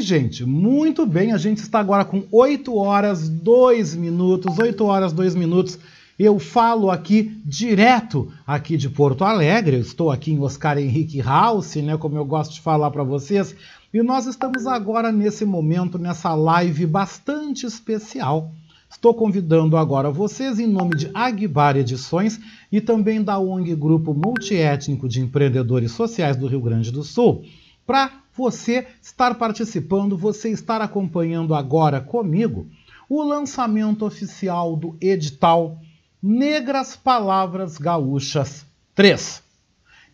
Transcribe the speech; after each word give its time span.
Gente. 0.00 0.44
Muito 0.44 1.06
bem. 1.06 1.32
A 1.32 1.38
gente 1.38 1.58
está 1.58 1.80
agora 1.80 2.04
com 2.04 2.24
8 2.30 2.74
horas 2.76 3.28
2 3.28 3.94
minutos. 3.94 4.58
8 4.58 4.84
horas 4.84 5.12
2 5.12 5.34
minutos. 5.34 5.78
Eu 6.18 6.38
falo 6.38 6.90
aqui 6.90 7.40
direto 7.44 8.32
aqui 8.46 8.76
de 8.76 8.88
Porto 8.88 9.24
Alegre. 9.24 9.76
Eu 9.76 9.80
estou 9.80 10.10
aqui 10.10 10.32
em 10.32 10.40
Oscar 10.40 10.76
Henrique 10.76 11.20
House, 11.20 11.76
né, 11.76 11.96
como 11.96 12.16
eu 12.16 12.24
gosto 12.24 12.54
de 12.54 12.60
falar 12.60 12.90
para 12.90 13.04
vocês. 13.04 13.54
E 13.94 14.02
nós 14.02 14.26
estamos 14.26 14.66
agora 14.66 15.12
nesse 15.12 15.44
momento 15.44 15.98
nessa 15.98 16.34
live 16.34 16.86
bastante 16.86 17.64
especial. 17.64 18.50
Estou 18.90 19.14
convidando 19.14 19.76
agora 19.76 20.10
vocês 20.10 20.58
em 20.58 20.66
nome 20.66 20.96
de 20.96 21.10
Agbar 21.14 21.76
Edições 21.76 22.40
e 22.72 22.80
também 22.80 23.22
da 23.22 23.38
ONG 23.38 23.74
Grupo 23.76 24.12
Multiétnico 24.12 25.08
de 25.08 25.20
Empreendedores 25.20 25.92
Sociais 25.92 26.36
do 26.36 26.46
Rio 26.46 26.60
Grande 26.60 26.90
do 26.90 27.04
Sul 27.04 27.44
para 27.86 28.10
você 28.38 28.86
estar 29.02 29.34
participando, 29.34 30.16
você 30.16 30.50
estar 30.50 30.80
acompanhando 30.80 31.56
agora 31.56 32.00
comigo 32.00 32.68
o 33.08 33.20
lançamento 33.20 34.06
oficial 34.06 34.76
do 34.76 34.96
edital 35.00 35.80
Negras 36.22 36.94
Palavras 36.94 37.78
Gaúchas 37.78 38.64
3. 38.94 39.42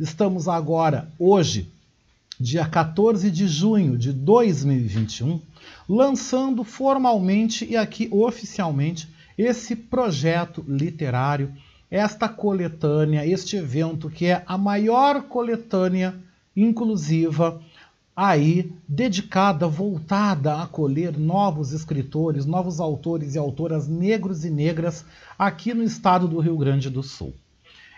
Estamos 0.01 0.49
agora, 0.49 1.13
hoje, 1.19 1.71
dia 2.41 2.65
14 2.65 3.31
de 3.31 3.47
junho 3.47 3.99
de 3.99 4.11
2021, 4.11 5.39
lançando 5.87 6.65
formalmente 6.65 7.67
e 7.67 7.77
aqui 7.77 8.09
oficialmente 8.11 9.07
esse 9.37 9.77
projeto 9.77 10.65
literário, 10.67 11.53
esta 11.91 12.27
coletânea, 12.27 13.27
este 13.27 13.57
evento 13.57 14.09
que 14.09 14.25
é 14.25 14.43
a 14.47 14.57
maior 14.57 15.25
coletânea 15.25 16.15
inclusiva 16.57 17.61
aí 18.17 18.73
dedicada, 18.87 19.67
voltada 19.67 20.55
a 20.55 20.63
acolher 20.63 21.19
novos 21.19 21.73
escritores, 21.73 22.47
novos 22.47 22.81
autores 22.81 23.35
e 23.35 23.39
autoras 23.39 23.89
negros 23.89 24.45
e 24.45 24.51
negras 24.51 25.05
aqui 25.39 25.75
no 25.75 25.83
estado 25.83 26.29
do 26.29 26.39
Rio 26.39 26.57
Grande 26.57 26.89
do 26.89 27.03
Sul. 27.03 27.35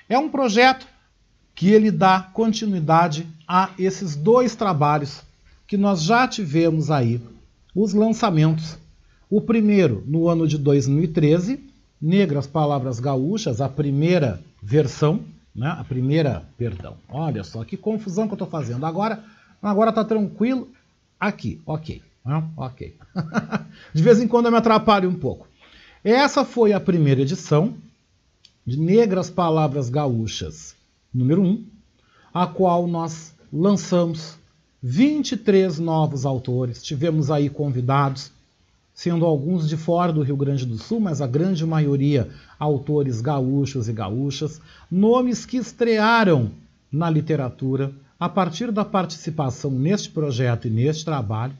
É 0.08 0.18
um 0.18 0.28
projeto 0.28 0.86
que 1.54 1.70
ele 1.70 1.90
dá 1.90 2.20
continuidade 2.20 3.26
a 3.46 3.70
esses 3.78 4.14
dois 4.14 4.54
trabalhos 4.54 5.22
que 5.66 5.76
nós 5.76 6.02
já 6.02 6.26
tivemos 6.28 6.90
aí, 6.90 7.20
os 7.74 7.92
lançamentos. 7.92 8.78
O 9.28 9.40
primeiro 9.40 10.04
no 10.06 10.28
ano 10.28 10.46
de 10.46 10.56
2013, 10.56 11.60
Negras 12.00 12.46
Palavras 12.46 13.00
Gaúchas, 13.00 13.60
a 13.60 13.68
primeira 13.68 14.40
versão, 14.62 15.24
né? 15.54 15.68
A 15.78 15.82
primeira, 15.82 16.44
perdão. 16.56 16.96
Olha 17.08 17.42
só 17.42 17.64
que 17.64 17.76
confusão 17.76 18.26
que 18.26 18.34
eu 18.34 18.36
estou 18.36 18.48
fazendo. 18.48 18.84
Agora, 18.84 19.24
agora 19.62 19.92
tá 19.92 20.04
tranquilo. 20.04 20.68
Aqui, 21.18 21.60
ok, 21.64 22.02
né? 22.24 22.44
ok. 22.56 22.96
de 23.94 24.02
vez 24.02 24.20
em 24.20 24.28
quando 24.28 24.46
eu 24.46 24.52
me 24.52 24.58
atrapalho 24.58 25.08
um 25.08 25.14
pouco. 25.14 25.48
Essa 26.04 26.44
foi 26.44 26.72
a 26.72 26.80
primeira 26.80 27.22
edição 27.22 27.74
de 28.66 28.78
Negras 28.78 29.30
Palavras 29.30 29.88
Gaúchas, 29.88 30.74
número 31.12 31.42
1, 31.42 31.64
a 32.34 32.46
qual 32.46 32.86
nós 32.86 33.34
lançamos 33.52 34.36
23 34.82 35.78
novos 35.78 36.26
autores. 36.26 36.82
Tivemos 36.82 37.30
aí 37.30 37.48
convidados 37.48 38.30
sendo 38.96 39.26
alguns 39.26 39.68
de 39.68 39.76
fora 39.76 40.10
do 40.10 40.22
Rio 40.22 40.36
Grande 40.36 40.64
do 40.64 40.78
Sul, 40.78 41.00
mas 41.00 41.20
a 41.20 41.26
grande 41.26 41.66
maioria 41.66 42.30
autores 42.58 43.20
gaúchos 43.20 43.88
e 43.88 43.92
gaúchas, 43.92 44.58
nomes 44.90 45.44
que 45.44 45.58
estrearam 45.58 46.50
na 46.90 47.10
literatura 47.10 47.92
a 48.18 48.28
partir 48.28 48.72
da 48.72 48.84
participação 48.84 49.70
neste 49.70 50.10
projeto 50.10 50.66
e 50.66 50.70
neste 50.70 51.04
trabalho. 51.04 51.56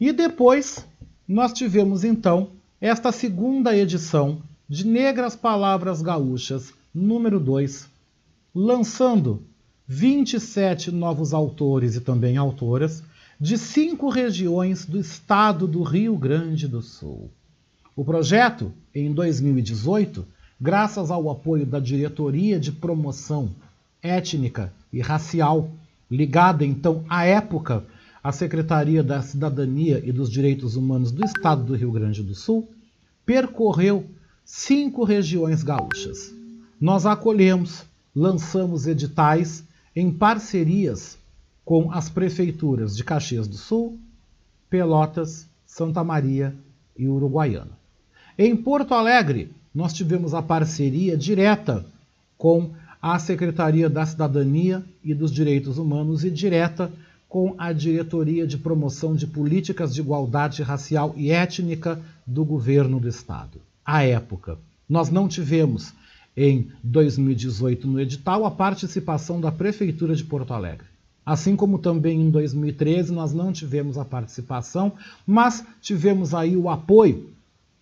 E 0.00 0.12
depois 0.12 0.84
nós 1.26 1.52
tivemos 1.52 2.04
então 2.04 2.50
esta 2.80 3.10
segunda 3.10 3.76
edição 3.76 4.40
de 4.68 4.86
Negras 4.86 5.34
Palavras 5.34 6.00
Gaúchas, 6.00 6.72
número 6.94 7.40
2, 7.40 7.88
lançando 8.54 9.42
27 9.86 10.90
novos 10.90 11.34
autores 11.34 11.96
e 11.96 12.00
também 12.00 12.36
autoras 12.36 13.02
de 13.40 13.58
cinco 13.58 14.08
regiões 14.08 14.86
do 14.86 14.98
estado 14.98 15.66
do 15.66 15.82
Rio 15.82 16.16
Grande 16.16 16.68
do 16.68 16.80
Sul. 16.80 17.30
O 17.96 18.04
projeto, 18.04 18.72
em 18.94 19.12
2018, 19.12 20.26
graças 20.60 21.10
ao 21.10 21.28
apoio 21.30 21.66
da 21.66 21.78
Diretoria 21.78 22.58
de 22.58 22.72
Promoção 22.72 23.50
Étnica 24.02 24.72
e 24.94 25.00
Racial, 25.00 25.70
ligada 26.10 26.64
então 26.64 27.04
à 27.08 27.24
época 27.24 27.84
à 28.22 28.32
Secretaria 28.32 29.02
da 29.02 29.20
Cidadania 29.20 30.00
e 30.02 30.10
dos 30.10 30.30
Direitos 30.30 30.76
Humanos 30.76 31.10
do 31.10 31.24
Estado 31.24 31.62
do 31.64 31.74
Rio 31.74 31.92
Grande 31.92 32.22
do 32.22 32.34
Sul, 32.34 32.66
percorreu 33.26 34.06
cinco 34.44 35.04
regiões 35.04 35.62
gaúchas. 35.62 36.32
Nós 36.80 37.04
acolhemos, 37.04 37.84
lançamos 38.14 38.86
editais 38.86 39.64
em 39.94 40.10
parcerias 40.10 41.18
com 41.64 41.90
as 41.90 42.08
prefeituras 42.08 42.96
de 42.96 43.02
Caxias 43.04 43.48
do 43.48 43.56
Sul, 43.56 43.98
Pelotas, 44.70 45.48
Santa 45.66 46.04
Maria 46.04 46.54
e 46.96 47.08
Uruguaiana. 47.08 47.72
Em 48.38 48.56
Porto 48.56 48.94
Alegre, 48.94 49.50
nós 49.74 49.92
tivemos 49.92 50.34
a 50.34 50.42
parceria 50.42 51.16
direta 51.16 51.84
com 52.38 52.70
a 53.06 53.18
Secretaria 53.18 53.90
da 53.90 54.06
Cidadania 54.06 54.82
e 55.04 55.12
dos 55.12 55.30
Direitos 55.30 55.76
Humanos 55.76 56.24
e 56.24 56.30
direta 56.30 56.90
com 57.28 57.54
a 57.58 57.70
Diretoria 57.70 58.46
de 58.46 58.56
Promoção 58.56 59.14
de 59.14 59.26
Políticas 59.26 59.94
de 59.94 60.00
Igualdade 60.00 60.62
Racial 60.62 61.12
e 61.14 61.30
Étnica 61.30 62.00
do 62.26 62.46
Governo 62.46 62.98
do 62.98 63.06
Estado. 63.06 63.60
À 63.84 64.02
época, 64.04 64.56
nós 64.88 65.10
não 65.10 65.28
tivemos 65.28 65.92
em 66.34 66.70
2018 66.82 67.86
no 67.86 68.00
edital 68.00 68.46
a 68.46 68.50
participação 68.50 69.38
da 69.38 69.52
Prefeitura 69.52 70.16
de 70.16 70.24
Porto 70.24 70.54
Alegre. 70.54 70.86
Assim 71.26 71.56
como 71.56 71.78
também 71.78 72.22
em 72.22 72.30
2013 72.30 73.12
nós 73.12 73.34
não 73.34 73.52
tivemos 73.52 73.98
a 73.98 74.04
participação, 74.06 74.92
mas 75.26 75.62
tivemos 75.82 76.32
aí 76.32 76.56
o 76.56 76.70
apoio 76.70 77.33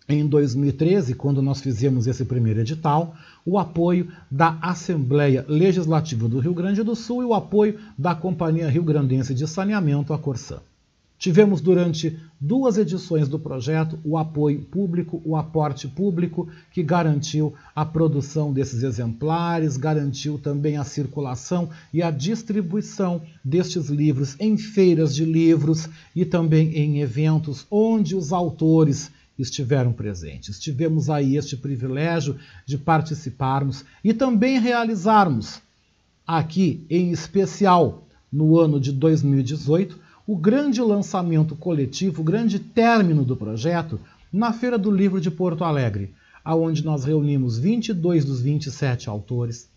em 0.07 0.27
2013, 0.27 1.15
quando 1.15 1.41
nós 1.41 1.61
fizemos 1.61 2.07
esse 2.07 2.25
primeiro 2.25 2.59
edital, 2.59 3.15
o 3.45 3.57
apoio 3.57 4.07
da 4.29 4.57
Assembleia 4.61 5.45
Legislativa 5.47 6.27
do 6.27 6.39
Rio 6.39 6.53
Grande 6.53 6.83
do 6.83 6.95
Sul 6.95 7.21
e 7.21 7.25
o 7.25 7.33
apoio 7.33 7.79
da 7.97 8.13
Companhia 8.13 8.69
Rio 8.69 8.83
Grandense 8.83 9.33
de 9.33 9.47
Saneamento, 9.47 10.13
a 10.13 10.17
Corsã. 10.19 10.59
Tivemos 11.23 11.61
durante 11.61 12.19
duas 12.37 12.77
edições 12.77 13.29
do 13.29 13.39
projeto 13.39 13.97
o 14.03 14.17
apoio 14.17 14.59
público, 14.59 15.21
o 15.23 15.37
aporte 15.37 15.87
público, 15.87 16.49
que 16.69 16.83
garantiu 16.83 17.53
a 17.73 17.85
produção 17.85 18.51
desses 18.51 18.83
exemplares, 18.83 19.77
garantiu 19.77 20.37
também 20.37 20.75
a 20.75 20.83
circulação 20.83 21.69
e 21.93 22.03
a 22.03 22.11
distribuição 22.11 23.21
destes 23.41 23.87
livros 23.87 24.35
em 24.37 24.57
feiras 24.57 25.15
de 25.15 25.23
livros 25.23 25.87
e 26.13 26.25
também 26.25 26.77
em 26.77 26.99
eventos 26.99 27.65
onde 27.71 28.17
os 28.17 28.33
autores 28.33 29.09
estiveram 29.37 29.91
presentes. 29.91 30.59
Tivemos 30.59 31.09
aí 31.09 31.37
este 31.37 31.57
privilégio 31.57 32.37
de 32.65 32.77
participarmos 32.77 33.83
e 34.03 34.13
também 34.13 34.59
realizarmos 34.59 35.61
aqui, 36.25 36.85
em 36.89 37.11
especial 37.11 38.07
no 38.31 38.59
ano 38.59 38.79
de 38.79 38.91
2018, 38.91 39.99
o 40.25 40.37
grande 40.37 40.81
lançamento 40.81 41.55
coletivo, 41.55 42.21
o 42.21 42.25
grande 42.25 42.59
término 42.59 43.25
do 43.25 43.35
projeto 43.35 43.99
na 44.31 44.53
Feira 44.53 44.77
do 44.77 44.89
Livro 44.89 45.19
de 45.19 45.29
Porto 45.29 45.63
Alegre, 45.63 46.13
aonde 46.43 46.83
nós 46.83 47.03
reunimos 47.03 47.57
22 47.57 48.25
dos 48.25 48.41
27 48.41 49.09
autores, 49.09 49.69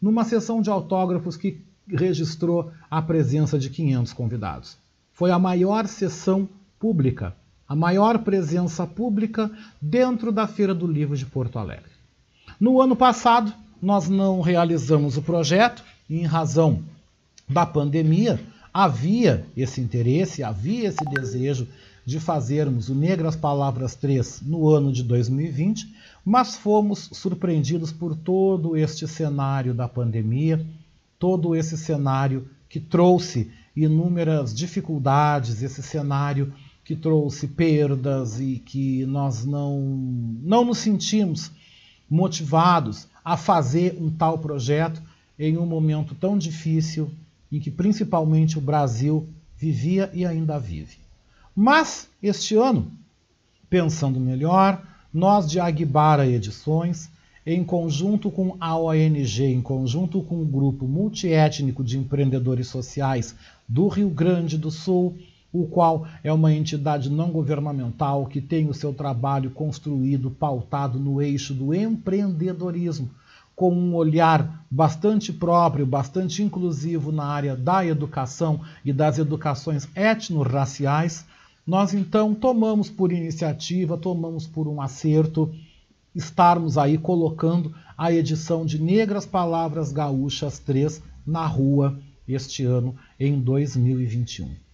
numa 0.00 0.24
sessão 0.24 0.62
de 0.62 0.70
autógrafos 0.70 1.36
que 1.36 1.60
registrou 1.86 2.70
a 2.90 3.02
presença 3.02 3.58
de 3.58 3.68
500 3.68 4.12
convidados. 4.12 4.78
Foi 5.12 5.30
a 5.30 5.38
maior 5.38 5.86
sessão 5.86 6.48
pública, 6.78 7.34
a 7.70 7.76
maior 7.76 8.18
presença 8.18 8.84
pública 8.84 9.48
dentro 9.80 10.32
da 10.32 10.44
Feira 10.48 10.74
do 10.74 10.88
Livro 10.88 11.16
de 11.16 11.24
Porto 11.24 11.56
Alegre. 11.56 11.92
No 12.58 12.80
ano 12.80 12.96
passado, 12.96 13.54
nós 13.80 14.08
não 14.08 14.40
realizamos 14.40 15.16
o 15.16 15.22
projeto 15.22 15.84
em 16.10 16.24
razão 16.24 16.82
da 17.48 17.64
pandemia, 17.64 18.40
havia 18.74 19.46
esse 19.56 19.80
interesse, 19.80 20.42
havia 20.42 20.88
esse 20.88 21.04
desejo 21.14 21.68
de 22.04 22.18
fazermos 22.18 22.88
o 22.88 22.94
Negras 22.94 23.36
Palavras 23.36 23.94
3 23.94 24.42
no 24.42 24.68
ano 24.68 24.92
de 24.92 25.04
2020, 25.04 25.94
mas 26.24 26.56
fomos 26.56 27.08
surpreendidos 27.12 27.92
por 27.92 28.16
todo 28.16 28.76
este 28.76 29.06
cenário 29.06 29.72
da 29.72 29.86
pandemia, 29.86 30.66
todo 31.20 31.54
esse 31.54 31.78
cenário 31.78 32.48
que 32.68 32.80
trouxe 32.80 33.48
inúmeras 33.76 34.52
dificuldades, 34.52 35.62
esse 35.62 35.84
cenário 35.84 36.52
que 36.90 36.96
trouxe 36.96 37.46
perdas 37.46 38.40
e 38.40 38.60
que 38.66 39.06
nós 39.06 39.44
não, 39.44 39.78
não 40.42 40.64
nos 40.64 40.78
sentimos 40.78 41.52
motivados 42.10 43.06
a 43.24 43.36
fazer 43.36 43.96
um 44.00 44.10
tal 44.10 44.38
projeto 44.38 45.00
em 45.38 45.56
um 45.56 45.64
momento 45.64 46.16
tão 46.16 46.36
difícil 46.36 47.08
em 47.52 47.60
que 47.60 47.70
principalmente 47.70 48.58
o 48.58 48.60
Brasil 48.60 49.28
vivia 49.56 50.10
e 50.12 50.26
ainda 50.26 50.58
vive. 50.58 50.96
Mas, 51.54 52.08
este 52.20 52.56
ano, 52.56 52.90
pensando 53.68 54.18
melhor, 54.18 54.82
nós 55.14 55.48
de 55.48 55.60
Aguibara 55.60 56.26
Edições, 56.26 57.08
em 57.46 57.62
conjunto 57.62 58.32
com 58.32 58.56
a 58.58 58.76
ONG, 58.76 59.44
em 59.44 59.62
conjunto 59.62 60.22
com 60.22 60.42
o 60.42 60.44
grupo 60.44 60.88
multiétnico 60.88 61.84
de 61.84 61.96
empreendedores 61.96 62.66
sociais 62.66 63.36
do 63.68 63.86
Rio 63.86 64.10
Grande 64.10 64.58
do 64.58 64.72
Sul, 64.72 65.16
o 65.52 65.66
qual 65.66 66.06
é 66.22 66.32
uma 66.32 66.52
entidade 66.52 67.10
não 67.10 67.30
governamental 67.30 68.26
que 68.26 68.40
tem 68.40 68.68
o 68.68 68.74
seu 68.74 68.92
trabalho 68.92 69.50
construído, 69.50 70.30
pautado 70.30 70.98
no 70.98 71.20
eixo 71.20 71.52
do 71.52 71.74
empreendedorismo, 71.74 73.10
com 73.56 73.74
um 73.74 73.94
olhar 73.94 74.64
bastante 74.70 75.32
próprio, 75.32 75.84
bastante 75.84 76.42
inclusivo 76.42 77.12
na 77.12 77.24
área 77.24 77.56
da 77.56 77.84
educação 77.84 78.60
e 78.84 78.92
das 78.92 79.18
educações 79.18 79.88
etnorraciais, 79.94 81.26
nós 81.66 81.92
então 81.92 82.34
tomamos 82.34 82.88
por 82.88 83.12
iniciativa, 83.12 83.98
tomamos 83.98 84.46
por 84.46 84.66
um 84.66 84.80
acerto 84.80 85.52
estarmos 86.14 86.78
aí 86.78 86.96
colocando 86.96 87.74
a 87.96 88.12
edição 88.12 88.64
de 88.64 88.80
Negras 88.80 89.26
Palavras 89.26 89.92
Gaúchas 89.92 90.58
3 90.58 91.02
na 91.26 91.46
rua 91.46 92.00
este 92.26 92.64
ano 92.64 92.96
em 93.18 93.38
2021. 93.38 94.69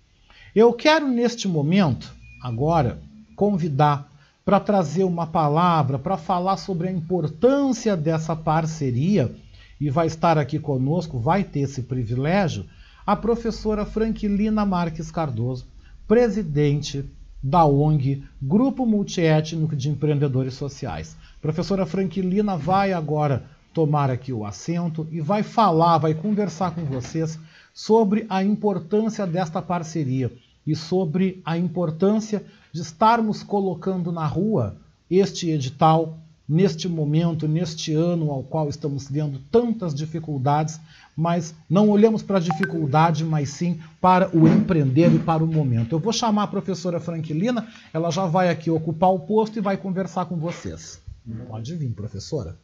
Eu 0.57 0.73
quero 0.73 1.07
neste 1.07 1.47
momento, 1.47 2.11
agora, 2.43 2.99
convidar 3.37 4.11
para 4.43 4.59
trazer 4.59 5.05
uma 5.05 5.27
palavra, 5.27 5.99
para 5.99 6.17
falar 6.17 6.57
sobre 6.57 6.89
a 6.89 6.91
importância 6.91 7.95
dessa 7.95 8.35
parceria, 8.35 9.31
e 9.79 9.91
vai 9.91 10.07
estar 10.07 10.39
aqui 10.39 10.59
conosco, 10.59 11.19
vai 11.19 11.45
ter 11.45 11.61
esse 11.61 11.83
privilégio, 11.83 12.65
a 13.07 13.15
professora 13.15 13.85
Franquilina 13.85 14.65
Marques 14.65 15.11
Cardoso, 15.11 15.67
presidente 16.09 17.05
da 17.43 17.67
ONG 17.67 18.25
Grupo 18.41 18.87
Multiétnico 18.87 19.77
de 19.77 19.91
Empreendedores 19.91 20.55
Sociais. 20.55 21.19
Professora 21.43 21.85
Franquilina 21.85 22.57
vai 22.57 22.95
agora 22.95 23.45
tomar 23.75 24.11
aqui 24.11 24.33
o 24.33 24.47
assento 24.47 25.07
e 25.13 25.21
vai 25.21 25.43
falar, 25.43 25.99
vai 25.99 26.15
conversar 26.15 26.71
com 26.71 26.83
vocês 26.87 27.39
sobre 27.75 28.25
a 28.31 28.43
importância 28.43 29.27
desta 29.27 29.61
parceria 29.61 30.33
e 30.67 30.75
sobre 30.75 31.41
a 31.45 31.57
importância 31.57 32.45
de 32.73 32.83
estarmos 32.83 33.43
colocando 33.43 34.11
na 34.11 34.27
rua 34.27 34.77
este 35.09 35.51
edital 35.51 36.19
neste 36.49 36.89
momento, 36.89 37.49
neste 37.49 37.93
ano 37.93 38.31
ao 38.31 38.43
qual 38.43 38.69
estamos 38.69 39.09
vendo 39.09 39.41
tantas 39.51 39.95
dificuldades, 39.95 40.81
mas 41.17 41.55
não 41.69 41.89
olhamos 41.89 42.23
para 42.23 42.37
a 42.37 42.41
dificuldade, 42.41 43.25
mas 43.25 43.51
sim 43.51 43.81
para 44.01 44.35
o 44.37 44.47
empreender 44.47 45.13
e 45.13 45.19
para 45.19 45.43
o 45.43 45.47
momento. 45.47 45.95
Eu 45.95 45.99
vou 45.99 46.13
chamar 46.13 46.45
a 46.45 46.49
professora 46.49 47.01
Franquilina, 47.01 47.67
ela 47.93 48.11
já 48.11 48.27
vai 48.27 48.49
aqui 48.49 48.71
ocupar 48.71 49.11
o 49.11 49.21
posto 49.21 49.59
e 49.59 49.63
vai 49.63 49.77
conversar 49.77 50.27
com 50.27 50.37
vocês. 50.37 51.01
Pode 51.49 51.75
vir, 51.75 51.93
professora. 51.93 52.57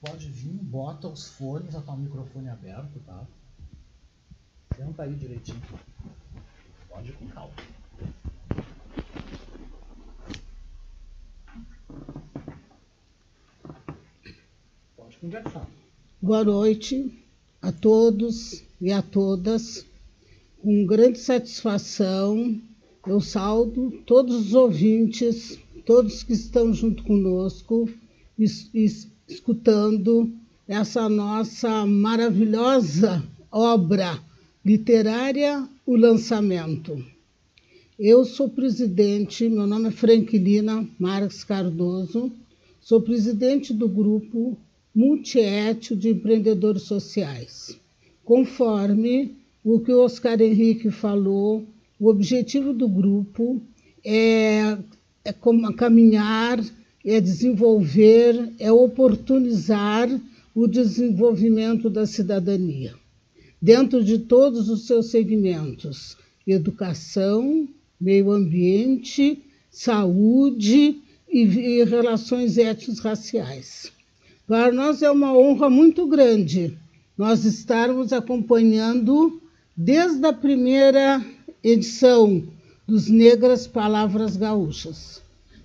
Pode 0.00 0.28
vir, 0.28 0.52
bota 0.62 1.08
os 1.08 1.30
fones, 1.30 1.72
já 1.72 1.78
está 1.78 1.92
o 1.92 1.96
microfone 1.96 2.48
aberto, 2.48 3.00
tá? 3.06 3.24
Senta 4.84 5.04
aí 5.04 5.14
direitinho. 5.14 5.62
Pode 6.88 7.10
ir 7.10 7.12
com 7.12 7.26
calma. 7.28 7.52
Pode 14.96 15.18
conversar. 15.18 15.70
Boa 16.20 16.42
noite 16.42 17.24
a 17.60 17.70
todos 17.70 18.64
e 18.80 18.90
a 18.90 19.00
todas. 19.02 19.86
Com 20.60 20.84
grande 20.84 21.20
satisfação, 21.20 22.60
eu 23.06 23.20
saldo 23.20 24.02
todos 24.04 24.48
os 24.48 24.54
ouvintes, 24.54 25.60
todos 25.86 26.24
que 26.24 26.32
estão 26.32 26.74
junto 26.74 27.04
conosco, 27.04 27.88
escutando 29.28 30.34
essa 30.66 31.08
nossa 31.08 31.86
maravilhosa 31.86 33.22
obra 33.48 34.31
literária 34.64 35.68
O 35.84 35.96
Lançamento. 35.96 37.04
Eu 37.98 38.24
sou 38.24 38.48
presidente, 38.48 39.48
meu 39.48 39.66
nome 39.66 39.88
é 39.88 39.90
Franquilina 39.90 40.88
Marques 40.96 41.42
Cardoso, 41.42 42.30
sou 42.80 43.00
presidente 43.00 43.74
do 43.74 43.88
grupo 43.88 44.56
Multiétio 44.94 45.96
de 45.96 46.10
Empreendedores 46.10 46.82
Sociais. 46.82 47.76
Conforme 48.24 49.34
o 49.64 49.80
que 49.80 49.92
o 49.92 50.04
Oscar 50.04 50.40
Henrique 50.40 50.92
falou, 50.92 51.64
o 51.98 52.08
objetivo 52.08 52.72
do 52.72 52.88
grupo 52.88 53.60
é, 54.04 54.78
é 55.24 55.32
caminhar, 55.76 56.64
é 57.04 57.20
desenvolver, 57.20 58.52
é 58.60 58.70
oportunizar 58.70 60.08
o 60.54 60.68
desenvolvimento 60.68 61.90
da 61.90 62.06
cidadania 62.06 63.01
dentro 63.62 64.02
de 64.02 64.18
todos 64.18 64.68
os 64.68 64.88
seus 64.88 65.06
segmentos: 65.06 66.16
educação, 66.44 67.68
meio 68.00 68.32
ambiente, 68.32 69.40
saúde 69.70 71.00
e, 71.30 71.42
e 71.42 71.84
relações 71.84 72.58
étnico-raciais. 72.58 73.92
Para 74.48 74.72
nós 74.72 75.00
é 75.00 75.10
uma 75.10 75.32
honra 75.32 75.70
muito 75.70 76.06
grande 76.08 76.76
nós 77.16 77.44
estarmos 77.44 78.12
acompanhando 78.12 79.40
desde 79.76 80.26
a 80.26 80.32
primeira 80.32 81.24
edição 81.62 82.42
dos 82.86 83.08
Negras 83.08 83.66
Palavras 83.66 84.36
Gaúchas. 84.36 85.22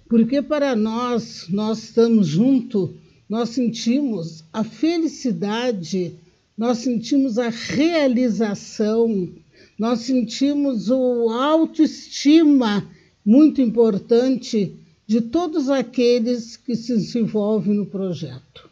Porque 0.08 0.42
para 0.42 0.76
nós, 0.76 1.48
nós 1.50 1.84
estamos 1.84 2.28
juntos, 2.28 2.92
nós 3.28 3.50
sentimos 3.50 4.44
a 4.54 4.64
felicidade 4.64 6.14
nós 6.58 6.80
sentimos 6.80 7.38
a 7.38 7.50
realização, 7.50 9.30
nós 9.78 10.00
sentimos 10.00 10.90
o 10.90 11.30
autoestima 11.30 12.90
muito 13.24 13.62
importante 13.62 14.74
de 15.06 15.22
todos 15.22 15.70
aqueles 15.70 16.58
que 16.58 16.76
se 16.76 17.20
envolvem 17.20 17.76
no 17.76 17.86
projeto. 17.86 18.68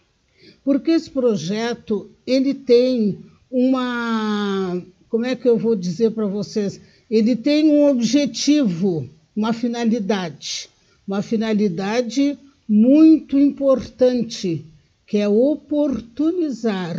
Porque 0.64 0.92
esse 0.92 1.12
projeto, 1.12 2.10
ele 2.26 2.56
tem 2.56 3.20
uma, 3.52 4.82
como 5.08 5.26
é 5.26 5.36
que 5.36 5.48
eu 5.48 5.58
vou 5.58 5.76
dizer 5.76 6.10
para 6.12 6.26
vocês? 6.26 6.82
Ele 7.10 7.36
tem 7.36 7.70
um 7.70 7.88
objetivo, 7.88 9.08
uma 9.36 9.54
finalidade, 9.54 10.70
uma 11.08 11.22
finalidade 11.22 12.36
muito 12.68 13.38
importante, 13.38 14.66
que 15.06 15.20
é 15.20 15.30
oportunizar 15.30 16.98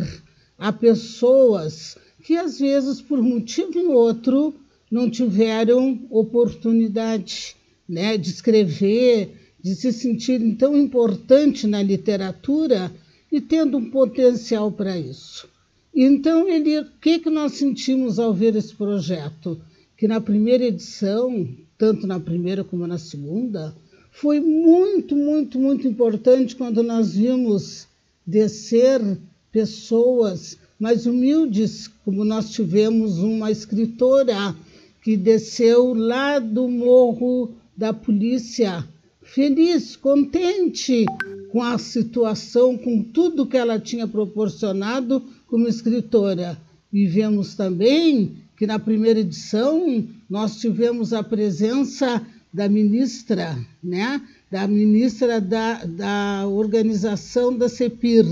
a 0.59 0.73
pessoas 0.73 1.97
que, 2.23 2.37
às 2.37 2.59
vezes, 2.59 3.01
por 3.01 3.23
motivo 3.23 3.79
ou 3.79 3.93
outro, 3.93 4.55
não 4.91 5.11
tiveram 5.11 6.01
oportunidade 6.11 7.57
né, 7.89 8.17
de 8.17 8.31
escrever, 8.31 9.31
de 9.63 9.75
se 9.75 9.93
sentirem 9.93 10.55
tão 10.55 10.77
importante 10.77 11.67
na 11.67 11.83
literatura 11.83 12.93
e 13.31 13.41
tendo 13.41 13.79
um 13.79 13.91
potencial 13.91 14.71
para 14.71 14.99
isso. 14.99 15.49
Então, 15.95 16.49
ele, 16.49 16.81
o 16.81 16.87
que, 17.01 17.19
que 17.19 17.31
nós 17.31 17.53
sentimos 17.53 18.19
ao 18.19 18.33
ver 18.33 18.55
esse 18.55 18.75
projeto? 18.75 19.61
Que 19.97 20.07
na 20.07 20.21
primeira 20.21 20.65
edição, 20.65 21.49
tanto 21.79 22.07
na 22.07 22.21
primeira 22.21 22.63
como 22.63 22.87
na 22.87 22.99
segunda, 22.99 23.75
foi 24.13 24.41
muito, 24.41 25.17
muito, 25.17 25.59
muito 25.59 25.87
importante 25.89 26.55
quando 26.55 26.83
nós 26.83 27.15
vimos 27.15 27.87
descer 28.27 29.01
pessoas 29.57 30.59
mais 30.79 31.07
humildes, 31.07 31.89
como 32.05 32.27
nós 32.27 32.51
tivemos 32.51 33.21
uma 33.21 33.51
escritora 33.51 34.55
que 35.03 35.17
desceu 35.17 35.95
lá 35.95 36.39
do 36.39 36.69
morro 36.69 37.55
da 37.75 37.91
polícia, 37.91 38.87
feliz, 39.23 39.97
contente 39.97 41.07
com 41.51 41.63
a 41.63 41.79
situação, 41.79 42.77
com 42.77 43.03
tudo 43.03 43.47
que 43.47 43.57
ela 43.57 43.81
tinha 43.81 44.07
proporcionado 44.07 45.23
como 45.47 45.67
escritora. 45.67 46.59
E 46.93 47.07
vemos 47.07 47.55
também 47.55 48.37
que 48.59 48.67
na 48.67 48.79
primeira 48.79 49.21
edição 49.21 50.07
nós 50.29 50.61
tivemos 50.61 51.15
a 51.15 51.23
presença 51.23 52.21
da 52.53 52.69
ministra, 52.69 53.57
né? 53.83 54.21
da 54.51 54.69
ministra 54.69 55.41
da, 55.41 55.83
da 55.83 56.47
organização 56.47 57.57
da 57.57 57.71
CEPIR, 57.71 58.27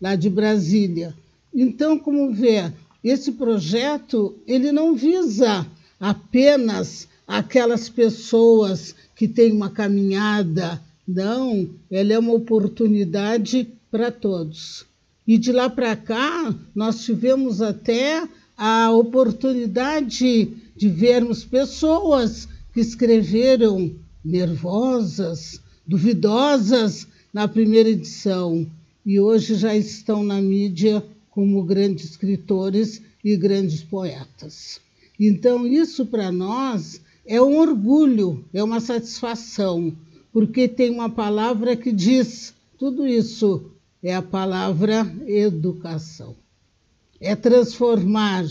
lá 0.00 0.16
de 0.16 0.30
Brasília. 0.30 1.14
Então, 1.52 1.98
como 1.98 2.32
vê, 2.32 2.72
esse 3.02 3.32
projeto 3.32 4.36
ele 4.46 4.72
não 4.72 4.94
visa 4.94 5.66
apenas 5.98 7.08
aquelas 7.26 7.88
pessoas 7.88 8.94
que 9.14 9.28
têm 9.28 9.52
uma 9.52 9.70
caminhada, 9.70 10.80
não, 11.06 11.68
ele 11.90 12.12
é 12.12 12.18
uma 12.18 12.32
oportunidade 12.32 13.68
para 13.90 14.10
todos. 14.10 14.86
E 15.26 15.36
de 15.36 15.52
lá 15.52 15.68
para 15.68 15.94
cá, 15.94 16.54
nós 16.74 17.04
tivemos 17.04 17.60
até 17.60 18.26
a 18.56 18.90
oportunidade 18.90 20.48
de 20.76 20.88
vermos 20.88 21.44
pessoas 21.44 22.48
que 22.72 22.80
escreveram 22.80 23.92
nervosas, 24.24 25.60
duvidosas 25.86 27.06
na 27.32 27.46
primeira 27.48 27.88
edição 27.88 28.66
e 29.04 29.18
hoje 29.18 29.54
já 29.54 29.74
estão 29.74 30.22
na 30.22 30.40
mídia 30.40 31.04
como 31.30 31.62
grandes 31.62 32.10
escritores 32.10 33.02
e 33.24 33.36
grandes 33.36 33.82
poetas. 33.82 34.80
Então, 35.18 35.66
isso 35.66 36.06
para 36.06 36.30
nós 36.30 37.00
é 37.26 37.40
um 37.40 37.58
orgulho, 37.58 38.44
é 38.52 38.62
uma 38.62 38.80
satisfação, 38.80 39.92
porque 40.32 40.68
tem 40.68 40.90
uma 40.90 41.08
palavra 41.08 41.76
que 41.76 41.92
diz 41.92 42.54
tudo 42.78 43.06
isso 43.06 43.70
é 44.02 44.14
a 44.14 44.22
palavra 44.22 45.06
educação. 45.26 46.34
É 47.20 47.36
transformar, 47.36 48.46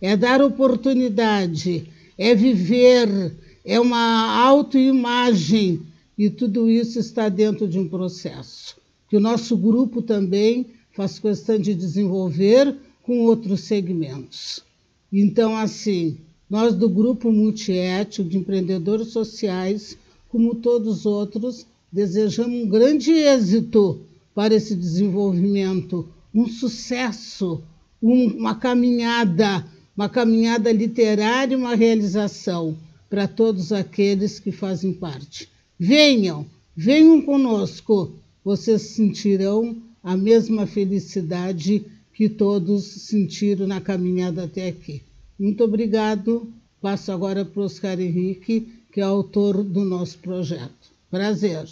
é 0.00 0.16
dar 0.16 0.40
oportunidade, 0.40 1.88
é 2.16 2.34
viver, 2.34 3.34
é 3.64 3.80
uma 3.80 4.44
autoimagem 4.46 5.82
e 6.16 6.30
tudo 6.30 6.70
isso 6.70 7.00
está 7.00 7.28
dentro 7.28 7.66
de 7.66 7.78
um 7.78 7.88
processo 7.88 8.81
que 9.12 9.16
o 9.18 9.20
nosso 9.20 9.58
grupo 9.58 10.00
também 10.00 10.68
faz 10.92 11.18
questão 11.18 11.58
de 11.58 11.74
desenvolver 11.74 12.74
com 13.02 13.20
outros 13.20 13.60
segmentos. 13.60 14.64
Então, 15.12 15.54
assim, 15.54 16.16
nós 16.48 16.74
do 16.74 16.88
grupo 16.88 17.30
multiético 17.30 18.26
de 18.26 18.38
empreendedores 18.38 19.08
sociais, 19.08 19.98
como 20.30 20.54
todos 20.54 21.00
os 21.00 21.04
outros, 21.04 21.66
desejamos 21.92 22.64
um 22.64 22.66
grande 22.66 23.10
êxito 23.10 24.00
para 24.34 24.54
esse 24.54 24.74
desenvolvimento, 24.74 26.08
um 26.34 26.48
sucesso, 26.48 27.62
uma 28.00 28.54
caminhada, 28.54 29.66
uma 29.94 30.08
caminhada 30.08 30.72
literária, 30.72 31.54
uma 31.54 31.74
realização 31.74 32.78
para 33.10 33.28
todos 33.28 33.74
aqueles 33.74 34.40
que 34.40 34.50
fazem 34.50 34.94
parte. 34.94 35.50
Venham, 35.78 36.46
venham 36.74 37.20
conosco, 37.20 38.21
vocês 38.44 38.82
sentirão 38.82 39.80
a 40.02 40.16
mesma 40.16 40.66
felicidade 40.66 41.84
que 42.12 42.28
todos 42.28 42.84
sentiram 42.84 43.66
na 43.66 43.80
caminhada 43.80 44.44
até 44.44 44.68
aqui. 44.68 45.02
Muito 45.38 45.64
obrigado. 45.64 46.52
Passo 46.80 47.12
agora 47.12 47.44
para 47.44 47.60
o 47.60 47.64
Oscar 47.64 48.00
Henrique, 48.00 48.68
que 48.92 49.00
é 49.00 49.04
autor 49.04 49.62
do 49.62 49.84
nosso 49.84 50.18
projeto. 50.18 50.92
Prazer. 51.10 51.68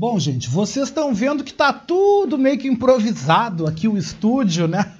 Bom, 0.00 0.18
gente, 0.18 0.48
vocês 0.48 0.88
estão 0.88 1.12
vendo 1.12 1.44
que 1.44 1.52
tá 1.52 1.74
tudo 1.74 2.38
meio 2.38 2.56
que 2.56 2.66
improvisado 2.66 3.66
aqui 3.66 3.86
o 3.86 3.98
estúdio, 3.98 4.66
né? 4.66 4.94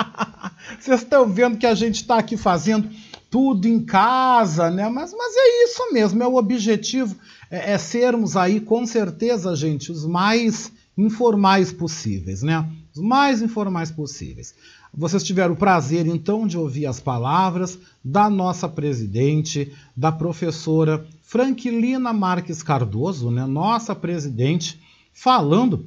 vocês 0.80 1.02
estão 1.02 1.28
vendo 1.28 1.58
que 1.58 1.66
a 1.66 1.74
gente 1.74 1.96
está 1.96 2.16
aqui 2.16 2.38
fazendo 2.38 2.88
tudo 3.30 3.68
em 3.68 3.78
casa, 3.84 4.70
né? 4.70 4.88
Mas, 4.88 5.12
mas 5.12 5.34
é 5.36 5.64
isso 5.64 5.92
mesmo, 5.92 6.22
é 6.22 6.26
o 6.26 6.36
objetivo, 6.36 7.14
é, 7.50 7.72
é 7.74 7.76
sermos 7.76 8.34
aí, 8.34 8.58
com 8.58 8.86
certeza, 8.86 9.54
gente, 9.54 9.92
os 9.92 10.06
mais 10.06 10.72
informais 10.96 11.70
possíveis, 11.70 12.42
né? 12.42 12.66
Os 12.94 13.02
mais 13.02 13.42
informais 13.42 13.90
possíveis. 13.90 14.54
Vocês 14.94 15.22
tiveram 15.22 15.52
o 15.52 15.58
prazer, 15.58 16.06
então, 16.06 16.46
de 16.46 16.56
ouvir 16.56 16.86
as 16.86 16.98
palavras 16.98 17.78
da 18.02 18.30
nossa 18.30 18.66
presidente, 18.66 19.74
da 19.94 20.10
professora 20.10 21.06
Franklina 21.32 22.12
Marques 22.12 22.62
Cardoso, 22.62 23.30
né, 23.30 23.46
nossa 23.46 23.94
presidente, 23.94 24.78
falando 25.14 25.86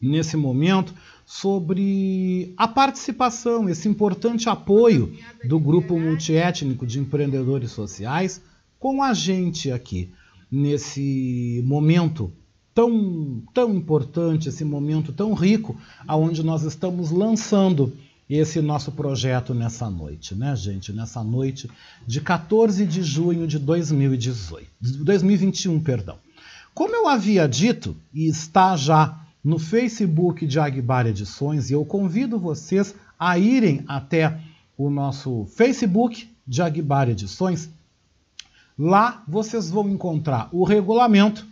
nesse 0.00 0.36
momento 0.36 0.94
sobre 1.26 2.54
a 2.56 2.68
participação, 2.68 3.68
esse 3.68 3.88
importante 3.88 4.48
apoio 4.48 5.12
do 5.42 5.58
grupo 5.58 5.98
multiétnico 5.98 6.86
de 6.86 7.00
empreendedores 7.00 7.72
sociais 7.72 8.40
com 8.78 9.02
a 9.02 9.12
gente 9.12 9.72
aqui 9.72 10.12
nesse 10.48 11.60
momento 11.66 12.32
tão 12.72 13.42
tão 13.52 13.74
importante, 13.74 14.48
esse 14.48 14.64
momento 14.64 15.12
tão 15.12 15.34
rico, 15.34 15.76
aonde 16.06 16.44
nós 16.44 16.62
estamos 16.62 17.10
lançando 17.10 17.92
esse 18.28 18.60
nosso 18.60 18.92
projeto 18.92 19.54
nessa 19.54 19.88
noite, 19.88 20.34
né, 20.34 20.54
gente? 20.54 20.92
Nessa 20.92 21.24
noite 21.24 21.70
de 22.06 22.20
14 22.20 22.84
de 22.84 23.02
junho 23.02 23.46
de 23.46 23.58
2018, 23.58 24.68
2021, 25.04 25.80
perdão. 25.80 26.18
Como 26.74 26.94
eu 26.94 27.08
havia 27.08 27.48
dito, 27.48 27.96
e 28.12 28.28
está 28.28 28.76
já 28.76 29.18
no 29.42 29.58
Facebook 29.58 30.46
de 30.46 30.60
Agbar 30.60 31.06
Edições, 31.06 31.70
e 31.70 31.72
eu 31.72 31.84
convido 31.84 32.38
vocês 32.38 32.94
a 33.18 33.38
irem 33.38 33.82
até 33.88 34.38
o 34.76 34.90
nosso 34.90 35.46
Facebook 35.56 36.28
de 36.46 36.62
Agbar 36.62 37.08
Edições. 37.08 37.68
Lá 38.78 39.22
vocês 39.26 39.70
vão 39.70 39.88
encontrar 39.88 40.48
o 40.52 40.62
regulamento 40.62 41.46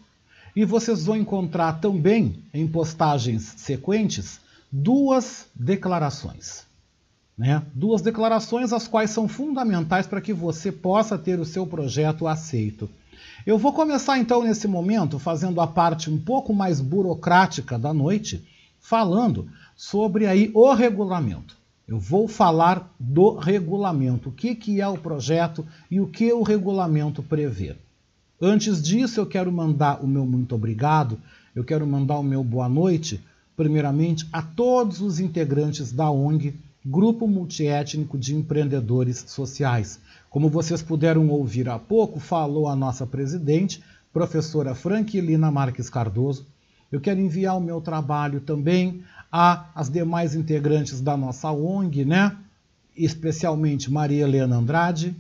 e 0.55 0.65
vocês 0.65 1.07
vão 1.07 1.17
encontrar 1.17 1.81
também, 1.81 2.37
em 2.55 2.67
postagens 2.67 3.55
sequentes, 3.57 4.41
duas 4.71 5.47
declarações. 5.55 6.65
Né? 7.37 7.63
Duas 7.75 8.01
declarações 8.01 8.73
as 8.73 8.89
quais 8.89 9.11
são 9.11 9.29
fundamentais 9.29 10.07
para 10.07 10.21
que 10.21 10.33
você 10.33 10.73
possa 10.73 11.19
ter 11.19 11.39
o 11.39 11.45
seu 11.45 11.67
projeto 11.67 12.27
aceito. 12.27 12.89
Eu 13.47 13.59
vou 13.59 13.73
começar 13.73 14.19
então 14.19 14.43
nesse 14.43 14.67
momento 14.67 15.19
fazendo 15.19 15.61
a 15.61 15.67
parte 15.67 16.11
um 16.11 16.19
pouco 16.19 16.55
mais 16.55 16.81
burocrática 16.81 17.79
da 17.79 17.93
noite, 17.93 18.45
falando 18.81 19.49
sobre 19.77 20.27
aí 20.27 20.51
o 20.55 20.73
regulamento. 20.73 21.57
Eu 21.87 22.01
vou 22.01 22.27
falar 22.27 22.93
do 22.99 23.37
regulamento, 23.37 24.31
o 24.31 24.33
que, 24.33 24.57
que 24.57 24.81
é 24.81 24.89
o 24.89 24.99
projeto 24.99 25.65
e 25.89 26.01
o 26.01 26.09
que 26.09 26.33
o 26.33 26.43
regulamento 26.43 27.23
prevê. 27.23 27.77
Antes 28.41 28.83
disso, 28.83 29.21
eu 29.21 29.27
quero 29.27 29.53
mandar 29.53 30.03
o 30.03 30.07
meu 30.07 30.27
muito 30.27 30.55
obrigado, 30.55 31.19
eu 31.55 31.63
quero 31.63 31.87
mandar 31.87 32.19
o 32.19 32.25
meu 32.25 32.43
boa 32.43 32.69
noite, 32.69 33.23
primeiramente, 33.57 34.29
a 34.33 34.43
todos 34.43 35.01
os 35.01 35.19
integrantes 35.19 35.91
da 35.91 36.11
ONG 36.11 36.55
Grupo 36.85 37.27
Multiétnico 37.27 38.17
de 38.17 38.35
Empreendedores 38.35 39.25
Sociais. 39.27 39.99
Como 40.31 40.49
vocês 40.49 40.83
puderam 40.83 41.29
ouvir 41.29 41.69
há 41.69 41.79
pouco, 41.79 42.21
falou 42.21 42.69
a 42.69 42.77
nossa 42.77 43.07
presidente, 43.07 43.83
professora 44.13 44.75
Franquilina 44.75 45.51
Marques 45.51 45.91
Cardoso. 45.91 46.47
Eu 46.93 47.01
quero 47.01 47.19
enviar 47.19 47.57
o 47.57 47.61
meu 47.61 47.81
trabalho 47.81 48.41
também 48.41 49.03
às 49.33 49.91
demais 49.91 50.35
integrantes 50.35 51.01
da 51.01 51.17
nossa 51.17 51.51
ONG, 51.51 52.05
né? 52.05 52.37
especialmente 52.97 53.91
Maria 53.91 54.23
Helena 54.25 54.57
Andrade, 54.57 55.15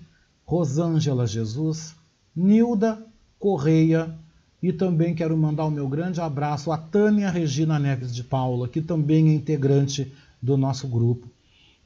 Rosângela 0.44 1.26
Jesus, 1.26 1.94
Nilda 2.34 3.04
Correia 3.38 4.14
e 4.62 4.72
também 4.72 5.14
quero 5.14 5.36
mandar 5.36 5.64
o 5.64 5.70
meu 5.70 5.88
grande 5.88 6.20
abraço 6.20 6.72
a 6.72 6.78
Tânia 6.78 7.30
Regina 7.30 7.78
Neves 7.78 8.14
de 8.14 8.24
Paula, 8.24 8.68
que 8.68 8.80
também 8.80 9.28
é 9.28 9.34
integrante 9.34 10.12
do 10.40 10.56
nosso 10.56 10.88
grupo. 10.88 11.28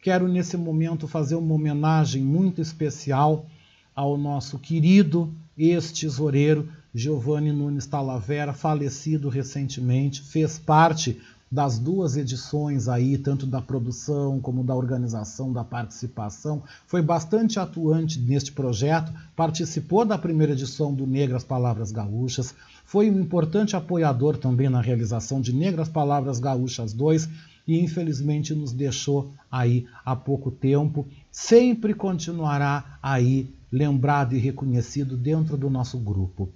Quero 0.03 0.29
nesse 0.29 0.57
momento 0.57 1.07
fazer 1.07 1.35
uma 1.35 1.55
homenagem 1.55 2.23
muito 2.23 2.61
especial 2.61 3.47
ao 3.95 4.17
nosso 4.17 4.59
querido 4.59 5.33
ex-tesoureiro 5.59 6.69
Giovanni 6.95 7.53
Nunes 7.53 7.87
Talavera, 7.87 8.53
falecido 8.53 9.29
recentemente, 9.29 10.23
fez 10.23 10.59
parte 10.59 11.21
das 11.51 11.81
duas 11.81 12.17
edições 12.17 12.89
aí, 12.89 13.19
tanto 13.19 13.45
da 13.45 13.61
produção 13.61 14.39
como 14.39 14.63
da 14.63 14.75
organização, 14.75 15.53
da 15.53 15.65
participação, 15.65 16.63
foi 16.87 17.03
bastante 17.03 17.59
atuante 17.59 18.21
neste 18.21 18.53
projeto, 18.53 19.13
participou 19.35 20.05
da 20.05 20.17
primeira 20.17 20.53
edição 20.53 20.95
do 20.95 21.09
Negras 21.09 21.43
Palavras 21.43 21.91
Gaúchas, 21.91 22.55
foi 22.85 23.11
um 23.11 23.19
importante 23.19 23.75
apoiador 23.75 24.37
também 24.37 24.69
na 24.69 24.81
realização 24.81 25.41
de 25.41 25.53
Negras 25.53 25.89
Palavras 25.89 26.39
Gaúchas 26.39 26.93
2, 26.93 27.29
e 27.67 27.81
infelizmente 27.81 28.55
nos 28.55 28.73
deixou 28.73 29.33
aí 29.51 29.87
há 30.05 30.15
pouco 30.15 30.53
tempo, 30.53 31.07
sempre 31.33 31.95
continuará 31.95 32.99
aí 33.03 33.53
lembrado 33.73 34.35
e 34.35 34.39
reconhecido 34.39 35.17
dentro 35.17 35.57
do 35.57 35.69
nosso 35.69 35.99
grupo. 35.99 36.49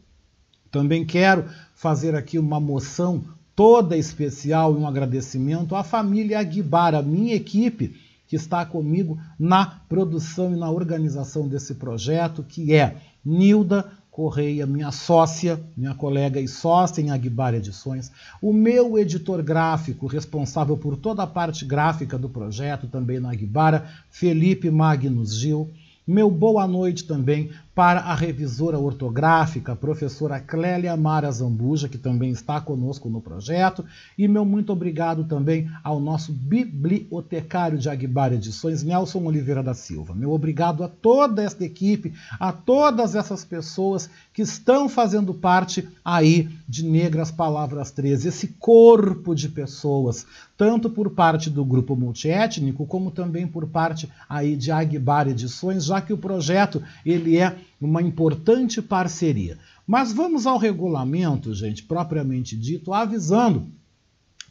Também 0.70 1.04
quero 1.04 1.44
fazer 1.74 2.14
aqui 2.14 2.38
uma 2.38 2.58
moção 2.58 3.24
toda 3.54 3.96
especial 3.96 4.74
e 4.74 4.78
um 4.78 4.86
agradecimento 4.86 5.76
à 5.76 5.84
família 5.84 6.40
Aguibara, 6.40 7.02
minha 7.02 7.34
equipe, 7.34 7.94
que 8.26 8.36
está 8.36 8.64
comigo 8.64 9.18
na 9.38 9.66
produção 9.88 10.52
e 10.52 10.56
na 10.56 10.70
organização 10.70 11.46
desse 11.46 11.74
projeto, 11.74 12.42
que 12.42 12.74
é 12.74 12.96
Nilda, 13.24 13.90
Correia, 14.10 14.64
minha 14.64 14.92
sócia, 14.92 15.60
minha 15.76 15.94
colega 15.94 16.40
e 16.40 16.46
sócia 16.46 17.02
em 17.02 17.10
Aguibar 17.10 17.52
Edições, 17.52 18.12
o 18.40 18.52
meu 18.52 18.96
editor 18.96 19.42
gráfico, 19.42 20.06
responsável 20.06 20.76
por 20.76 20.96
toda 20.96 21.24
a 21.24 21.26
parte 21.26 21.64
gráfica 21.64 22.16
do 22.16 22.28
projeto, 22.28 22.86
também 22.86 23.18
na 23.18 23.32
Aguibara, 23.32 23.88
Felipe 24.10 24.70
Magnus 24.70 25.34
Gil, 25.34 25.68
Meu 26.06 26.30
boa 26.30 26.66
noite 26.68 27.04
também 27.04 27.50
para 27.74 28.00
a 28.00 28.14
revisora 28.14 28.78
ortográfica, 28.78 29.72
a 29.72 29.76
professora 29.76 30.38
Clélia 30.38 30.96
Mara 30.96 31.30
Zambuja, 31.30 31.88
que 31.88 31.98
também 31.98 32.30
está 32.30 32.60
conosco 32.60 33.10
no 33.10 33.20
projeto, 33.20 33.84
e 34.16 34.28
meu 34.28 34.44
muito 34.44 34.72
obrigado 34.72 35.24
também 35.24 35.68
ao 35.82 35.98
nosso 35.98 36.32
bibliotecário 36.32 37.76
de 37.76 37.88
Aguibar 37.88 38.32
Edições, 38.32 38.84
Nelson 38.84 39.24
Oliveira 39.24 39.62
da 39.62 39.74
Silva. 39.74 40.14
Meu 40.14 40.30
obrigado 40.30 40.84
a 40.84 40.88
toda 40.88 41.42
esta 41.42 41.64
equipe, 41.64 42.12
a 42.38 42.52
todas 42.52 43.16
essas 43.16 43.44
pessoas 43.44 44.08
que 44.32 44.42
estão 44.42 44.88
fazendo 44.88 45.34
parte 45.34 45.88
aí 46.04 46.48
de 46.68 46.84
Negras 46.84 47.32
Palavras 47.32 47.90
13, 47.90 48.28
esse 48.28 48.48
corpo 48.58 49.34
de 49.34 49.48
pessoas, 49.48 50.26
tanto 50.56 50.88
por 50.88 51.10
parte 51.10 51.50
do 51.50 51.64
grupo 51.64 51.96
multiétnico, 51.96 52.86
como 52.86 53.10
também 53.10 53.46
por 53.46 53.66
parte 53.66 54.08
aí 54.28 54.54
de 54.54 54.70
Aguibar 54.70 55.28
Edições, 55.28 55.84
já 55.84 56.00
que 56.00 56.12
o 56.12 56.18
projeto 56.18 56.80
ele 57.04 57.36
é 57.36 57.63
uma 57.80 58.02
importante 58.02 58.80
parceria. 58.80 59.58
Mas 59.86 60.12
vamos 60.12 60.46
ao 60.46 60.56
regulamento, 60.56 61.54
gente, 61.54 61.82
propriamente 61.82 62.56
dito, 62.56 62.92
avisando 62.92 63.66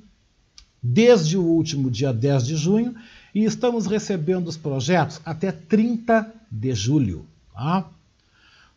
desde 0.82 1.38
o 1.38 1.44
último 1.44 1.90
dia 1.90 2.14
10 2.14 2.46
de 2.46 2.56
junho 2.56 2.96
e 3.34 3.44
estamos 3.44 3.86
recebendo 3.86 4.48
os 4.48 4.58
projetos 4.58 5.20
até 5.26 5.52
30 5.52 6.32
de 6.52 6.74
julho. 6.74 7.26
Tá? 7.54 7.86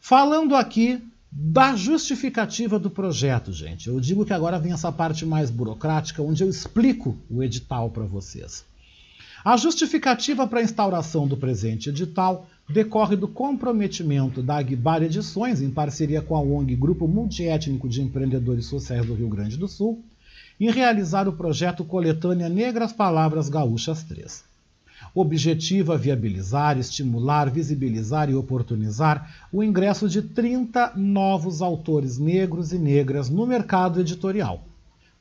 Falando 0.01 0.57
aqui 0.57 1.01
da 1.31 1.75
justificativa 1.75 2.79
do 2.79 2.91
projeto, 2.91 3.53
gente. 3.53 3.89
Eu 3.89 3.99
digo 3.99 4.25
que 4.25 4.35
agora 4.35 4.59
vem 4.59 4.73
essa 4.73 4.93
parte 4.93 5.25
mais 5.25 5.51
burocrática, 5.51 6.23
onde 6.23 6.43
eu 6.43 6.51
explico 6.51 7.17
o 7.31 7.43
edital 7.43 7.89
para 7.89 8.05
vocês. 8.05 8.67
A 9.43 9.57
justificativa 9.57 10.47
para 10.47 10.61
a 10.61 10.63
instauração 10.63 11.27
do 11.27 11.37
presente 11.37 11.89
edital 11.89 12.47
decorre 12.73 13.15
do 13.15 13.29
comprometimento 13.29 14.43
da 14.43 14.57
Aguibar 14.57 15.03
Edições, 15.03 15.61
em 15.61 15.71
parceria 15.71 16.23
com 16.23 16.35
a 16.35 16.41
ONG 16.41 16.75
Grupo 16.75 17.07
Multiétnico 17.07 17.89
de 17.89 18.01
Empreendedores 18.01 18.65
Sociais 18.65 19.05
do 19.05 19.15
Rio 19.15 19.29
Grande 19.29 19.59
do 19.59 19.69
Sul, 19.69 20.03
em 20.59 20.71
realizar 20.71 21.29
o 21.29 21.35
projeto 21.35 21.85
Coletânea 21.85 22.49
Negras 22.49 22.93
Palavras 22.93 23.49
Gaúchas 23.49 24.03
3. 24.05 24.45
O 25.15 25.21
objetivo 25.21 25.93
é 25.93 25.99
viabilizar, 25.99 26.79
estimular, 26.79 27.51
visibilizar 27.51 28.31
e 28.31 28.35
oportunizar 28.35 29.47
o 29.53 29.63
ingresso 29.63 30.09
de 30.09 30.23
30 30.23 30.95
novos 30.97 31.61
autores 31.61 32.17
negros 32.17 32.73
e 32.73 32.79
negras 32.79 33.29
no 33.29 33.47
mercado 33.47 34.01
editorial 34.01 34.65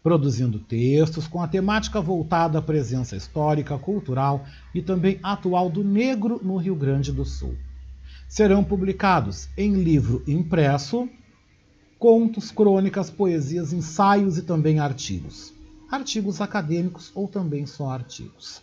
produzindo 0.04 0.60
textos 0.60 1.28
com 1.28 1.42
a 1.42 1.48
temática 1.48 2.02
voltada 2.02 2.60
à 2.60 2.62
presença 2.62 3.16
histórica, 3.16 3.78
cultural 3.78 4.46
e 4.74 4.82
também 4.82 5.20
atual 5.22 5.70
do 5.70 5.84
negro 5.84 6.40
no 6.44 6.58
Rio 6.58 6.76
Grande 6.76 7.12
do 7.12 7.24
Sul. 7.24 7.56
Serão 8.28 8.64
publicados 8.64 9.50
em 9.58 9.74
livro 9.74 10.24
impresso, 10.28 11.08
contos, 12.00 12.50
crônicas, 12.50 13.10
poesias, 13.10 13.74
ensaios 13.74 14.38
e 14.38 14.42
também 14.42 14.80
artigos. 14.80 15.54
Artigos 15.90 16.42
acadêmicos 16.42 17.12
ou 17.14 17.28
também 17.28 17.66
só 17.66 17.92
artigos. 17.92 18.62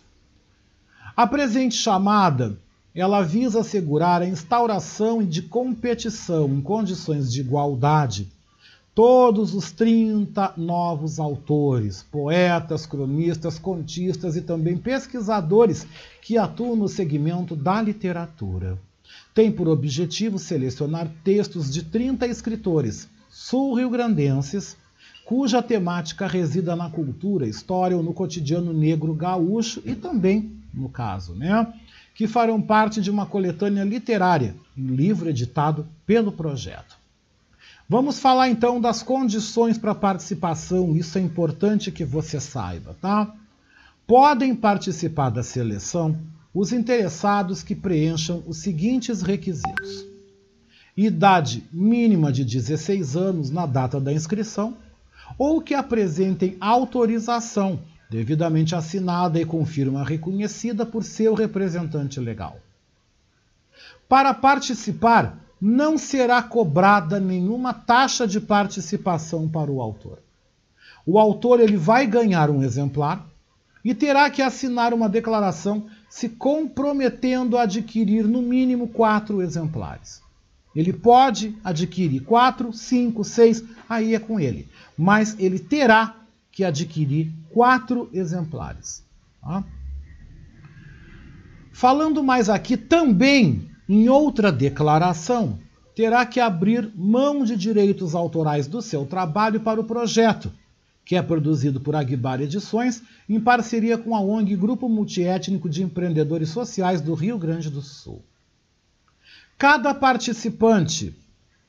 A 1.15 1.25
presente 1.27 1.75
chamada 1.75 2.57
ela 2.93 3.21
visa 3.21 3.61
assegurar 3.61 4.21
a 4.21 4.27
instauração 4.27 5.23
de 5.23 5.43
competição 5.43 6.49
em 6.49 6.59
condições 6.59 7.31
de 7.31 7.39
igualdade 7.39 8.31
todos 9.01 9.55
os 9.55 9.71
30 9.71 10.55
novos 10.57 11.21
autores, 11.21 12.03
poetas, 12.11 12.85
cronistas, 12.85 13.57
contistas 13.57 14.35
e 14.35 14.41
também 14.41 14.75
pesquisadores 14.75 15.87
que 16.21 16.37
atuam 16.37 16.75
no 16.75 16.89
segmento 16.89 17.55
da 17.55 17.81
literatura. 17.81 18.77
Tem 19.33 19.49
por 19.49 19.69
objetivo 19.69 20.37
selecionar 20.37 21.09
textos 21.23 21.71
de 21.71 21.83
30 21.83 22.27
escritores 22.27 23.07
sul-riograndenses, 23.29 24.75
cuja 25.23 25.63
temática 25.63 26.27
resida 26.27 26.75
na 26.75 26.89
cultura, 26.89 27.47
história 27.47 27.95
ou 27.95 28.03
no 28.03 28.13
cotidiano 28.13 28.73
negro 28.73 29.13
gaúcho 29.13 29.81
e 29.85 29.95
também, 29.95 30.51
no 30.73 30.89
caso, 30.89 31.33
né, 31.35 31.73
que 32.13 32.27
farão 32.27 32.61
parte 32.61 32.99
de 32.99 33.09
uma 33.09 33.25
coletânea 33.25 33.85
literária, 33.85 34.57
um 34.77 34.93
livro 34.93 35.29
editado 35.29 35.87
pelo 36.05 36.33
projeto. 36.33 36.98
Vamos 37.91 38.19
falar 38.19 38.49
então 38.49 38.79
das 38.79 39.01
condições 39.01 39.75
para 39.75 39.95
participação, 39.95 40.95
isso 40.95 41.17
é 41.17 41.21
importante 41.21 41.91
que 41.91 42.05
você 42.05 42.39
saiba, 42.39 42.95
tá? 43.01 43.33
Podem 44.05 44.55
participar 44.55 45.31
da 45.31 45.41
seleção 45.41 46.15
os 46.53 46.71
interessados 46.71 47.63
que 47.63 47.73
preencham 47.73 48.43
os 48.45 48.57
seguintes 48.57 49.23
requisitos: 49.23 50.05
idade 50.95 51.63
mínima 51.73 52.31
de 52.31 52.45
16 52.45 53.15
anos 53.15 53.49
na 53.49 53.65
data 53.65 53.99
da 53.99 54.13
inscrição, 54.13 54.77
ou 55.35 55.59
que 55.59 55.73
apresentem 55.73 56.57
autorização 56.59 57.79
devidamente 58.07 58.75
assinada 58.75 59.41
e 59.41 59.45
com 59.45 59.65
firma 59.65 60.03
reconhecida 60.03 60.85
por 60.85 61.03
seu 61.03 61.33
representante 61.33 62.19
legal. 62.19 62.59
Para 64.07 64.31
participar, 64.31 65.48
não 65.61 65.97
será 65.97 66.41
cobrada 66.41 67.19
nenhuma 67.19 67.73
taxa 67.73 68.27
de 68.27 68.39
participação 68.39 69.47
para 69.47 69.71
o 69.71 69.81
autor. 69.81 70.19
O 71.05 71.19
autor 71.19 71.59
ele 71.59 71.75
vai 71.75 72.05
ganhar 72.05 72.49
um 72.49 72.63
exemplar 72.63 73.27
e 73.83 73.93
terá 73.93 74.29
que 74.29 74.41
assinar 74.41 74.93
uma 74.93 75.09
declaração 75.09 75.87
se 76.09 76.29
comprometendo 76.29 77.57
a 77.57 77.63
adquirir 77.63 78.25
no 78.25 78.41
mínimo 78.41 78.87
quatro 78.87 79.41
exemplares. 79.41 80.21
Ele 80.75 80.93
pode 80.93 81.55
adquirir 81.63 82.21
quatro, 82.21 82.71
cinco, 82.71 83.23
seis, 83.23 83.63
aí 83.87 84.15
é 84.15 84.19
com 84.19 84.39
ele. 84.39 84.67
Mas 84.97 85.35
ele 85.39 85.59
terá 85.59 86.15
que 86.51 86.63
adquirir 86.63 87.31
quatro 87.49 88.09
exemplares. 88.13 89.03
Tá? 89.41 89.63
Falando 91.71 92.23
mais 92.23 92.49
aqui 92.49 92.77
também 92.77 93.68
em 93.89 94.07
outra 94.07 94.51
declaração, 94.51 95.57
terá 95.95 96.23
que 96.23 96.39
abrir 96.39 96.93
mão 96.95 97.43
de 97.43 97.57
direitos 97.57 98.13
autorais 98.13 98.67
do 98.67 98.83
seu 98.83 99.03
trabalho 99.03 99.61
para 99.61 99.81
o 99.81 99.83
projeto, 99.83 100.51
que 101.03 101.15
é 101.15 101.23
produzido 101.23 101.81
por 101.81 101.95
Aguibar 101.95 102.39
Edições 102.39 103.01
em 103.27 103.39
parceria 103.39 103.97
com 103.97 104.15
a 104.15 104.21
ONG 104.21 104.55
Grupo 104.55 104.87
Multiétnico 104.87 105.67
de 105.67 105.81
Empreendedores 105.81 106.49
Sociais 106.49 107.01
do 107.01 107.15
Rio 107.15 107.39
Grande 107.39 107.71
do 107.71 107.81
Sul. 107.81 108.21
Cada 109.57 109.91
participante 109.95 111.15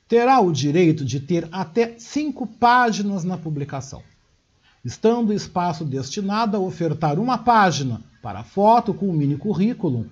terá 0.07 0.41
o 0.41 0.53
direito 0.53 1.07
de 1.07 1.21
ter 1.21 1.49
até 1.51 1.95
cinco 1.99 2.47
páginas 2.47 3.25
na 3.25 3.39
publicação, 3.39 4.03
estando 4.85 5.31
o 5.31 5.35
espaço 5.35 5.87
destinado 5.87 6.55
a 6.55 6.61
ofertar 6.61 7.19
uma 7.19 7.39
página 7.39 8.03
para 8.21 8.45
foto 8.45 8.93
com 8.93 9.09
o 9.09 9.13
mini 9.13 9.39
currículo 9.39 10.07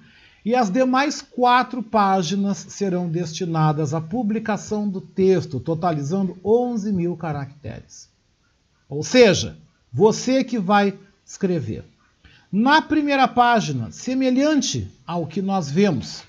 e 0.44 0.55
as 0.55 0.70
demais 0.70 1.20
quatro 1.20 1.83
páginas 1.83 2.59
serão 2.68 3.09
destinadas 3.09 3.92
à 3.92 4.01
publicação 4.01 4.88
do 4.88 5.01
texto, 5.01 5.61
totalizando 5.61 6.37
11 6.44 6.92
mil 6.92 7.16
caracteres. 7.16 8.09
Ou 8.88 9.03
seja, 9.03 9.57
você 9.92 10.42
que 10.42 10.59
vai 10.59 10.98
escrever. 11.24 11.85
Na 12.51 12.81
primeira 12.81 13.29
página, 13.29 13.90
semelhante 13.90 14.90
ao 15.07 15.27
que 15.27 15.42
nós 15.42 15.70
vemos 15.70 16.22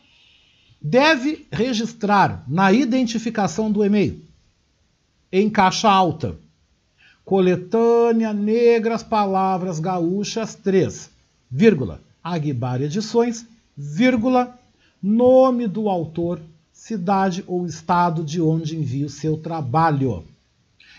Deve 0.80 1.46
registrar 1.50 2.44
na 2.46 2.72
identificação 2.72 3.68
do 3.70 3.84
e-mail, 3.84 4.22
em 5.30 5.50
caixa 5.50 5.90
alta, 5.90 6.38
Coletânea 7.24 8.32
Negras 8.32 9.02
Palavras 9.02 9.78
Gaúchas 9.78 10.54
3, 10.54 11.10
vírgula, 11.50 12.00
Aguibar 12.34 12.80
Edições, 12.82 13.46
vírgula, 13.76 14.58
nome 15.02 15.66
do 15.66 15.88
autor, 15.88 16.40
cidade 16.72 17.44
ou 17.46 17.66
estado 17.66 18.24
de 18.24 18.40
onde 18.40 18.76
envia 18.76 19.06
o 19.06 19.10
seu 19.10 19.36
trabalho. 19.36 20.24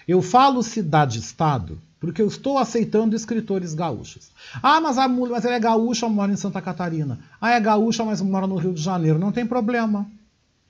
Eu 0.08 0.22
falo 0.22 0.64
cidade 0.64 1.18
e 1.18 1.22
estado 1.22 1.80
porque 2.00 2.22
eu 2.22 2.28
estou 2.28 2.58
aceitando 2.58 3.16
escritores 3.16 3.74
gaúchos. 3.74 4.32
Ah, 4.64 4.80
mas, 4.80 4.98
a, 4.98 5.08
mas 5.08 5.44
ela 5.44 5.56
é 5.56 5.60
gaúcha, 5.60 6.08
mora 6.08 6.32
em 6.32 6.38
Santa 6.38 6.62
Catarina. 6.62 7.20
Ah, 7.42 7.52
é 7.52 7.60
gaúcha, 7.60 8.06
mas 8.06 8.22
mora 8.22 8.48
no 8.48 8.56
Rio 8.56 8.74
de 8.74 8.82
Janeiro. 8.82 9.20
Não 9.20 9.32
tem 9.32 9.46
problema. 9.46 10.10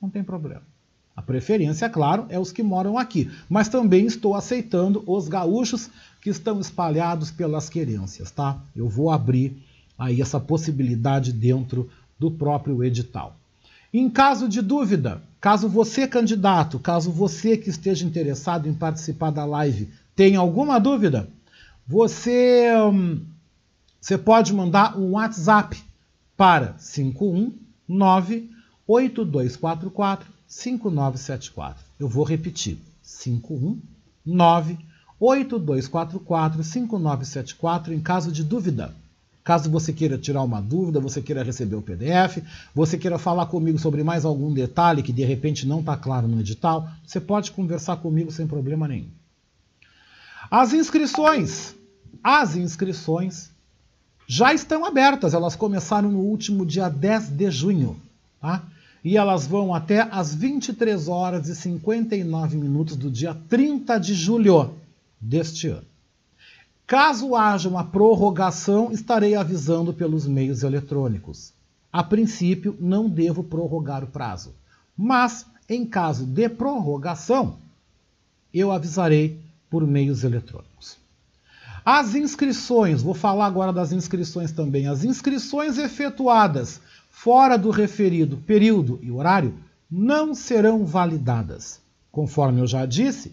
Não 0.02 0.10
tem 0.10 0.24
problema. 0.24 0.62
A 1.14 1.22
preferência, 1.22 1.86
é 1.86 1.88
claro, 1.88 2.26
é 2.30 2.38
os 2.38 2.50
que 2.50 2.62
moram 2.62 2.98
aqui, 2.98 3.30
mas 3.48 3.68
também 3.68 4.06
estou 4.06 4.34
aceitando 4.34 5.04
os 5.06 5.28
gaúchos 5.28 5.90
que 6.20 6.30
estão 6.30 6.58
espalhados 6.60 7.30
pelas 7.30 7.68
querências, 7.68 8.30
tá? 8.30 8.58
Eu 8.74 8.88
vou 8.88 9.10
abrir 9.10 9.62
aí 10.00 10.22
essa 10.22 10.40
possibilidade 10.40 11.30
dentro 11.30 11.90
do 12.18 12.30
próprio 12.30 12.82
edital. 12.82 13.36
Em 13.92 14.08
caso 14.08 14.48
de 14.48 14.62
dúvida, 14.62 15.22
caso 15.38 15.68
você, 15.68 16.08
candidato, 16.08 16.78
caso 16.78 17.10
você 17.10 17.56
que 17.56 17.68
esteja 17.68 18.06
interessado 18.06 18.66
em 18.66 18.72
participar 18.72 19.30
da 19.30 19.44
live, 19.44 19.90
tenha 20.16 20.38
alguma 20.38 20.78
dúvida, 20.78 21.28
você, 21.86 22.72
hum, 22.76 23.20
você 24.00 24.16
pode 24.16 24.54
mandar 24.54 24.98
um 24.98 25.12
WhatsApp 25.12 25.82
para 26.36 26.74
519 26.78 28.50
8244 28.86 30.26
5974. 30.46 31.84
Eu 31.98 32.08
vou 32.08 32.24
repetir. 32.24 32.78
519 33.02 34.78
8244 35.18 36.64
5974 36.64 37.92
em 37.92 38.00
caso 38.00 38.32
de 38.32 38.42
dúvida. 38.42 38.94
Caso 39.42 39.70
você 39.70 39.92
queira 39.92 40.18
tirar 40.18 40.42
uma 40.42 40.60
dúvida, 40.60 41.00
você 41.00 41.22
queira 41.22 41.42
receber 41.42 41.76
o 41.76 41.82
PDF, 41.82 42.42
você 42.74 42.98
queira 42.98 43.18
falar 43.18 43.46
comigo 43.46 43.78
sobre 43.78 44.02
mais 44.02 44.24
algum 44.24 44.52
detalhe 44.52 45.02
que 45.02 45.12
de 45.12 45.24
repente 45.24 45.66
não 45.66 45.80
está 45.80 45.96
claro 45.96 46.28
no 46.28 46.40
edital, 46.40 46.88
você 47.06 47.18
pode 47.18 47.50
conversar 47.52 47.96
comigo 47.96 48.30
sem 48.30 48.46
problema 48.46 48.86
nenhum. 48.86 49.08
As 50.50 50.72
inscrições, 50.74 51.74
as 52.22 52.54
inscrições 52.56 53.50
já 54.26 54.52
estão 54.52 54.84
abertas, 54.84 55.32
elas 55.32 55.56
começaram 55.56 56.10
no 56.10 56.20
último 56.20 56.66
dia 56.66 56.88
10 56.88 57.30
de 57.30 57.50
junho, 57.50 57.96
tá? 58.40 58.62
e 59.02 59.16
elas 59.16 59.46
vão 59.46 59.74
até 59.74 60.02
às 60.10 60.34
23 60.34 61.08
horas 61.08 61.48
e 61.48 61.56
59 61.56 62.56
minutos 62.56 62.96
do 62.96 63.10
dia 63.10 63.34
30 63.48 63.98
de 63.98 64.14
julho 64.14 64.74
deste 65.20 65.68
ano. 65.68 65.89
Caso 66.90 67.36
haja 67.36 67.68
uma 67.68 67.84
prorrogação, 67.84 68.90
estarei 68.90 69.36
avisando 69.36 69.94
pelos 69.94 70.26
meios 70.26 70.64
eletrônicos. 70.64 71.52
A 71.92 72.02
princípio, 72.02 72.76
não 72.80 73.08
devo 73.08 73.44
prorrogar 73.44 74.02
o 74.02 74.08
prazo, 74.08 74.52
mas 74.96 75.46
em 75.68 75.86
caso 75.86 76.26
de 76.26 76.48
prorrogação, 76.48 77.58
eu 78.52 78.72
avisarei 78.72 79.40
por 79.70 79.86
meios 79.86 80.24
eletrônicos. 80.24 80.96
As 81.84 82.16
inscrições, 82.16 83.02
vou 83.02 83.14
falar 83.14 83.46
agora 83.46 83.72
das 83.72 83.92
inscrições 83.92 84.50
também. 84.50 84.88
As 84.88 85.04
inscrições 85.04 85.78
efetuadas 85.78 86.80
fora 87.08 87.56
do 87.56 87.70
referido 87.70 88.36
período 88.38 88.98
e 89.00 89.12
horário 89.12 89.54
não 89.88 90.34
serão 90.34 90.84
validadas. 90.84 91.80
Conforme 92.10 92.60
eu 92.60 92.66
já 92.66 92.84
disse, 92.84 93.32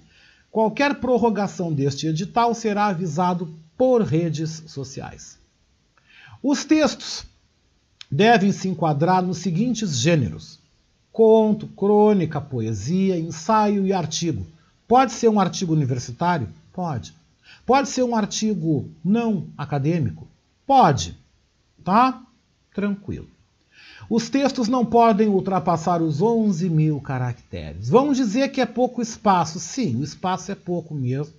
qualquer 0.52 0.96
prorrogação 0.96 1.74
deste 1.74 2.08
edital 2.08 2.54
será 2.54 2.88
avisado 2.88 3.54
por 3.78 4.02
redes 4.02 4.64
sociais. 4.68 5.38
Os 6.42 6.66
textos 6.66 7.26
devem 8.10 8.52
se 8.52 8.68
enquadrar 8.68 9.22
nos 9.22 9.40
seguintes 9.40 9.98
gêneros: 9.98 10.60
conto, 11.12 11.68
crônica, 11.68 12.40
poesia, 12.40 13.20
ensaio 13.20 13.86
e 13.86 13.94
artigo. 13.94 14.46
Pode 14.88 15.12
ser 15.12 15.30
um 15.30 15.40
artigo 15.40 15.74
universitário? 15.74 16.48
Pode. 16.72 17.14
Pode 17.66 17.90
ser 17.90 18.04
um 18.04 18.16
artigo 18.16 18.90
não 19.04 19.48
acadêmico? 19.58 20.28
Pode. 20.66 21.18
Tá? 21.84 22.24
Tranquilo. 22.74 23.37
Os 24.10 24.30
textos 24.30 24.68
não 24.68 24.86
podem 24.86 25.28
ultrapassar 25.28 26.02
os 26.02 26.22
11 26.22 26.70
mil 26.70 27.02
caracteres. 27.02 27.90
Vamos 27.90 28.18
dizer 28.18 28.50
que 28.50 28.62
é 28.62 28.66
pouco 28.66 29.02
espaço. 29.02 29.60
Sim, 29.60 30.00
o 30.00 30.04
espaço 30.04 30.52
é 30.52 30.56
pouco 30.56 30.94
mesmo, 30.94 31.34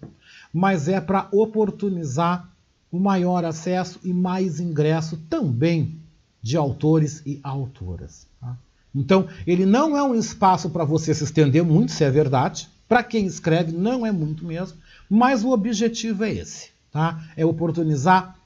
mas 0.52 0.88
é 0.88 1.00
para 1.00 1.28
oportunizar 1.32 2.48
o 2.90 2.98
maior 2.98 3.44
acesso 3.44 4.00
e 4.02 4.12
mais 4.12 4.60
ingresso 4.60 5.16
também 5.28 5.96
de 6.42 6.56
autores 6.56 7.22
e 7.26 7.38
autoras. 7.42 8.26
Tá? 8.40 8.56
Então, 8.94 9.28
ele 9.46 9.66
não 9.66 9.96
é 9.96 10.02
um 10.02 10.14
espaço 10.14 10.70
para 10.70 10.84
você 10.84 11.14
se 11.14 11.24
estender 11.24 11.62
muito, 11.62 11.92
se 11.92 12.04
é 12.04 12.10
verdade. 12.10 12.68
Para 12.88 13.02
quem 13.02 13.26
escreve, 13.26 13.72
não 13.72 14.06
é 14.06 14.12
muito 14.12 14.46
mesmo, 14.46 14.78
mas 15.08 15.44
o 15.44 15.50
objetivo 15.50 16.24
é 16.24 16.32
esse: 16.32 16.70
tá? 16.90 17.22
é 17.36 17.44
oportunizar 17.44 18.37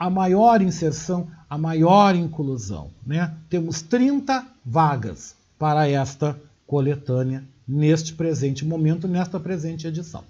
a 0.00 0.08
maior 0.08 0.62
inserção, 0.62 1.28
a 1.48 1.58
maior 1.58 2.14
inclusão. 2.14 2.90
Né? 3.06 3.34
Temos 3.50 3.82
30 3.82 4.46
vagas 4.64 5.34
para 5.58 5.86
esta 5.86 6.40
coletânea 6.66 7.44
neste 7.68 8.14
presente 8.14 8.64
momento, 8.64 9.06
nesta 9.06 9.38
presente 9.38 9.86
edição. 9.86 10.24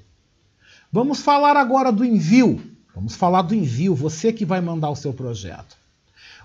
Vamos 0.91 1.21
falar 1.21 1.57
agora 1.57 1.93
do 1.93 2.05
envio. 2.05 2.61
Vamos 2.93 3.15
falar 3.15 3.43
do 3.43 3.55
envio, 3.55 3.95
você 3.95 4.33
que 4.33 4.45
vai 4.45 4.61
mandar 4.61 4.91
o 4.91 4.97
seu 4.97 5.13
projeto. 5.13 5.77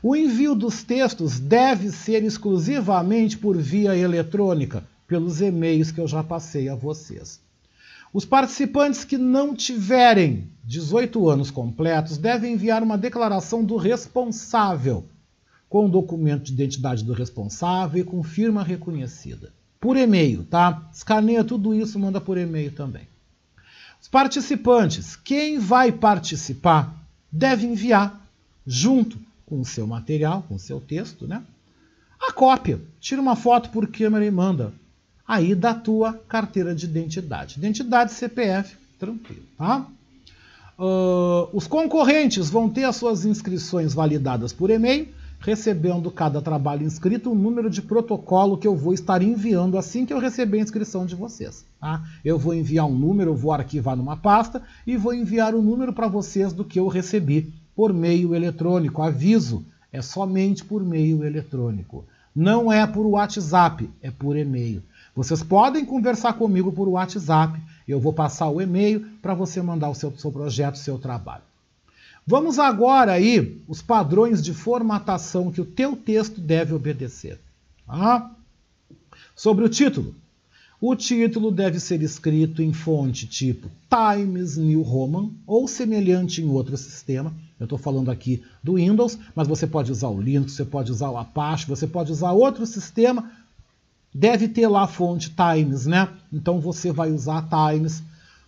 O 0.03 0.15
envio 0.15 0.53
dos 0.53 0.83
textos 0.83 1.39
deve 1.39 1.89
ser 1.89 2.23
exclusivamente 2.23 3.39
por 3.39 3.57
via 3.57 3.97
eletrônica, 3.97 4.83
pelos 5.07 5.41
e-mails 5.41 5.89
que 5.89 5.99
eu 5.99 6.07
já 6.07 6.23
passei 6.23 6.69
a 6.69 6.75
vocês. 6.75 7.39
Os 8.15 8.23
participantes 8.23 9.03
que 9.03 9.17
não 9.17 9.53
tiverem 9.53 10.49
18 10.63 11.27
anos 11.27 11.51
completos 11.51 12.17
devem 12.17 12.53
enviar 12.53 12.81
uma 12.81 12.97
declaração 12.97 13.61
do 13.61 13.75
responsável, 13.75 15.03
com 15.67 15.85
o 15.85 15.89
documento 15.89 16.43
de 16.43 16.53
identidade 16.53 17.03
do 17.03 17.11
responsável 17.11 17.99
e 17.99 18.05
com 18.05 18.23
firma 18.23 18.63
reconhecida. 18.63 19.51
Por 19.81 19.97
e-mail, 19.97 20.45
tá? 20.45 20.89
Escaneia 20.93 21.43
tudo 21.43 21.75
isso, 21.75 21.99
manda 21.99 22.21
por 22.21 22.37
e-mail 22.37 22.71
também. 22.71 23.05
Os 24.01 24.07
participantes, 24.07 25.17
quem 25.17 25.59
vai 25.59 25.91
participar, 25.91 26.97
deve 27.29 27.67
enviar, 27.67 28.25
junto 28.65 29.19
com 29.45 29.59
o 29.59 29.65
seu 29.65 29.85
material, 29.85 30.41
com 30.47 30.55
o 30.55 30.59
seu 30.59 30.79
texto, 30.79 31.27
né? 31.27 31.43
A 32.17 32.31
cópia, 32.31 32.79
tira 32.97 33.21
uma 33.21 33.35
foto 33.35 33.71
por 33.71 33.87
câmera 33.87 34.25
e 34.25 34.31
manda. 34.31 34.71
Aí 35.27 35.55
da 35.55 35.73
tua 35.73 36.13
carteira 36.27 36.75
de 36.75 36.85
identidade. 36.85 37.57
Identidade 37.57 38.13
CPF, 38.13 38.75
tranquilo, 38.99 39.43
tá? 39.57 39.87
Uh, 40.77 41.47
os 41.53 41.67
concorrentes 41.67 42.49
vão 42.49 42.69
ter 42.69 42.83
as 42.83 42.97
suas 42.97 43.25
inscrições 43.25 43.93
validadas 43.93 44.51
por 44.51 44.69
e-mail, 44.69 45.07
recebendo 45.39 46.11
cada 46.11 46.41
trabalho 46.41 46.85
inscrito 46.85 47.31
um 47.31 47.35
número 47.35 47.69
de 47.69 47.81
protocolo 47.81 48.57
que 48.57 48.67
eu 48.67 48.75
vou 48.75 48.93
estar 48.93 49.21
enviando 49.21 49.77
assim 49.77 50.05
que 50.05 50.13
eu 50.13 50.19
receber 50.19 50.59
a 50.59 50.63
inscrição 50.63 51.05
de 51.05 51.15
vocês. 51.15 51.65
Tá? 51.79 52.03
Eu 52.23 52.37
vou 52.37 52.53
enviar 52.53 52.85
um 52.85 52.95
número, 52.95 53.31
eu 53.31 53.35
vou 53.35 53.53
arquivar 53.53 53.95
numa 53.95 54.17
pasta 54.17 54.61
e 54.85 54.97
vou 54.97 55.13
enviar 55.13 55.53
o 55.53 55.59
um 55.59 55.61
número 55.61 55.93
para 55.93 56.07
vocês 56.07 56.51
do 56.51 56.65
que 56.65 56.79
eu 56.79 56.87
recebi 56.87 57.53
por 57.75 57.93
meio 57.93 58.35
eletrônico. 58.35 59.01
Aviso, 59.01 59.65
é 59.93 60.01
somente 60.01 60.63
por 60.65 60.83
meio 60.83 61.23
eletrônico. 61.23 62.03
Não 62.35 62.71
é 62.71 62.85
por 62.85 63.05
WhatsApp, 63.05 63.89
é 64.01 64.11
por 64.11 64.35
e-mail. 64.35 64.83
Vocês 65.15 65.41
podem 65.41 65.85
conversar 65.85 66.33
comigo 66.33 66.73
por 66.73 66.89
WhatsApp. 66.89 67.57
Eu 67.87 67.99
vou 67.99 68.11
passar 68.11 68.49
o 68.49 68.61
e-mail 68.61 69.07
para 69.21 69.33
você 69.33 69.61
mandar 69.61 69.89
o 69.89 69.95
seu, 69.95 70.13
seu 70.17 70.31
projeto, 70.31 70.75
o 70.75 70.79
seu 70.79 70.99
trabalho. 70.99 71.43
Vamos 72.27 72.59
agora 72.59 73.13
aí 73.13 73.61
os 73.67 73.81
padrões 73.81 74.43
de 74.43 74.53
formatação 74.53 75.51
que 75.51 75.61
o 75.61 75.65
teu 75.65 75.95
texto 75.95 76.41
deve 76.41 76.73
obedecer. 76.73 77.39
Tá? 77.87 78.31
Sobre 79.35 79.63
o 79.63 79.69
título. 79.69 80.13
O 80.81 80.95
título 80.95 81.49
deve 81.49 81.79
ser 81.79 82.01
escrito 82.01 82.61
em 82.61 82.73
fonte 82.73 83.25
tipo 83.25 83.69
Times 83.89 84.57
New 84.57 84.81
Roman 84.81 85.29
ou 85.47 85.67
semelhante 85.67 86.41
em 86.41 86.49
outro 86.49 86.75
sistema. 86.75 87.33
Eu 87.57 87.63
estou 87.63 87.77
falando 87.77 88.11
aqui 88.11 88.43
do 88.61 88.75
Windows, 88.75 89.17
mas 89.33 89.47
você 89.47 89.65
pode 89.65 89.91
usar 89.91 90.09
o 90.09 90.19
Linux, 90.19 90.51
você 90.51 90.65
pode 90.65 90.91
usar 90.91 91.09
o 91.09 91.17
Apache, 91.17 91.67
você 91.67 91.87
pode 91.87 92.11
usar 92.11 92.33
outro 92.33 92.65
sistema. 92.65 93.31
Deve 94.17 94.47
ter 94.47 94.65
lá 94.69 94.83
a 94.83 94.87
fonte 94.87 95.29
Times, 95.29 95.85
né? 95.85 96.07
Então 96.31 96.61
você 96.61 96.89
vai 96.89 97.11
usar 97.11 97.49
Times. 97.49 98.01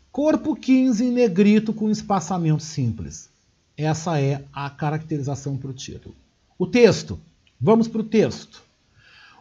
Corpo 0.10 0.56
15 0.56 1.03
em 1.03 1.12
negrito 1.12 1.73
com 1.73 1.89
espaçamento 1.89 2.63
simples. 2.63 3.30
Essa 3.75 4.17
é 4.17 4.45
a 4.53 4.69
caracterização 4.69 5.58
para 5.58 5.69
o 5.69 5.73
título. 5.73 6.15
O 6.58 6.65
texto. 6.65 7.19
Vamos 7.60 7.89
para 7.89 7.99
o 7.99 8.06
texto. 8.06 8.63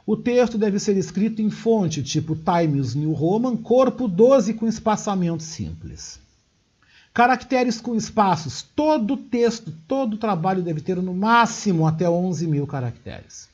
O 0.05 0.17
texto 0.17 0.59
deve 0.59 0.81
ser 0.81 0.97
escrito 0.97 1.41
em 1.41 1.49
fonte 1.49 2.03
tipo 2.03 2.35
Times 2.35 2.97
New 2.97 3.13
Roman, 3.13 3.57
corpo 3.57 4.09
12 4.09 4.55
com 4.55 4.67
espaçamento 4.67 5.45
simples. 5.45 6.19
Caracteres 7.15 7.81
com 7.81 7.95
espaços. 7.95 8.63
Todo 8.63 9.17
texto, 9.17 9.73
todo 9.87 10.19
trabalho 10.19 10.61
deve 10.61 10.81
ter 10.81 10.97
no 10.97 11.15
máximo 11.15 11.87
até 11.87 12.11
11 12.11 12.49
mil 12.49 12.67
caracteres. 12.67 13.49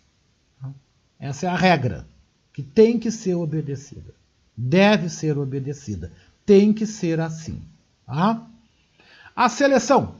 Essa 1.21 1.45
é 1.45 1.51
a 1.51 1.55
regra 1.55 2.11
que 2.53 2.63
tem 2.63 2.99
que 2.99 3.11
ser 3.11 3.35
obedecida. 3.35 4.15
Deve 4.57 5.09
ser 5.09 5.39
obedecida. 5.39 6.13
Tem 6.45 6.73
que 6.73 6.87
ser 6.87 7.21
assim. 7.21 7.61
Tá? 8.07 8.47
A 9.35 9.49
seleção. 9.49 10.17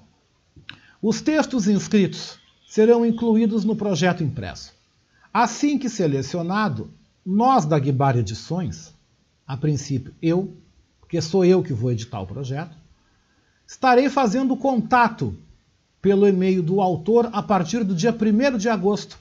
Os 1.01 1.21
textos 1.21 1.69
inscritos 1.69 2.39
serão 2.67 3.05
incluídos 3.05 3.65
no 3.65 3.77
projeto 3.77 4.23
impresso. 4.23 4.73
Assim 5.33 5.79
que 5.79 5.89
selecionado, 5.89 6.91
nós 7.25 7.67
da 7.67 7.79
Guibar 7.79 8.17
Edições, 8.17 8.93
a 9.47 9.57
princípio 9.57 10.15
eu, 10.23 10.57
porque 11.01 11.21
sou 11.21 11.45
eu 11.45 11.63
que 11.63 11.73
vou 11.73 11.91
editar 11.93 12.21
o 12.21 12.27
projeto, 12.27 12.77
Estarei 13.73 14.11
fazendo 14.11 14.55
contato 14.55 15.35
pelo 16.03 16.29
e-mail 16.29 16.63
do 16.63 16.83
autor 16.83 17.31
a 17.33 17.43
partir 17.43 17.83
do 17.83 17.95
dia 17.95 18.13
1 18.13 18.59
de 18.59 18.69
agosto 18.69 19.19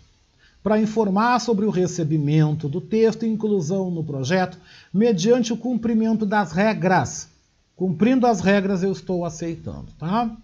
para 0.64 0.80
informar 0.80 1.40
sobre 1.40 1.66
o 1.66 1.70
recebimento 1.70 2.70
do 2.70 2.80
texto 2.80 3.26
e 3.26 3.30
inclusão 3.30 3.90
no 3.90 4.04
projeto, 4.04 4.58
mediante 4.94 5.52
o 5.54 5.58
cumprimento 5.58 6.26
das 6.26 6.52
regras. 6.52 7.30
Cumprindo 7.76 8.28
as 8.28 8.42
regras, 8.42 8.84
eu 8.84 8.92
estou 8.92 9.26
aceitando, 9.26 9.88
tá? 9.98 10.36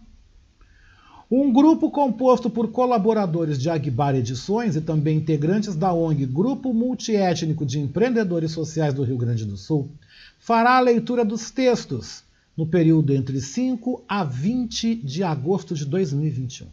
Um 1.30 1.52
grupo 1.52 1.92
composto 1.92 2.50
por 2.50 2.70
colaboradores 2.70 3.60
de 3.60 3.70
Agbar 3.70 4.16
Edições 4.16 4.76
e 4.76 4.82
também 4.82 5.18
integrantes 5.18 5.76
da 5.76 5.94
ONG 5.94 6.26
Grupo 6.26 6.74
Multiétnico 6.74 7.66
de 7.66 7.80
Empreendedores 7.80 8.52
Sociais 8.52 8.94
do 8.94 9.04
Rio 9.04 9.18
Grande 9.18 9.46
do 9.46 9.58
Sul 9.58 9.90
fará 10.40 10.78
a 10.78 10.80
leitura 10.80 11.26
dos 11.26 11.52
textos 11.52 12.24
no 12.56 12.66
período 12.66 13.14
entre 13.14 13.42
5 13.42 14.06
a 14.08 14.24
20 14.24 14.96
de 14.96 15.22
agosto 15.22 15.76
de 15.76 15.84
2021. 15.86 16.68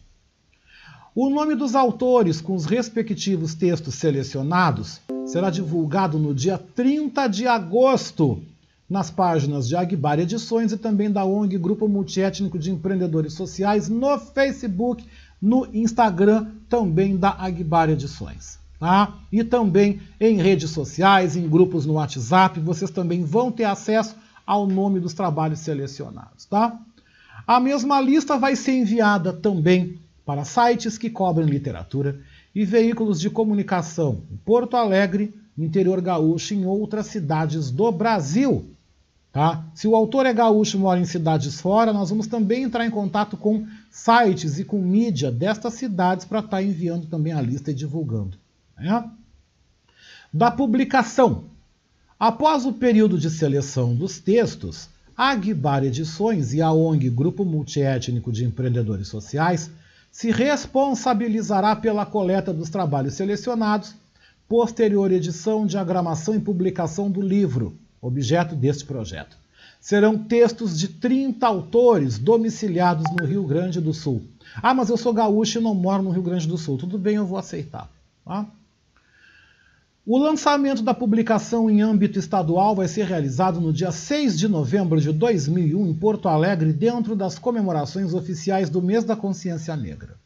O 1.16 1.31
nome 1.31 1.55
dos 1.55 1.77
autores 1.77 2.40
com 2.40 2.57
os 2.57 2.64
respectivos 2.64 3.55
textos 3.55 3.94
selecionados 3.94 5.00
será 5.24 5.48
divulgado 5.48 6.18
no 6.18 6.35
dia 6.35 6.59
30 6.59 7.29
de 7.29 7.46
agosto 7.46 8.42
nas 8.90 9.12
páginas 9.12 9.68
de 9.68 9.77
Agbar 9.77 10.18
Edições 10.18 10.72
e 10.72 10.77
também 10.77 11.09
da 11.09 11.24
ONG 11.24 11.57
Grupo 11.57 11.87
Multiétnico 11.87 12.59
de 12.59 12.72
Empreendedores 12.72 13.35
Sociais 13.35 13.88
no 13.88 14.18
Facebook, 14.18 15.05
no 15.40 15.68
Instagram 15.72 16.48
também 16.68 17.16
da 17.16 17.31
Agbar 17.31 17.90
Edições. 17.90 18.59
Tá? 18.81 19.14
E 19.31 19.44
também 19.44 20.00
em 20.18 20.38
redes 20.38 20.70
sociais, 20.70 21.37
em 21.37 21.48
grupos 21.48 21.87
no 21.87 21.92
WhatsApp, 21.92 22.59
vocês 22.59 22.90
também 22.90 23.22
vão 23.22 23.53
ter 23.53 23.64
acesso 23.64 24.16
ao 24.44 24.66
nome 24.66 24.98
dos 24.98 25.14
trabalhos 25.14 25.61
selecionados. 25.61 26.44
Tá? 26.46 26.77
A 27.46 27.61
mesma 27.61 28.00
lista 28.00 28.37
vai 28.37 28.57
ser 28.57 28.72
enviada 28.72 29.33
também 29.33 30.03
para 30.25 30.45
sites 30.45 30.97
que 30.97 31.11
cobrem 31.11 31.47
literatura 31.47 32.21
e 32.55 32.65
veículos 32.65 33.21
de 33.21 33.29
comunicação 33.29 34.23
em 34.31 34.37
Porto 34.37 34.77
Alegre, 34.77 35.35
interior 35.57 36.01
gaúcho 36.01 36.55
e 36.55 36.59
em 36.59 36.67
outras 36.67 37.07
cidades 37.07 37.71
do 37.71 37.91
Brasil. 37.93 38.71
Tá? 39.33 39.65
Se 39.75 39.89
o 39.89 39.97
autor 39.97 40.27
é 40.27 40.33
gaúcho 40.33 40.77
e 40.77 40.81
mora 40.81 41.01
em 41.01 41.05
cidades 41.05 41.61
fora, 41.61 41.93
nós 41.93 42.09
vamos 42.09 42.29
também 42.29 42.63
entrar 42.63 42.87
em 42.87 42.91
contato 42.91 43.37
com 43.37 43.67
sites 43.91 44.59
e 44.59 44.65
com 44.65 44.81
mídia 44.81 45.31
destas 45.31 45.75
cidades 45.75 46.25
para 46.25 46.39
estar 46.39 46.59
tá 46.59 46.63
enviando 46.63 47.07
também 47.07 47.33
a 47.33 47.41
lista 47.41 47.73
e 47.73 47.75
divulgando. 47.75 48.39
Né? 48.79 49.11
Da 50.33 50.51
publicação. 50.51 51.47
Após 52.19 52.65
o 52.65 52.73
período 52.73 53.19
de 53.19 53.29
seleção 53.29 53.95
dos 53.95 54.21
textos, 54.21 54.89
a 55.17 55.31
Aguibar 55.31 55.85
Edições 55.85 56.55
e 56.55 56.63
a 56.63 56.73
ONG 56.73 57.11
Grupo 57.11 57.45
Multiétnico 57.45 58.31
de 58.31 58.45
Empreendedores 58.45 59.09
Sociais 59.09 59.71
se 60.14 60.31
responsabilizará 60.31 61.74
pela 61.74 62.07
coleta 62.07 62.53
dos 62.53 62.70
trabalhos 62.70 63.14
selecionados, 63.14 63.96
posterior 64.48 65.11
edição, 65.11 65.66
diagramação 65.66 66.37
e 66.37 66.40
publicação 66.40 67.11
do 67.11 67.20
livro, 67.20 67.77
objeto 68.00 68.55
deste 68.55 68.85
projeto. 68.85 69.37
Serão 69.81 70.16
textos 70.16 70.79
de 70.79 70.87
30 70.87 71.44
autores 71.44 72.16
domiciliados 72.16 73.11
no 73.11 73.27
Rio 73.27 73.42
Grande 73.42 73.81
do 73.81 73.92
Sul. 73.92 74.22
Ah, 74.62 74.72
mas 74.72 74.88
eu 74.88 74.96
sou 74.96 75.12
gaúcho 75.12 75.59
e 75.59 75.61
não 75.61 75.74
moro 75.74 76.05
no 76.05 76.11
Rio 76.11 76.22
Grande 76.22 76.46
do 76.46 76.57
Sul. 76.57 76.79
Tudo 76.79 76.96
bem, 76.96 77.16
eu 77.16 77.27
vou 77.27 77.37
aceitar. 77.37 77.90
Tá? 78.24 78.46
O 80.07 80.19
lançamento 80.19 80.83
da 80.83 80.93
publicação 80.93 81.71
em 81.71 81.81
âmbito 81.81 82.19
estadual 82.19 82.77
vai 82.77 82.87
ser 82.87 83.07
realizado 83.07 83.59
no 83.59 83.73
dia 83.73 83.90
6 83.90 84.38
de 84.38 84.47
novembro 84.47 85.01
de 85.01 85.11
2001 85.11 85.87
em 85.87 85.95
Porto 85.95 86.29
Alegre, 86.29 86.75
dentro 86.75 87.17
das 87.17 87.38
comemorações 87.38 88.12
oficiais 88.12 88.69
do 88.69 88.83
Mês 88.83 89.03
da 89.03 89.17
Consciência 89.17 89.75
Negra. 89.75 90.17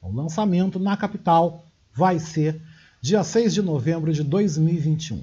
O 0.00 0.10
lançamento 0.10 0.78
na 0.78 0.96
capital 0.96 1.66
vai 1.92 2.18
ser 2.18 2.58
dia 3.02 3.22
6 3.22 3.52
de 3.52 3.60
novembro 3.60 4.14
de 4.14 4.24
2021. 4.24 5.22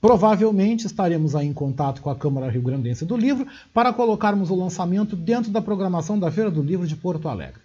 Provavelmente 0.00 0.86
estaremos 0.86 1.36
aí 1.36 1.46
em 1.46 1.52
contato 1.52 2.00
com 2.00 2.08
a 2.08 2.16
Câmara 2.16 2.50
Rio 2.50 2.62
Grandense 2.62 3.04
do 3.04 3.18
Livro 3.18 3.46
para 3.74 3.92
colocarmos 3.92 4.48
o 4.48 4.54
lançamento 4.54 5.14
dentro 5.14 5.50
da 5.50 5.60
programação 5.60 6.18
da 6.18 6.30
Feira 6.30 6.50
do 6.50 6.62
Livro 6.62 6.86
de 6.86 6.96
Porto 6.96 7.28
Alegre. 7.28 7.63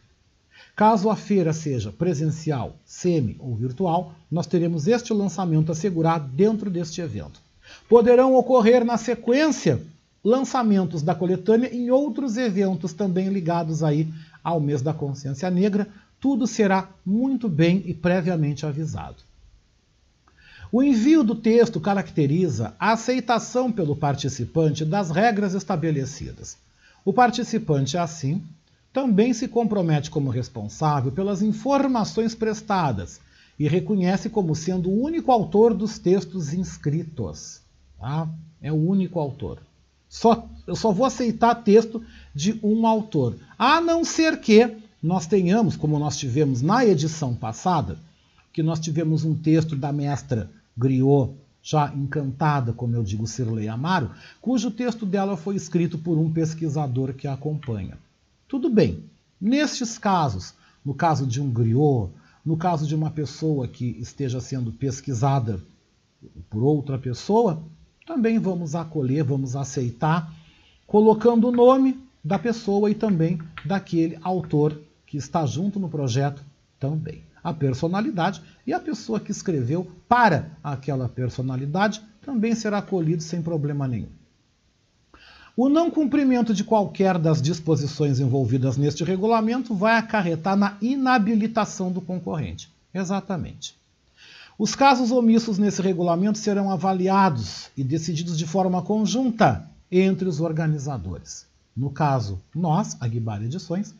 Caso 0.75 1.09
a 1.09 1.15
feira 1.15 1.51
seja 1.51 1.91
presencial, 1.91 2.77
semi 2.85 3.35
ou 3.39 3.55
virtual, 3.55 4.13
nós 4.31 4.47
teremos 4.47 4.87
este 4.87 5.13
lançamento 5.13 5.71
assegurado 5.71 6.27
dentro 6.29 6.69
deste 6.69 7.01
evento. 7.01 7.41
Poderão 7.87 8.35
ocorrer 8.35 8.85
na 8.85 8.97
sequência 8.97 9.81
lançamentos 10.23 11.01
da 11.01 11.15
coletânea 11.15 11.73
em 11.73 11.91
outros 11.91 12.37
eventos 12.37 12.93
também 12.93 13.29
ligados 13.29 13.83
aí 13.83 14.07
ao 14.43 14.59
mês 14.59 14.81
da 14.81 14.93
consciência 14.93 15.49
negra. 15.49 15.87
Tudo 16.19 16.45
será 16.47 16.89
muito 17.05 17.47
bem 17.47 17.83
e 17.85 17.93
previamente 17.93 18.65
avisado. 18.65 19.17
O 20.71 20.83
envio 20.83 21.23
do 21.23 21.33
texto 21.33 21.79
caracteriza 21.79 22.75
a 22.79 22.91
aceitação 22.91 23.71
pelo 23.71 23.95
participante 23.95 24.85
das 24.85 25.09
regras 25.09 25.55
estabelecidas. 25.55 26.57
O 27.03 27.11
participante, 27.11 27.97
assim, 27.97 28.43
também 28.91 29.33
se 29.33 29.47
compromete 29.47 30.09
como 30.09 30.29
responsável 30.29 31.11
pelas 31.11 31.41
informações 31.41 32.33
prestadas 32.33 33.19
e 33.57 33.67
reconhece 33.67 34.29
como 34.29 34.55
sendo 34.55 34.89
o 34.89 35.03
único 35.03 35.31
autor 35.31 35.73
dos 35.73 35.99
textos 35.99 36.53
inscritos. 36.53 37.61
Tá? 37.99 38.27
É 38.61 38.71
o 38.71 38.75
único 38.75 39.19
autor. 39.19 39.59
Só, 40.07 40.47
eu 40.65 40.75
só 40.75 40.91
vou 40.91 41.05
aceitar 41.05 41.53
texto 41.55 42.03
de 42.33 42.59
um 42.63 42.87
autor, 42.87 43.35
a 43.57 43.79
não 43.79 44.03
ser 44.03 44.39
que 44.39 44.75
nós 45.03 45.27
tenhamos, 45.27 45.75
como 45.75 45.99
nós 45.99 46.17
tivemos 46.17 46.61
na 46.61 46.83
edição 46.83 47.35
passada, 47.35 47.99
que 48.51 48.63
nós 48.63 48.79
tivemos 48.79 49.23
um 49.23 49.35
texto 49.35 49.75
da 49.75 49.93
mestra 49.93 50.49
Griot, 50.75 51.31
já 51.61 51.93
encantada, 51.93 52.73
como 52.73 52.95
eu 52.95 53.03
digo, 53.03 53.27
Cirlei 53.27 53.67
Amaro, 53.67 54.09
cujo 54.41 54.71
texto 54.71 55.05
dela 55.05 55.37
foi 55.37 55.55
escrito 55.55 55.97
por 55.97 56.17
um 56.17 56.31
pesquisador 56.31 57.13
que 57.13 57.27
a 57.27 57.33
acompanha. 57.33 57.97
Tudo 58.49 58.67
bem, 58.67 59.03
nestes 59.39 59.99
casos, 59.99 60.55
no 60.83 60.95
caso 60.95 61.27
de 61.27 61.39
um 61.39 61.51
griot, 61.51 62.11
no 62.43 62.57
caso 62.57 62.87
de 62.87 62.95
uma 62.95 63.11
pessoa 63.11 63.67
que 63.67 63.95
esteja 63.99 64.41
sendo 64.41 64.71
pesquisada 64.71 65.61
por 66.49 66.63
outra 66.63 66.97
pessoa, 66.97 67.61
também 68.07 68.39
vamos 68.39 68.73
acolher, 68.73 69.23
vamos 69.23 69.55
aceitar, 69.55 70.33
colocando 70.87 71.49
o 71.49 71.51
nome 71.51 72.03
da 72.23 72.39
pessoa 72.39 72.89
e 72.89 72.95
também 72.95 73.39
daquele 73.63 74.17
autor 74.23 74.81
que 75.05 75.15
está 75.15 75.45
junto 75.45 75.79
no 75.79 75.87
projeto 75.87 76.43
também. 76.79 77.21
A 77.43 77.53
personalidade 77.53 78.41
e 78.65 78.73
a 78.73 78.79
pessoa 78.79 79.19
que 79.19 79.29
escreveu 79.29 79.91
para 80.07 80.57
aquela 80.63 81.07
personalidade 81.07 82.01
também 82.19 82.55
será 82.55 82.79
acolhido 82.79 83.21
sem 83.21 83.43
problema 83.43 83.87
nenhum. 83.87 84.18
O 85.55 85.67
não 85.69 85.91
cumprimento 85.91 86.53
de 86.53 86.63
qualquer 86.63 87.17
das 87.17 87.41
disposições 87.41 88.19
envolvidas 88.19 88.77
neste 88.77 89.03
regulamento 89.03 89.75
vai 89.75 89.97
acarretar 89.97 90.55
na 90.55 90.77
inabilitação 90.81 91.91
do 91.91 92.01
concorrente. 92.01 92.69
Exatamente. 92.93 93.75
Os 94.57 94.75
casos 94.75 95.11
omissos 95.11 95.57
nesse 95.57 95.81
regulamento 95.81 96.37
serão 96.37 96.69
avaliados 96.69 97.69
e 97.77 97.83
decididos 97.83 98.37
de 98.37 98.45
forma 98.45 98.81
conjunta 98.81 99.69
entre 99.91 100.27
os 100.27 100.41
organizadores. 100.41 101.45
No 101.75 101.89
caso, 101.89 102.39
nós, 102.53 102.97
a 102.99 103.07
Guibar 103.07 103.41
Edições, 103.41 103.93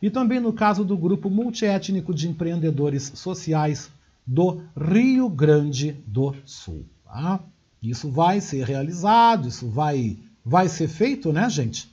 e 0.00 0.10
também 0.10 0.38
no 0.38 0.52
caso 0.52 0.84
do 0.84 0.96
grupo 0.96 1.28
multiétnico 1.28 2.14
de 2.14 2.28
empreendedores 2.28 3.10
sociais 3.14 3.90
do 4.26 4.62
Rio 4.76 5.28
Grande 5.28 5.96
do 6.06 6.34
Sul. 6.44 6.84
Tá? 7.04 7.40
Isso 7.82 8.10
vai 8.10 8.40
ser 8.40 8.64
realizado, 8.64 9.48
isso 9.48 9.68
vai, 9.68 10.16
vai 10.44 10.68
ser 10.68 10.88
feito, 10.88 11.32
né, 11.32 11.48
gente? 11.48 11.92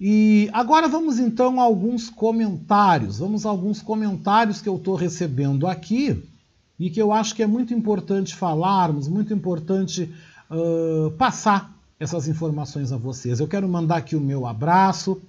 E 0.00 0.48
agora 0.52 0.88
vamos 0.88 1.18
então 1.18 1.60
a 1.60 1.64
alguns 1.64 2.08
comentários. 2.08 3.18
Vamos 3.18 3.44
a 3.44 3.50
alguns 3.50 3.82
comentários 3.82 4.62
que 4.62 4.68
eu 4.68 4.76
estou 4.76 4.94
recebendo 4.94 5.66
aqui 5.66 6.22
e 6.78 6.88
que 6.88 7.00
eu 7.00 7.12
acho 7.12 7.34
que 7.34 7.42
é 7.42 7.46
muito 7.46 7.74
importante 7.74 8.34
falarmos, 8.34 9.08
muito 9.08 9.34
importante 9.34 10.10
uh, 10.50 11.10
passar 11.12 11.76
essas 11.98 12.26
informações 12.26 12.92
a 12.92 12.96
vocês. 12.96 13.40
Eu 13.40 13.46
quero 13.46 13.68
mandar 13.68 13.98
aqui 13.98 14.16
o 14.16 14.20
meu 14.20 14.46
abraço, 14.46 15.20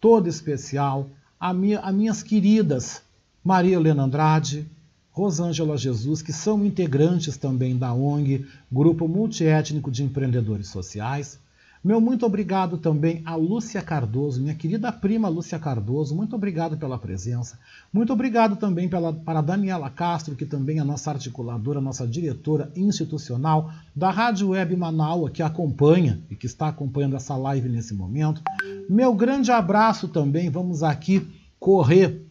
todo 0.00 0.28
especial, 0.28 1.08
a, 1.38 1.52
minha, 1.52 1.80
a 1.80 1.90
minhas 1.90 2.22
queridas 2.22 3.02
Maria 3.42 3.76
Helena 3.76 4.04
Andrade, 4.04 4.64
Rosângela 5.10 5.76
Jesus, 5.76 6.22
que 6.22 6.32
são 6.32 6.64
integrantes 6.64 7.36
também 7.36 7.76
da 7.76 7.92
ONG, 7.92 8.46
Grupo 8.70 9.08
Multiétnico 9.08 9.90
de 9.90 10.04
Empreendedores 10.04 10.68
Sociais, 10.68 11.38
meu 11.82 11.98
muito 11.98 12.26
obrigado 12.26 12.76
também 12.76 13.22
a 13.24 13.34
Lúcia 13.34 13.80
Cardoso, 13.80 14.42
minha 14.42 14.54
querida 14.54 14.92
prima 14.92 15.30
Lúcia 15.30 15.58
Cardoso, 15.58 16.14
muito 16.14 16.36
obrigado 16.36 16.76
pela 16.76 16.98
presença. 16.98 17.58
Muito 17.90 18.12
obrigado 18.12 18.56
também 18.56 18.86
pela, 18.86 19.14
para 19.14 19.38
a 19.38 19.42
Daniela 19.42 19.88
Castro, 19.88 20.36
que 20.36 20.44
também 20.44 20.78
é 20.78 20.84
nossa 20.84 21.10
articuladora, 21.10 21.80
nossa 21.80 22.06
diretora 22.06 22.70
institucional 22.76 23.72
da 23.96 24.10
Rádio 24.10 24.50
Web 24.50 24.76
Manaus, 24.76 25.30
que 25.30 25.42
acompanha 25.42 26.20
e 26.30 26.36
que 26.36 26.44
está 26.44 26.68
acompanhando 26.68 27.16
essa 27.16 27.34
live 27.34 27.70
nesse 27.70 27.94
momento. 27.94 28.42
Meu 28.88 29.14
grande 29.14 29.50
abraço 29.50 30.06
também, 30.06 30.50
vamos 30.50 30.82
aqui 30.82 31.26
correr 31.58 32.26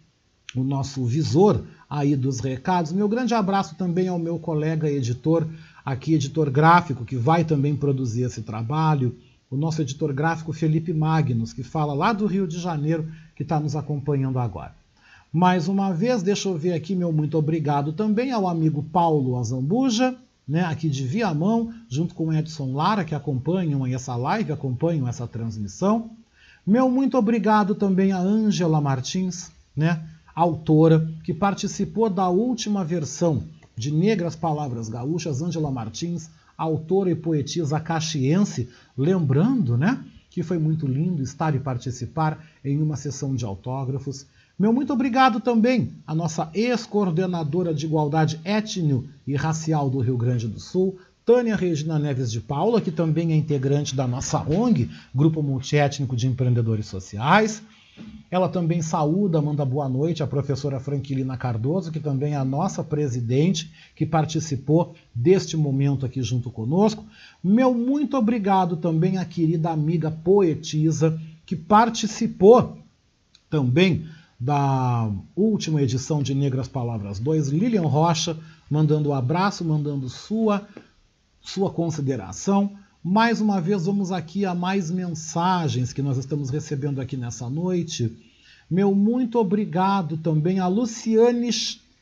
o 0.55 0.63
nosso 0.63 1.03
visor 1.05 1.63
aí 1.89 2.15
dos 2.15 2.39
recados. 2.39 2.91
Meu 2.91 3.09
grande 3.09 3.33
abraço 3.33 3.75
também 3.75 4.07
ao 4.07 4.19
meu 4.19 4.37
colega 4.37 4.87
editor, 4.91 5.47
aqui 5.83 6.13
editor 6.13 6.51
gráfico, 6.51 7.03
que 7.03 7.15
vai 7.15 7.43
também 7.43 7.75
produzir 7.75 8.23
esse 8.23 8.43
trabalho 8.43 9.17
o 9.49 9.57
nosso 9.57 9.81
editor 9.81 10.13
gráfico 10.13 10.53
Felipe 10.53 10.93
Magnus, 10.93 11.53
que 11.53 11.63
fala 11.63 11.93
lá 11.93 12.13
do 12.13 12.27
Rio 12.27 12.47
de 12.47 12.59
Janeiro, 12.59 13.11
que 13.35 13.43
está 13.43 13.59
nos 13.59 13.75
acompanhando 13.75 14.37
agora. 14.37 14.75
Mais 15.31 15.67
uma 15.67 15.93
vez, 15.93 16.21
deixa 16.21 16.49
eu 16.49 16.57
ver 16.57 16.73
aqui 16.73 16.95
meu 16.95 17.11
muito 17.11 17.37
obrigado 17.37 17.93
também 17.93 18.31
ao 18.31 18.47
amigo 18.47 18.83
Paulo 18.83 19.37
Azambuja, 19.37 20.15
né, 20.47 20.63
aqui 20.65 20.89
de 20.89 21.05
Viamão, 21.05 21.71
junto 21.87 22.15
com 22.15 22.33
Edson 22.33 22.73
Lara, 22.73 23.05
que 23.05 23.13
acompanham 23.13 23.85
essa 23.85 24.15
live, 24.15 24.51
acompanham 24.51 25.07
essa 25.07 25.27
transmissão. 25.27 26.09
Meu 26.65 26.89
muito 26.89 27.17
obrigado 27.17 27.75
também 27.75 28.11
a 28.11 28.19
Ângela 28.19 28.81
Martins, 28.81 29.51
né, 29.75 30.03
autora, 30.35 31.07
que 31.23 31.33
participou 31.33 32.09
da 32.09 32.27
última 32.29 32.83
versão 32.83 33.43
de 33.75 33.91
Negras 33.91 34.35
Palavras 34.35 34.89
Gaúchas, 34.89 35.41
Ângela 35.41 35.71
Martins, 35.71 36.29
autora 36.63 37.09
e 37.09 37.15
poetisa 37.15 37.79
caxiense, 37.79 38.69
lembrando, 38.97 39.77
né, 39.77 40.03
que 40.29 40.43
foi 40.43 40.59
muito 40.59 40.85
lindo 40.85 41.23
estar 41.23 41.55
e 41.55 41.59
participar 41.59 42.45
em 42.63 42.81
uma 42.81 42.95
sessão 42.95 43.33
de 43.33 43.45
autógrafos. 43.45 44.25
Meu 44.57 44.73
muito 44.73 44.91
obrigado 44.91 45.39
também 45.39 45.93
à 46.05 46.13
nossa 46.13 46.49
ex-coordenadora 46.53 47.73
de 47.73 47.85
igualdade 47.85 48.39
étnico 48.43 49.05
e 49.25 49.35
racial 49.35 49.89
do 49.89 49.99
Rio 49.99 50.17
Grande 50.17 50.47
do 50.47 50.59
Sul, 50.59 50.99
Tânia 51.25 51.55
Regina 51.55 51.97
Neves 51.97 52.31
de 52.31 52.41
Paula, 52.41 52.81
que 52.81 52.91
também 52.91 53.31
é 53.31 53.35
integrante 53.35 53.95
da 53.95 54.07
nossa 54.07 54.41
ONG, 54.41 54.89
Grupo 55.13 55.41
Multiétnico 55.41 56.15
de 56.15 56.27
Empreendedores 56.27 56.87
Sociais. 56.87 57.61
Ela 58.31 58.47
também 58.47 58.81
saúda, 58.81 59.41
manda 59.41 59.65
boa 59.65 59.89
noite 59.89 60.21
à 60.21 60.27
professora 60.27 60.79
Franquilina 60.79 61.35
Cardoso, 61.35 61.91
que 61.91 61.99
também 61.99 62.33
é 62.33 62.37
a 62.37 62.45
nossa 62.45 62.83
presidente, 62.83 63.71
que 63.95 64.05
participou 64.05 64.93
deste 65.15 65.57
momento 65.57 66.05
aqui 66.05 66.21
junto 66.21 66.51
conosco. 66.51 67.03
Meu 67.43 67.73
muito 67.73 68.15
obrigado 68.15 68.77
também 68.77 69.17
à 69.17 69.25
querida 69.25 69.71
amiga 69.71 70.11
poetisa, 70.11 71.19
que 71.45 71.55
participou 71.55 72.77
também 73.49 74.05
da 74.39 75.11
última 75.35 75.81
edição 75.81 76.21
de 76.21 76.35
Negras 76.35 76.67
Palavras 76.67 77.19
2, 77.19 77.49
Lilian 77.49 77.87
Rocha, 77.87 78.37
mandando 78.69 79.09
um 79.09 79.13
abraço, 79.13 79.65
mandando 79.65 80.07
sua, 80.07 80.67
sua 81.41 81.71
consideração. 81.71 82.71
Mais 83.03 83.39
uma 83.39 83.61
vez, 83.61 83.85
vamos 83.85 84.11
aqui 84.11 84.45
a 84.45 84.53
mais 84.53 84.91
mensagens 84.91 85.93
que 85.93 86.01
nós 86.01 86.17
estamos 86.17 86.49
recebendo 86.49 86.99
aqui 86.99 87.15
nessa 87.15 87.49
noite. 87.49 88.13
Meu 88.69 88.93
muito 88.93 89.39
obrigado 89.39 90.17
também 90.17 90.59
a 90.59 90.67
Luciane 90.67 91.49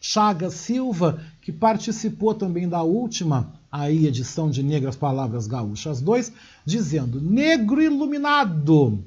Chaga 0.01 0.49
Silva, 0.49 1.21
que 1.39 1.51
participou 1.51 2.33
também 2.33 2.67
da 2.67 2.81
última 2.81 3.53
aí 3.71 4.07
edição 4.07 4.49
de 4.49 4.63
Negras 4.63 4.95
Palavras 4.95 5.45
Gaúchas 5.45 6.01
2, 6.01 6.31
dizendo: 6.65 7.21
Negro 7.21 7.79
iluminado. 7.79 8.99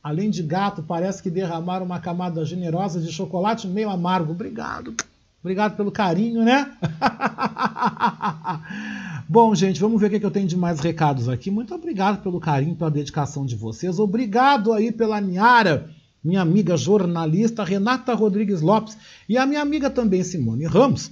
Além 0.00 0.30
de 0.30 0.44
gato, 0.44 0.80
parece 0.80 1.20
que 1.20 1.30
derramaram 1.30 1.84
uma 1.84 1.98
camada 1.98 2.44
generosa 2.44 3.00
de 3.00 3.10
chocolate 3.10 3.66
meio 3.66 3.90
amargo. 3.90 4.30
Obrigado. 4.30 4.94
Obrigado 5.42 5.76
pelo 5.76 5.90
carinho, 5.90 6.44
né? 6.44 6.70
Bom, 9.28 9.52
gente, 9.56 9.80
vamos 9.80 10.00
ver 10.00 10.06
o 10.06 10.20
que 10.20 10.24
eu 10.24 10.30
tenho 10.30 10.46
de 10.46 10.56
mais 10.56 10.78
recados 10.78 11.28
aqui. 11.28 11.50
Muito 11.50 11.74
obrigado 11.74 12.22
pelo 12.22 12.38
carinho, 12.38 12.76
pela 12.76 12.90
dedicação 12.90 13.44
de 13.44 13.56
vocês. 13.56 13.98
Obrigado 13.98 14.72
aí 14.72 14.92
pela 14.92 15.20
Niara, 15.20 15.90
minha 16.22 16.40
amiga 16.40 16.76
jornalista 16.76 17.64
Renata 17.64 18.14
Rodrigues 18.14 18.60
Lopes 18.60 18.96
e 19.28 19.36
a 19.36 19.44
minha 19.44 19.60
amiga 19.60 19.90
também 19.90 20.22
Simone 20.22 20.64
Ramos, 20.64 21.10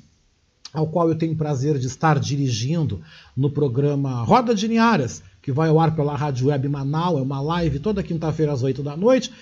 ao 0.72 0.86
qual 0.86 1.08
eu 1.08 1.16
tenho 1.16 1.32
o 1.32 1.36
prazer 1.36 1.76
de 1.76 1.88
estar 1.88 2.20
dirigindo 2.20 3.00
no 3.36 3.50
programa 3.50 4.22
Roda 4.22 4.54
de 4.54 4.68
Niaras, 4.68 5.24
que 5.42 5.50
vai 5.50 5.70
ao 5.70 5.80
ar 5.80 5.96
pela 5.96 6.14
Rádio 6.14 6.48
Web 6.48 6.68
Manaus, 6.68 7.18
é 7.18 7.22
uma 7.22 7.40
live 7.40 7.80
toda 7.80 8.00
quinta-feira 8.00 8.52
às 8.52 8.62
8 8.62 8.80
da 8.80 8.96
noite. 8.96 9.32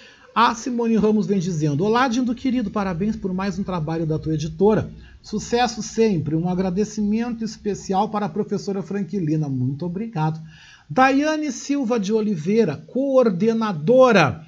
A 0.40 0.54
Simone 0.54 0.94
Ramos 0.94 1.26
vem 1.26 1.40
dizendo: 1.40 1.84
Olá, 1.84 2.06
Dindo 2.06 2.32
querido, 2.32 2.70
parabéns 2.70 3.16
por 3.16 3.34
mais 3.34 3.58
um 3.58 3.64
trabalho 3.64 4.06
da 4.06 4.20
tua 4.20 4.34
editora. 4.34 4.88
Sucesso 5.20 5.82
sempre. 5.82 6.36
Um 6.36 6.48
agradecimento 6.48 7.42
especial 7.42 8.08
para 8.08 8.26
a 8.26 8.28
professora 8.28 8.80
Franquilina. 8.80 9.48
Muito 9.48 9.84
obrigado. 9.84 10.40
Daiane 10.88 11.50
Silva 11.50 11.98
de 11.98 12.12
Oliveira, 12.12 12.76
coordenadora 12.86 14.46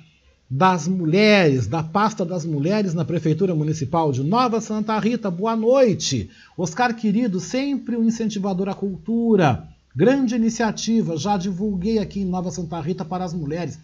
das 0.48 0.86
mulheres, 0.86 1.66
da 1.66 1.82
pasta 1.82 2.24
das 2.24 2.46
mulheres 2.46 2.94
na 2.94 3.04
Prefeitura 3.04 3.52
Municipal 3.52 4.12
de 4.12 4.22
Nova 4.22 4.60
Santa 4.60 4.96
Rita. 4.96 5.28
Boa 5.28 5.56
noite. 5.56 6.30
Oscar 6.56 6.94
querido, 6.94 7.40
sempre 7.40 7.96
um 7.96 8.04
incentivador 8.04 8.68
à 8.68 8.74
cultura. 8.74 9.66
Grande 9.94 10.36
iniciativa, 10.36 11.16
já 11.16 11.36
divulguei 11.36 11.98
aqui 11.98 12.20
em 12.20 12.24
Nova 12.24 12.52
Santa 12.52 12.80
Rita 12.80 13.04
para 13.04 13.24
as 13.24 13.34
mulheres. 13.34 13.76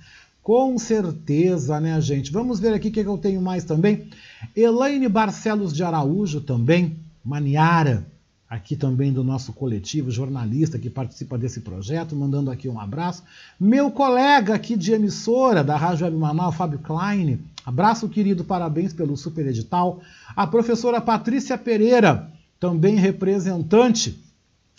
Com 0.46 0.78
certeza, 0.78 1.80
né, 1.80 2.00
gente? 2.00 2.30
Vamos 2.30 2.60
ver 2.60 2.72
aqui 2.72 2.86
o 2.86 2.92
que 2.92 3.00
eu 3.00 3.18
tenho 3.18 3.42
mais 3.42 3.64
também. 3.64 4.08
Elaine 4.54 5.08
Barcelos 5.08 5.72
de 5.72 5.82
Araújo 5.82 6.40
também, 6.40 6.94
Maniara, 7.24 8.06
aqui 8.48 8.76
também 8.76 9.12
do 9.12 9.24
nosso 9.24 9.52
coletivo, 9.52 10.08
jornalista 10.08 10.78
que 10.78 10.88
participa 10.88 11.36
desse 11.36 11.62
projeto, 11.62 12.14
mandando 12.14 12.48
aqui 12.48 12.68
um 12.68 12.78
abraço. 12.78 13.24
Meu 13.58 13.90
colega 13.90 14.54
aqui 14.54 14.76
de 14.76 14.92
emissora 14.92 15.64
da 15.64 15.76
Rádio 15.76 16.04
Web 16.04 16.16
Manaus, 16.16 16.54
Fábio 16.54 16.78
Klein, 16.78 17.40
abraço 17.64 18.08
querido, 18.08 18.44
parabéns 18.44 18.92
pelo 18.92 19.16
super 19.16 19.48
edital. 19.48 20.00
A 20.36 20.46
professora 20.46 21.00
Patrícia 21.00 21.58
Pereira, 21.58 22.30
também 22.60 22.94
representante 22.94 24.16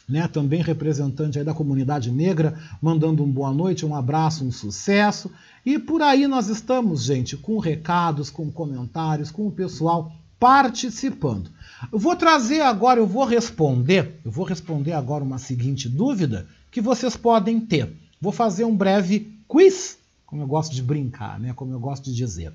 né, 0.07 0.27
também 0.27 0.61
representante 0.61 1.43
da 1.43 1.53
comunidade 1.53 2.09
negra, 2.09 2.57
mandando 2.81 3.23
um 3.23 3.31
boa 3.31 3.51
noite, 3.53 3.85
um 3.85 3.95
abraço, 3.95 4.45
um 4.45 4.51
sucesso. 4.51 5.29
E 5.65 5.77
por 5.77 6.01
aí 6.01 6.27
nós 6.27 6.47
estamos, 6.47 7.03
gente, 7.03 7.35
com 7.35 7.59
recados, 7.59 8.29
com 8.29 8.49
comentários, 8.49 9.29
com 9.29 9.47
o 9.47 9.51
pessoal 9.51 10.13
participando. 10.39 11.49
Eu 11.91 11.99
vou 11.99 12.15
trazer 12.15 12.61
agora, 12.61 12.99
eu 12.99 13.07
vou 13.07 13.25
responder, 13.25 14.19
eu 14.23 14.31
vou 14.31 14.45
responder 14.45 14.93
agora 14.93 15.23
uma 15.23 15.37
seguinte 15.37 15.89
dúvida 15.89 16.47
que 16.71 16.79
vocês 16.79 17.17
podem 17.17 17.59
ter. 17.59 17.91
Vou 18.21 18.31
fazer 18.31 18.63
um 18.63 18.75
breve 18.75 19.33
quiz, 19.47 19.97
como 20.25 20.41
eu 20.41 20.47
gosto 20.47 20.73
de 20.73 20.81
brincar, 20.81 21.39
né? 21.39 21.53
Como 21.53 21.73
eu 21.73 21.79
gosto 21.79 22.05
de 22.05 22.15
dizer. 22.15 22.53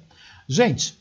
Gente, 0.48 0.98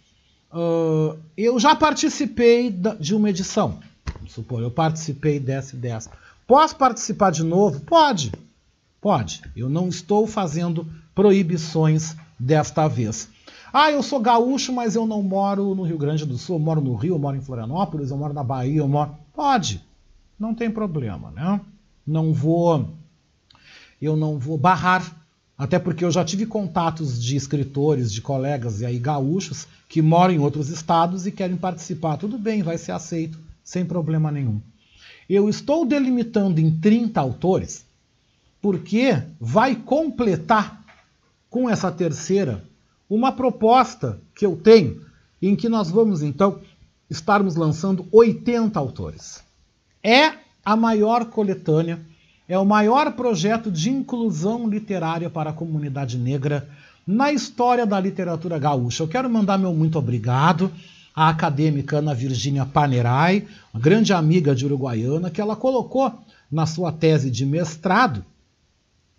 uh, 0.51 1.17
eu 1.37 1.59
já 1.59 1.75
participei 1.75 2.75
de 2.99 3.15
uma 3.15 3.29
edição. 3.29 3.79
Vamos 4.15 4.33
supor, 4.33 4.61
eu 4.61 4.71
participei 4.71 5.39
dessa 5.39 5.75
e 5.75 5.79
dessa. 5.79 6.11
Posso 6.51 6.75
participar 6.75 7.31
de 7.31 7.43
novo? 7.43 7.79
Pode. 7.79 8.29
Pode. 8.99 9.41
Eu 9.55 9.69
não 9.69 9.87
estou 9.87 10.27
fazendo 10.27 10.85
proibições 11.15 12.13
desta 12.37 12.89
vez. 12.89 13.29
Ah, 13.71 13.89
eu 13.89 14.03
sou 14.03 14.19
gaúcho, 14.19 14.73
mas 14.73 14.93
eu 14.93 15.07
não 15.07 15.23
moro 15.23 15.73
no 15.73 15.83
Rio 15.83 15.97
Grande 15.97 16.25
do 16.25 16.37
Sul, 16.37 16.57
eu 16.57 16.59
moro 16.59 16.81
no 16.81 16.93
Rio, 16.93 17.15
eu 17.15 17.19
moro 17.19 17.37
em 17.37 17.41
Florianópolis, 17.41 18.11
eu 18.11 18.17
moro 18.17 18.33
na 18.33 18.43
Bahia, 18.43 18.79
eu 18.79 18.87
moro. 18.89 19.15
Pode, 19.33 19.81
não 20.37 20.53
tem 20.53 20.69
problema, 20.69 21.31
né? 21.31 21.61
Não 22.05 22.33
vou. 22.33 22.85
Eu 24.01 24.17
não 24.17 24.37
vou 24.37 24.57
barrar, 24.57 25.09
até 25.57 25.79
porque 25.79 26.03
eu 26.03 26.11
já 26.11 26.25
tive 26.25 26.45
contatos 26.45 27.23
de 27.23 27.37
escritores, 27.37 28.11
de 28.11 28.19
colegas 28.21 28.81
e 28.81 28.85
aí 28.85 28.99
gaúchos 28.99 29.69
que 29.87 30.01
moram 30.01 30.33
em 30.33 30.39
outros 30.39 30.67
estados 30.67 31.25
e 31.25 31.31
querem 31.31 31.55
participar. 31.55 32.17
Tudo 32.17 32.37
bem, 32.37 32.61
vai 32.61 32.77
ser 32.77 32.91
aceito, 32.91 33.39
sem 33.63 33.85
problema 33.85 34.29
nenhum. 34.29 34.59
Eu 35.33 35.47
estou 35.47 35.85
delimitando 35.85 36.59
em 36.59 36.69
30 36.69 37.17
autores 37.21 37.85
porque 38.61 39.17
vai 39.39 39.77
completar 39.77 40.83
com 41.49 41.69
essa 41.69 41.89
terceira 41.89 42.65
uma 43.09 43.31
proposta 43.31 44.19
que 44.35 44.45
eu 44.45 44.57
tenho, 44.57 44.99
em 45.41 45.55
que 45.55 45.69
nós 45.69 45.89
vamos 45.89 46.21
então 46.21 46.59
estarmos 47.09 47.55
lançando 47.55 48.05
80 48.11 48.77
autores. 48.77 49.41
É 50.03 50.33
a 50.65 50.75
maior 50.75 51.23
coletânea, 51.23 52.01
é 52.45 52.59
o 52.59 52.65
maior 52.65 53.13
projeto 53.13 53.71
de 53.71 53.89
inclusão 53.89 54.67
literária 54.67 55.29
para 55.29 55.51
a 55.51 55.53
comunidade 55.53 56.17
negra 56.17 56.67
na 57.07 57.31
história 57.31 57.85
da 57.85 57.97
literatura 57.97 58.59
gaúcha. 58.59 59.03
Eu 59.03 59.07
quero 59.07 59.29
mandar 59.29 59.57
meu 59.57 59.73
muito 59.73 59.97
obrigado 59.97 60.69
à 61.15 61.29
acadêmica 61.29 61.97
Ana 61.97 62.13
Virgínia 62.13 62.65
Panerai, 62.65 63.47
uma 63.73 63.81
grande 63.81 64.13
amiga 64.13 64.55
de 64.55 64.65
Uruguaiana, 64.65 65.29
que 65.29 65.41
ela 65.41 65.55
colocou 65.55 66.13
na 66.51 66.65
sua 66.65 66.91
tese 66.91 67.29
de 67.29 67.45
mestrado 67.45 68.25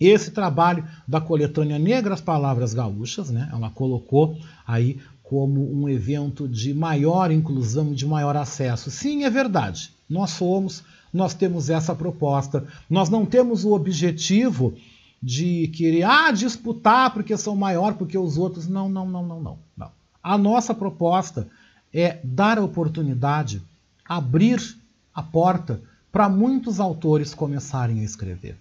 esse 0.00 0.32
trabalho 0.32 0.84
da 1.06 1.20
coletânea 1.20 1.78
Negras 1.78 2.20
Palavras 2.20 2.74
Gaúchas, 2.74 3.30
né, 3.30 3.48
ela 3.52 3.70
colocou 3.70 4.36
aí 4.66 4.98
como 5.22 5.72
um 5.72 5.88
evento 5.88 6.48
de 6.48 6.74
maior 6.74 7.30
inclusão, 7.30 7.94
de 7.94 8.04
maior 8.04 8.36
acesso. 8.36 8.90
Sim, 8.90 9.24
é 9.24 9.30
verdade. 9.30 9.90
Nós 10.08 10.30
somos, 10.30 10.82
nós 11.12 11.32
temos 11.32 11.70
essa 11.70 11.94
proposta. 11.94 12.66
Nós 12.90 13.08
não 13.08 13.24
temos 13.24 13.64
o 13.64 13.72
objetivo 13.72 14.74
de 15.22 15.68
querer 15.68 16.02
ah, 16.02 16.30
disputar 16.32 17.14
porque 17.14 17.36
são 17.38 17.56
maior 17.56 17.94
porque 17.94 18.18
os 18.18 18.36
outros. 18.36 18.68
Não, 18.68 18.90
não, 18.90 19.08
não, 19.08 19.24
não, 19.24 19.40
não. 19.40 19.58
não. 19.74 19.90
A 20.22 20.36
nossa 20.36 20.74
proposta 20.74 21.48
é 21.92 22.18
dar 22.24 22.58
a 22.58 22.64
oportunidade, 22.64 23.62
abrir 24.04 24.76
a 25.14 25.22
porta 25.22 25.80
para 26.10 26.28
muitos 26.28 26.80
autores 26.80 27.34
começarem 27.34 28.00
a 28.00 28.04
escrever. 28.04 28.56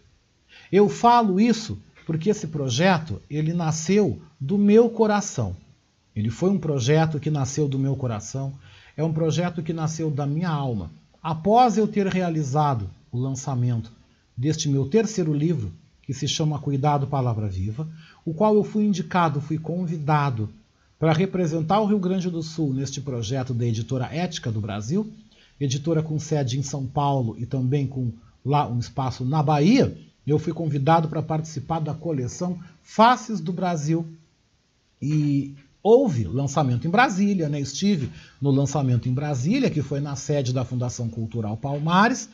Eu 0.72 0.90
falo 0.90 1.40
isso 1.40 1.78
porque 2.06 2.30
esse 2.30 2.48
projeto 2.48 3.22
ele 3.30 3.54
nasceu 3.54 4.22
do 4.40 4.58
meu 4.58 4.90
coração. 4.90 5.56
Ele 6.16 6.30
foi 6.30 6.50
um 6.50 6.60
projeto 6.60 7.20
que 7.20 7.30
nasceu 7.30 7.68
do 7.68 7.80
meu 7.80 7.96
coração, 7.96 8.54
é 8.98 9.04
um 9.04 9.14
projeto 9.14 9.64
que 9.64 9.72
nasceu 9.72 10.12
da 10.12 10.26
minha 10.26 10.50
alma. 10.50 10.92
Após 11.24 11.78
eu 11.78 11.88
ter 11.88 12.08
realizado 12.08 12.90
o 13.12 13.18
lançamento 13.18 13.92
deste 14.36 14.68
meu 14.68 14.90
terceiro 14.90 15.34
livro, 15.34 15.72
que 16.02 16.14
se 16.14 16.28
chama 16.28 16.60
Cuidado 16.60 17.08
Palavra 17.08 17.48
Viva, 17.48 17.88
o 18.26 18.34
qual 18.34 18.56
eu 18.56 18.64
fui 18.64 18.86
indicado, 18.86 19.40
fui 19.40 19.58
convidado 19.58 20.50
para 21.02 21.14
representar 21.14 21.80
o 21.80 21.88
Rio 21.88 21.98
Grande 21.98 22.30
do 22.30 22.44
Sul 22.44 22.76
neste 22.76 23.02
projeto 23.02 23.56
da 23.56 23.66
editora 23.66 24.06
Ética 24.14 24.52
do 24.52 24.62
Brasil, 24.62 25.12
editora 25.60 26.04
com 26.04 26.20
sede 26.20 26.60
em 26.60 26.62
São 26.62 26.86
Paulo 26.86 27.36
e 27.40 27.46
também 27.48 27.88
com 27.88 28.14
lá 28.46 28.70
um 28.70 28.78
espaço 28.78 29.26
na 29.26 29.42
Bahia, 29.42 29.98
eu 30.28 30.38
fui 30.38 30.54
convidado 30.54 31.08
para 31.08 31.24
participar 31.24 31.80
da 31.80 31.96
coleção 31.96 32.60
Faces 32.84 33.42
do 33.42 33.52
Brasil. 33.52 34.06
E 35.02 35.56
houve 35.82 36.26
lançamento 36.26 36.88
em 36.88 36.92
Brasília, 36.92 37.50
né? 37.50 37.60
Estive 37.60 38.12
no 38.40 38.52
lançamento 38.52 39.10
em 39.10 39.14
Brasília, 39.14 39.72
que 39.72 39.82
foi 39.82 40.00
na 40.00 40.16
sede 40.16 40.54
da 40.54 40.64
Fundação 40.64 41.10
Cultural 41.10 41.58
Palmares. 41.58 42.30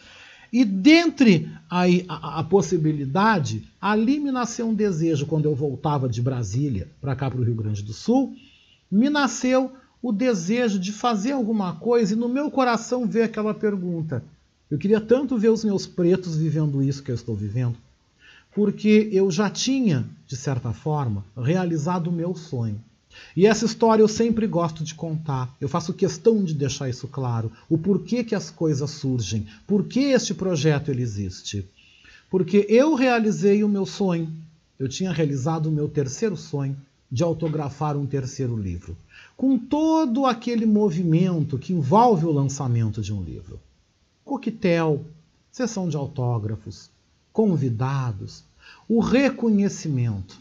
E 0.51 0.65
dentre 0.65 1.49
aí 1.69 2.03
a, 2.09 2.41
a, 2.41 2.43
possibilidade, 2.43 3.65
ali 3.79 4.19
me 4.19 4.29
nasceu 4.29 4.67
um 4.67 4.73
desejo 4.73 5.25
quando 5.25 5.45
eu 5.45 5.55
voltava 5.55 6.09
de 6.09 6.21
Brasília 6.21 6.89
para 6.99 7.15
cá 7.15 7.31
para 7.31 7.39
o 7.39 7.43
Rio 7.45 7.55
Grande 7.55 7.81
do 7.81 7.93
Sul, 7.93 8.35
me 8.91 9.09
nasceu 9.09 9.71
o 10.01 10.11
desejo 10.11 10.79
de 10.79 10.91
fazer 10.91 11.31
alguma 11.31 11.75
coisa 11.75 12.13
e 12.13 12.17
no 12.17 12.29
meu 12.29 12.49
coração 12.49 13.05
veio 13.05 13.25
aquela 13.25 13.53
pergunta: 13.53 14.23
eu 14.69 14.77
queria 14.77 15.01
tanto 15.01 15.37
ver 15.37 15.49
os 15.49 15.63
meus 15.63 15.87
pretos 15.87 16.35
vivendo 16.35 16.81
isso 16.81 17.03
que 17.03 17.11
eu 17.11 17.15
estou 17.15 17.35
vivendo, 17.35 17.77
porque 18.53 19.09
eu 19.11 19.29
já 19.31 19.49
tinha, 19.49 20.05
de 20.25 20.35
certa 20.35 20.73
forma, 20.73 21.23
realizado 21.35 22.07
o 22.07 22.13
meu 22.13 22.35
sonho. 22.35 22.81
E 23.35 23.47
essa 23.47 23.65
história 23.65 24.01
eu 24.03 24.07
sempre 24.07 24.45
gosto 24.45 24.83
de 24.83 24.93
contar. 24.93 25.55
Eu 25.59 25.67
faço 25.67 25.93
questão 25.93 26.43
de 26.43 26.53
deixar 26.53 26.87
isso 26.87 27.07
claro, 27.07 27.51
o 27.67 27.77
porquê 27.77 28.23
que 28.23 28.35
as 28.35 28.51
coisas 28.51 28.91
surgem, 28.91 29.47
por 29.65 29.85
que 29.85 29.99
este 29.99 30.33
projeto 30.33 30.89
ele 30.91 31.01
existe. 31.01 31.67
Porque 32.29 32.65
eu 32.69 32.93
realizei 32.93 33.63
o 33.63 33.69
meu 33.69 33.85
sonho. 33.85 34.31
Eu 34.77 34.87
tinha 34.87 35.11
realizado 35.11 35.67
o 35.67 35.71
meu 35.71 35.87
terceiro 35.87 36.37
sonho 36.37 36.77
de 37.11 37.23
autografar 37.23 37.95
um 37.95 38.05
terceiro 38.05 38.55
livro, 38.55 38.97
com 39.35 39.57
todo 39.57 40.25
aquele 40.25 40.65
movimento 40.65 41.57
que 41.57 41.73
envolve 41.73 42.25
o 42.25 42.31
lançamento 42.31 43.01
de 43.01 43.13
um 43.13 43.23
livro 43.23 43.59
coquetel, 44.27 45.05
sessão 45.51 45.87
de 45.87 45.95
autógrafos, 45.95 46.89
convidados, 47.31 48.43
o 48.87 48.99
reconhecimento. 48.99 50.37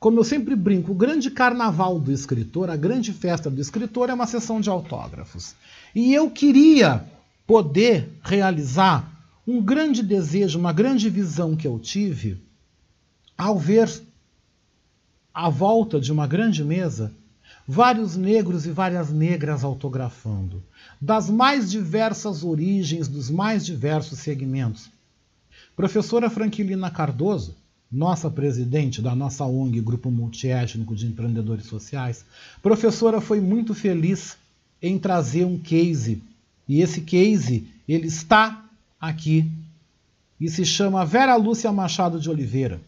Como 0.00 0.18
eu 0.18 0.24
sempre 0.24 0.56
brinco, 0.56 0.92
o 0.92 0.94
grande 0.94 1.30
carnaval 1.30 1.98
do 1.98 2.10
escritor, 2.10 2.70
a 2.70 2.76
grande 2.76 3.12
festa 3.12 3.50
do 3.50 3.60
escritor 3.60 4.08
é 4.08 4.14
uma 4.14 4.26
sessão 4.26 4.60
de 4.60 4.70
autógrafos. 4.70 5.54
E 5.94 6.14
eu 6.14 6.30
queria 6.30 7.04
poder 7.46 8.08
realizar 8.22 9.12
um 9.46 9.60
grande 9.60 10.02
desejo, 10.02 10.58
uma 10.58 10.72
grande 10.72 11.10
visão 11.10 11.54
que 11.54 11.66
eu 11.66 11.78
tive 11.78 12.40
ao 13.36 13.58
ver 13.58 13.88
à 15.38 15.48
volta 15.48 16.00
de 16.00 16.10
uma 16.10 16.26
grande 16.26 16.64
mesa 16.64 17.12
vários 17.64 18.16
negros 18.16 18.66
e 18.66 18.72
várias 18.72 19.12
negras 19.12 19.62
autografando, 19.62 20.60
das 21.00 21.30
mais 21.30 21.70
diversas 21.70 22.42
origens, 22.42 23.06
dos 23.06 23.30
mais 23.30 23.64
diversos 23.64 24.18
segmentos. 24.18 24.90
Professora 25.76 26.28
Franquilina 26.28 26.90
Cardoso, 26.90 27.54
nossa 27.90 28.28
presidente 28.28 29.00
da 29.00 29.14
nossa 29.14 29.44
ONG, 29.44 29.80
Grupo 29.80 30.10
Multiétnico 30.10 30.96
de 30.96 31.06
Empreendedores 31.06 31.66
Sociais, 31.66 32.24
professora 32.60 33.20
foi 33.20 33.40
muito 33.40 33.76
feliz 33.76 34.36
em 34.82 34.98
trazer 34.98 35.44
um 35.44 35.56
case. 35.56 36.20
E 36.68 36.80
esse 36.82 37.02
case, 37.02 37.68
ele 37.88 38.08
está 38.08 38.64
aqui 39.00 39.48
e 40.40 40.50
se 40.50 40.64
chama 40.64 41.06
Vera 41.06 41.36
Lúcia 41.36 41.70
Machado 41.70 42.18
de 42.18 42.28
Oliveira. 42.28 42.80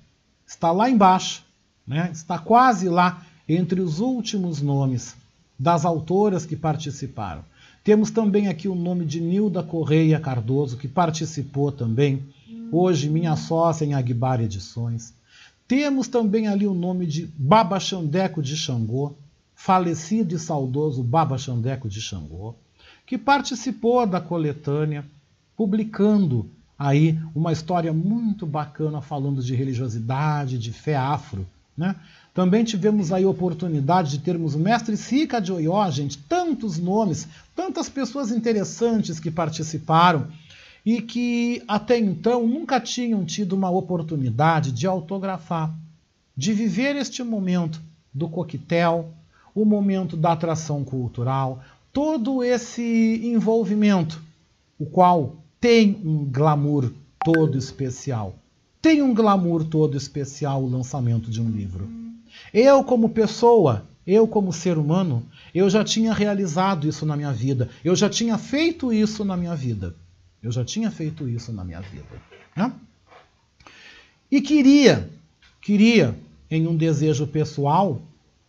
Está 0.45 0.73
lá 0.73 0.91
embaixo, 0.91 1.45
né? 1.87 2.11
está 2.13 2.39
quase 2.39 2.89
lá 2.89 3.25
entre 3.49 3.81
os 3.81 4.01
últimos 4.01 4.61
nomes 4.63 5.17
das 5.59 5.85
autoras 5.85 6.47
que 6.47 6.57
participaram. 6.57 7.45
Temos 7.83 8.11
também 8.11 8.49
aqui 8.49 8.69
o 8.69 8.75
nome 8.75 9.05
de 9.05 9.21
Nilda 9.21 9.63
Correia 9.63 10.21
Cardoso, 10.21 10.77
que 10.77 10.87
participou 10.87 11.73
também, 11.73 12.23
hoje 12.71 13.09
minha 13.09 13.37
sócia 13.37 13.85
em 13.85 13.95
Aguibar 13.95 14.41
Edições. 14.41 15.15
Temos 15.67 16.09
também 16.09 16.47
ali 16.47 16.67
o 16.67 16.75
nome 16.75 17.07
de 17.07 17.31
Baba 17.37 17.79
Xandeco 17.81 18.43
de 18.43 18.57
Xangô, 18.57 19.15
falecido 19.55 20.35
e 20.35 20.39
saudoso 20.39 21.03
Baba 21.03 21.39
Xandeco 21.39 21.89
de 21.89 22.01
Xangô, 22.01 22.55
que 23.07 23.17
participou 23.19 24.07
da 24.07 24.21
coletânea. 24.21 25.05
publicando 25.57 26.51
aí 26.79 27.19
uma 27.35 27.53
história 27.53 27.93
muito 27.93 28.47
bacana 28.47 29.03
falando 29.03 29.43
de 29.43 29.55
religiosidade, 29.55 30.59
de 30.59 30.73
fé 30.73 30.97
afro. 30.97 31.47
Né? 31.81 31.97
Também 32.35 32.63
tivemos 32.63 33.11
aí 33.11 33.25
a 33.25 33.29
oportunidade 33.31 34.11
de 34.11 34.19
termos 34.19 34.55
o 34.55 34.59
mestre 34.59 34.99
Sika 34.99 35.41
de 35.41 35.51
Oió, 35.51 35.91
gente, 35.91 36.19
tantos 36.19 36.79
nomes, 36.79 37.27
tantas 37.57 37.89
pessoas 37.89 38.31
interessantes 38.31 39.19
que 39.19 39.31
participaram 39.31 40.29
e 40.85 41.01
que 41.01 41.63
até 41.67 41.99
então 41.99 42.47
nunca 42.47 42.79
tinham 42.79 43.25
tido 43.25 43.55
uma 43.55 43.71
oportunidade 43.71 44.73
de 44.73 44.87
autografar, 44.87 45.75
de 46.37 46.53
viver 46.53 46.97
este 46.97 47.23
momento 47.23 47.81
do 48.13 48.29
coquetel, 48.29 49.15
o 49.55 49.65
momento 49.65 50.19
da 50.19 50.33
atração 50.33 50.85
cultural, 50.85 51.65
todo 51.95 52.45
esse 52.45 53.23
envolvimento, 53.25 54.21
o 54.79 54.85
qual 54.85 55.37
tem 55.59 55.99
um 56.05 56.27
glamour 56.27 56.93
todo 57.25 57.57
especial. 57.57 58.35
Tem 58.83 59.03
um 59.03 59.15
glamour 59.15 59.65
todo 59.65 59.97
especial 59.97 60.63
o 60.63 60.71
lançamento 60.71 61.31
de 61.31 61.41
um 61.41 61.51
livro. 61.51 61.89
Eu, 62.53 62.83
como 62.83 63.11
pessoa, 63.11 63.87
eu, 64.07 64.27
como 64.27 64.53
ser 64.53 64.79
humano, 64.79 65.27
eu 65.55 65.69
já 65.69 65.85
tinha 65.85 66.13
realizado 66.13 66.89
isso 66.89 67.05
na 67.05 67.17
minha 67.17 67.33
vida. 67.33 67.69
Eu 67.85 67.95
já 67.95 68.09
tinha 68.09 68.39
feito 68.39 68.93
isso 68.93 69.25
na 69.25 69.37
minha 69.37 69.55
vida. 69.55 69.95
Eu 70.43 70.51
já 70.51 70.65
tinha 70.65 70.91
feito 70.91 71.29
isso 71.29 71.53
na 71.53 71.65
minha 71.65 71.81
vida. 71.81 72.07
Né? 72.57 72.73
E 74.31 74.41
queria, 74.41 75.11
queria, 75.61 76.17
em 76.51 76.67
um 76.67 76.77
desejo 76.77 77.27
pessoal, 77.27 78.01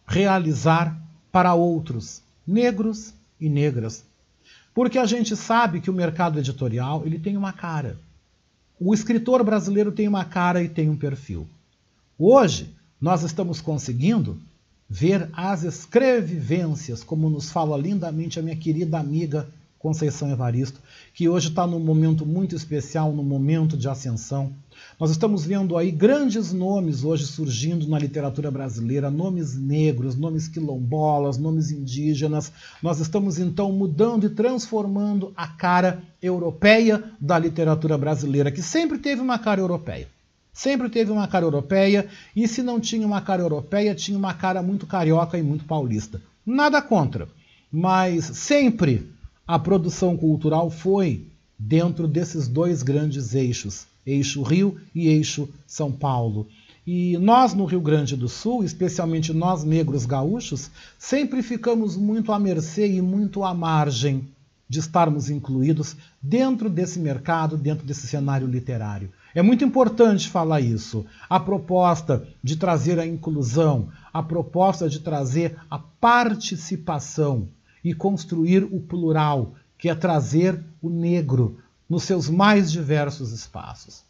realizar 0.08 0.98
para 1.32 1.54
outros, 1.54 2.22
negros 2.48 3.14
e 3.40 3.50
negras. 3.50 4.06
Porque 4.74 4.98
a 4.98 5.06
gente 5.06 5.36
sabe 5.36 5.82
que 5.82 5.90
o 5.90 5.94
mercado 5.94 6.40
editorial 6.40 7.04
ele 7.06 7.20
tem 7.20 7.36
uma 7.36 7.52
cara. 7.52 8.00
O 8.84 8.96
escritor 8.96 9.44
brasileiro 9.44 9.92
tem 9.92 10.08
uma 10.08 10.26
cara 10.26 10.64
e 10.64 10.68
tem 10.68 10.90
um 10.90 10.98
perfil. 10.98 11.48
Hoje, 12.18 12.74
nós 13.00 13.22
estamos 13.22 13.62
conseguindo 13.62 14.40
ver 14.90 15.30
as 15.34 15.62
escrevivências, 15.62 17.04
como 17.04 17.30
nos 17.30 17.52
fala 17.52 17.78
lindamente 17.78 18.40
a 18.40 18.42
minha 18.42 18.56
querida 18.56 18.98
amiga 18.98 19.48
Conceição 19.82 20.30
Evaristo, 20.32 20.80
que 21.12 21.28
hoje 21.28 21.50
está 21.50 21.66
num 21.66 21.80
momento 21.80 22.24
muito 22.24 22.56
especial, 22.56 23.12
num 23.12 23.24
momento 23.24 23.76
de 23.76 23.90
ascensão. 23.90 24.54
Nós 25.00 25.10
estamos 25.10 25.44
vendo 25.44 25.76
aí 25.76 25.90
grandes 25.90 26.54
nomes 26.54 27.04
hoje 27.04 27.26
surgindo 27.26 27.88
na 27.88 27.98
literatura 27.98 28.52
brasileira, 28.52 29.10
nomes 29.10 29.58
negros, 29.58 30.16
nomes 30.16 30.48
quilombolas, 30.48 31.40
nomes 31.40 31.72
indígenas. 31.72 32.52
Nós 32.82 33.00
estamos 33.00 33.40
então 33.40 33.72
mudando 33.72 34.28
e 34.28 34.30
transformando 34.30 35.34
a 35.36 35.48
cara 35.48 36.04
europeia 36.22 37.04
da 37.20 37.40
literatura 37.40 37.98
brasileira, 37.98 38.52
que 38.52 38.62
sempre 38.62 39.00
teve 39.00 39.20
uma 39.20 39.40
cara 39.40 39.62
europeia. 39.62 40.08
Sempre 40.54 40.90
teve 40.90 41.12
uma 41.12 41.28
cara 41.28 41.46
europeia, 41.46 42.08
e 42.36 42.48
se 42.48 42.62
não 42.62 42.80
tinha 42.80 43.08
uma 43.08 43.22
cara 43.22 43.42
europeia, 43.42 43.96
tinha 43.96 44.18
uma 44.18 44.34
cara 44.34 44.62
muito 44.62 44.86
carioca 44.86 45.40
e 45.40 45.42
muito 45.42 45.66
paulista. 45.66 46.22
Nada 46.46 46.82
contra, 46.84 47.28
mas 47.72 48.26
sempre 48.26 49.10
a 49.52 49.60
produção 49.60 50.16
cultural 50.16 50.70
foi 50.70 51.28
dentro 51.60 52.08
desses 52.08 52.48
dois 52.48 52.82
grandes 52.82 53.36
eixos, 53.36 53.86
eixo 54.06 54.42
Rio 54.44 54.80
e 54.96 55.10
eixo 55.10 55.50
São 55.68 55.92
Paulo. 55.92 56.48
E 56.88 57.18
nós 57.18 57.54
no 57.54 57.66
Rio 57.66 57.82
Grande 57.82 58.16
do 58.16 58.30
Sul, 58.30 58.64
especialmente 58.64 59.34
nós 59.34 59.66
negros 59.66 60.06
gaúchos, 60.06 60.72
sempre 60.98 61.44
ficamos 61.44 61.98
muito 61.98 62.32
à 62.32 62.40
mercê 62.40 62.94
e 62.94 63.02
muito 63.02 63.44
à 63.44 63.54
margem 63.54 64.26
de 64.70 64.80
estarmos 64.80 65.30
incluídos 65.30 65.98
dentro 66.22 66.70
desse 66.70 66.98
mercado, 66.98 67.58
dentro 67.58 67.86
desse 67.86 68.08
cenário 68.08 68.48
literário. 68.48 69.12
É 69.36 69.42
muito 69.42 69.66
importante 69.66 70.30
falar 70.30 70.62
isso. 70.62 71.06
A 71.30 71.42
proposta 71.42 72.26
de 72.42 72.56
trazer 72.56 72.98
a 73.00 73.06
inclusão, 73.06 73.90
a 74.14 74.24
proposta 74.24 74.88
de 74.88 75.02
trazer 75.02 75.58
a 75.70 75.78
participação 75.78 77.50
e 77.84 77.94
construir 77.94 78.64
o 78.64 78.80
plural, 78.80 79.56
que 79.78 79.90
é 79.90 79.96
trazer 79.96 80.64
o 80.82 80.90
negro 80.90 81.60
nos 81.90 82.04
seus 82.04 82.30
mais 82.30 82.72
diversos 82.72 83.32
espaços. 83.32 84.04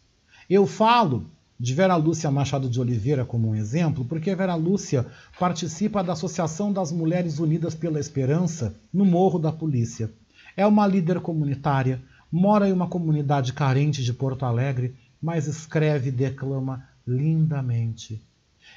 Eu 0.48 0.66
falo 0.66 1.26
de 1.58 1.74
Vera 1.74 1.96
Lúcia 1.96 2.30
Machado 2.30 2.68
de 2.68 2.80
Oliveira 2.80 3.24
como 3.24 3.48
um 3.48 3.54
exemplo, 3.54 4.04
porque 4.04 4.34
Vera 4.34 4.54
Lúcia 4.54 5.06
participa 5.38 6.02
da 6.02 6.12
Associação 6.12 6.72
das 6.72 6.90
Mulheres 6.90 7.38
Unidas 7.38 7.74
pela 7.74 8.00
Esperança 8.00 8.74
no 8.92 9.04
Morro 9.04 9.38
da 9.38 9.52
Polícia. 9.52 10.10
É 10.56 10.66
uma 10.66 10.86
líder 10.86 11.20
comunitária, 11.20 12.02
mora 12.30 12.68
em 12.68 12.72
uma 12.72 12.88
comunidade 12.88 13.52
carente 13.52 14.02
de 14.02 14.12
Porto 14.12 14.44
Alegre, 14.44 14.94
mas 15.22 15.46
escreve 15.46 16.08
e 16.08 16.12
declama 16.12 16.84
lindamente. 17.06 18.20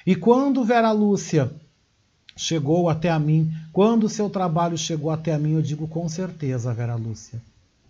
E 0.05 0.15
quando 0.15 0.63
Vera 0.63 0.91
Lúcia 0.91 1.51
chegou 2.35 2.89
até 2.89 3.09
a 3.09 3.17
mim, 3.17 3.51
quando 3.71 4.03
o 4.05 4.09
seu 4.09 4.29
trabalho 4.29 4.77
chegou 4.77 5.09
até 5.09 5.33
a 5.33 5.39
mim, 5.39 5.53
eu 5.53 5.61
digo 5.61 5.87
com 5.87 6.07
certeza, 6.09 6.73
Vera 6.73 6.95
Lúcia. 6.95 7.41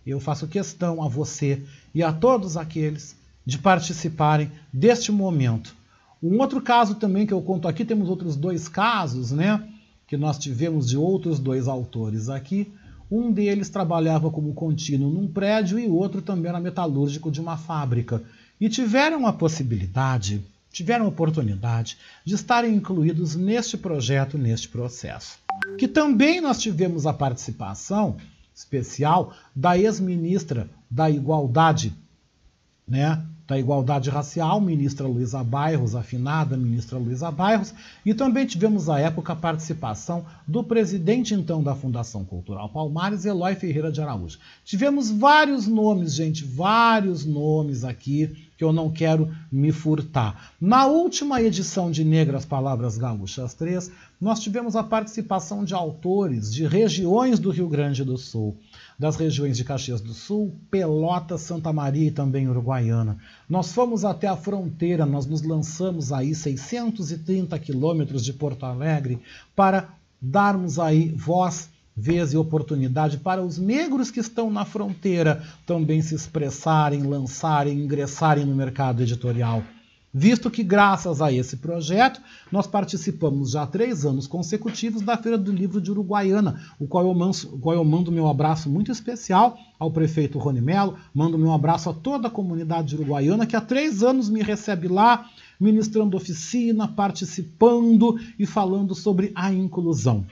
Eu 0.06 0.20
faço 0.20 0.46
questão 0.46 1.02
a 1.02 1.08
você 1.08 1.62
e 1.94 2.02
a 2.02 2.12
todos 2.12 2.56
aqueles 2.56 3.16
de 3.44 3.58
participarem 3.58 4.50
deste 4.72 5.10
momento. 5.10 5.74
Um 6.22 6.40
outro 6.40 6.60
caso 6.60 6.94
também 6.94 7.26
que 7.26 7.32
eu 7.32 7.42
conto 7.42 7.66
aqui, 7.66 7.84
temos 7.84 8.08
outros 8.08 8.36
dois 8.36 8.68
casos, 8.68 9.32
né? 9.32 9.62
Que 10.06 10.16
nós 10.16 10.38
tivemos 10.38 10.88
de 10.88 10.96
outros 10.96 11.38
dois 11.38 11.66
autores 11.66 12.28
aqui. 12.28 12.72
Um 13.10 13.30
deles 13.30 13.68
trabalhava 13.68 14.30
como 14.30 14.54
contínuo 14.54 15.10
num 15.10 15.28
prédio 15.28 15.78
e 15.78 15.86
o 15.86 15.94
outro 15.94 16.22
também 16.22 16.48
era 16.48 16.60
metalúrgico 16.60 17.30
de 17.30 17.40
uma 17.40 17.56
fábrica. 17.56 18.22
E 18.60 18.68
tiveram 18.68 19.26
a 19.26 19.32
possibilidade 19.32 20.42
tiveram 20.76 21.06
oportunidade 21.06 21.96
de 22.22 22.34
estarem 22.34 22.74
incluídos 22.74 23.34
neste 23.34 23.78
projeto, 23.78 24.36
neste 24.36 24.68
processo. 24.68 25.38
Que 25.78 25.88
também 25.88 26.38
nós 26.38 26.60
tivemos 26.60 27.06
a 27.06 27.14
participação 27.14 28.18
especial 28.54 29.34
da 29.54 29.78
ex-ministra 29.78 30.68
da 30.90 31.08
Igualdade, 31.08 31.94
né, 32.86 33.24
da 33.46 33.58
Igualdade 33.58 34.10
Racial, 34.10 34.60
ministra 34.60 35.06
Luísa 35.06 35.42
Bairros, 35.44 35.94
afinada 35.94 36.56
ministra 36.56 36.98
Luísa 36.98 37.30
Bairros, 37.30 37.72
e 38.04 38.12
também 38.12 38.44
tivemos 38.44 38.88
à 38.88 38.98
época 38.98 39.32
a 39.32 39.36
participação 39.36 40.24
do 40.46 40.64
presidente 40.64 41.32
então 41.32 41.62
da 41.62 41.74
Fundação 41.74 42.24
Cultural 42.24 42.68
Palmares, 42.68 43.24
Eloy 43.24 43.54
Ferreira 43.54 43.92
de 43.92 44.00
Araújo. 44.00 44.38
Tivemos 44.64 45.10
vários 45.10 45.66
nomes, 45.68 46.14
gente, 46.14 46.44
vários 46.44 47.24
nomes 47.24 47.84
aqui 47.84 48.48
que 48.56 48.64
eu 48.64 48.72
não 48.72 48.90
quero 48.90 49.30
me 49.52 49.70
furtar. 49.70 50.52
Na 50.60 50.86
última 50.86 51.40
edição 51.40 51.90
de 51.90 52.04
Negras 52.04 52.44
Palavras 52.44 52.96
Gaúchas 52.98 53.54
3, 53.54 53.92
nós 54.20 54.40
tivemos 54.40 54.74
a 54.74 54.82
participação 54.82 55.62
de 55.62 55.74
autores 55.74 56.52
de 56.52 56.66
regiões 56.66 57.38
do 57.38 57.50
Rio 57.50 57.68
Grande 57.68 58.02
do 58.02 58.16
Sul 58.16 58.56
das 58.98 59.16
regiões 59.16 59.56
de 59.56 59.64
Caxias 59.64 60.00
do 60.00 60.14
Sul, 60.14 60.54
Pelotas, 60.70 61.42
Santa 61.42 61.72
Maria 61.72 62.08
e 62.08 62.10
também 62.10 62.48
Uruguaiana. 62.48 63.18
Nós 63.48 63.72
fomos 63.72 64.04
até 64.04 64.26
a 64.26 64.36
fronteira, 64.36 65.04
nós 65.04 65.26
nos 65.26 65.42
lançamos 65.42 66.12
aí 66.12 66.34
630 66.34 67.58
quilômetros 67.58 68.24
de 68.24 68.32
Porto 68.32 68.64
Alegre 68.64 69.20
para 69.54 69.90
darmos 70.20 70.78
aí 70.78 71.10
voz, 71.10 71.68
vez 71.94 72.32
e 72.32 72.36
oportunidade 72.36 73.18
para 73.18 73.42
os 73.42 73.58
negros 73.58 74.10
que 74.10 74.20
estão 74.20 74.50
na 74.50 74.64
fronteira 74.64 75.42
também 75.66 76.02
se 76.02 76.14
expressarem, 76.14 77.02
lançarem, 77.02 77.78
ingressarem 77.78 78.44
no 78.44 78.54
mercado 78.54 79.02
editorial 79.02 79.62
visto 80.18 80.50
que, 80.50 80.62
graças 80.62 81.20
a 81.20 81.30
esse 81.30 81.58
projeto, 81.58 82.22
nós 82.50 82.66
participamos 82.66 83.50
já 83.50 83.64
há 83.64 83.66
três 83.66 84.06
anos 84.06 84.26
consecutivos 84.26 85.02
da 85.02 85.14
Feira 85.14 85.36
do 85.36 85.52
Livro 85.52 85.78
de 85.78 85.90
Uruguaiana, 85.90 86.58
o 86.80 86.86
qual 86.86 87.06
eu, 87.06 87.12
mando, 87.12 87.36
o 87.52 87.58
qual 87.58 87.74
eu 87.74 87.84
mando 87.84 88.10
meu 88.10 88.26
abraço 88.26 88.70
muito 88.70 88.90
especial 88.90 89.58
ao 89.78 89.90
prefeito 89.90 90.38
Rony 90.38 90.62
Mello, 90.62 90.96
mando 91.14 91.36
meu 91.36 91.52
abraço 91.52 91.90
a 91.90 91.92
toda 91.92 92.28
a 92.28 92.30
comunidade 92.30 92.94
uruguaiana 92.94 93.44
que 93.44 93.54
há 93.54 93.60
três 93.60 94.02
anos 94.02 94.30
me 94.30 94.42
recebe 94.42 94.88
lá, 94.88 95.28
ministrando 95.60 96.16
oficina, 96.16 96.88
participando 96.88 98.18
e 98.38 98.46
falando 98.46 98.94
sobre 98.94 99.32
a 99.34 99.52
inclusão. 99.52 100.24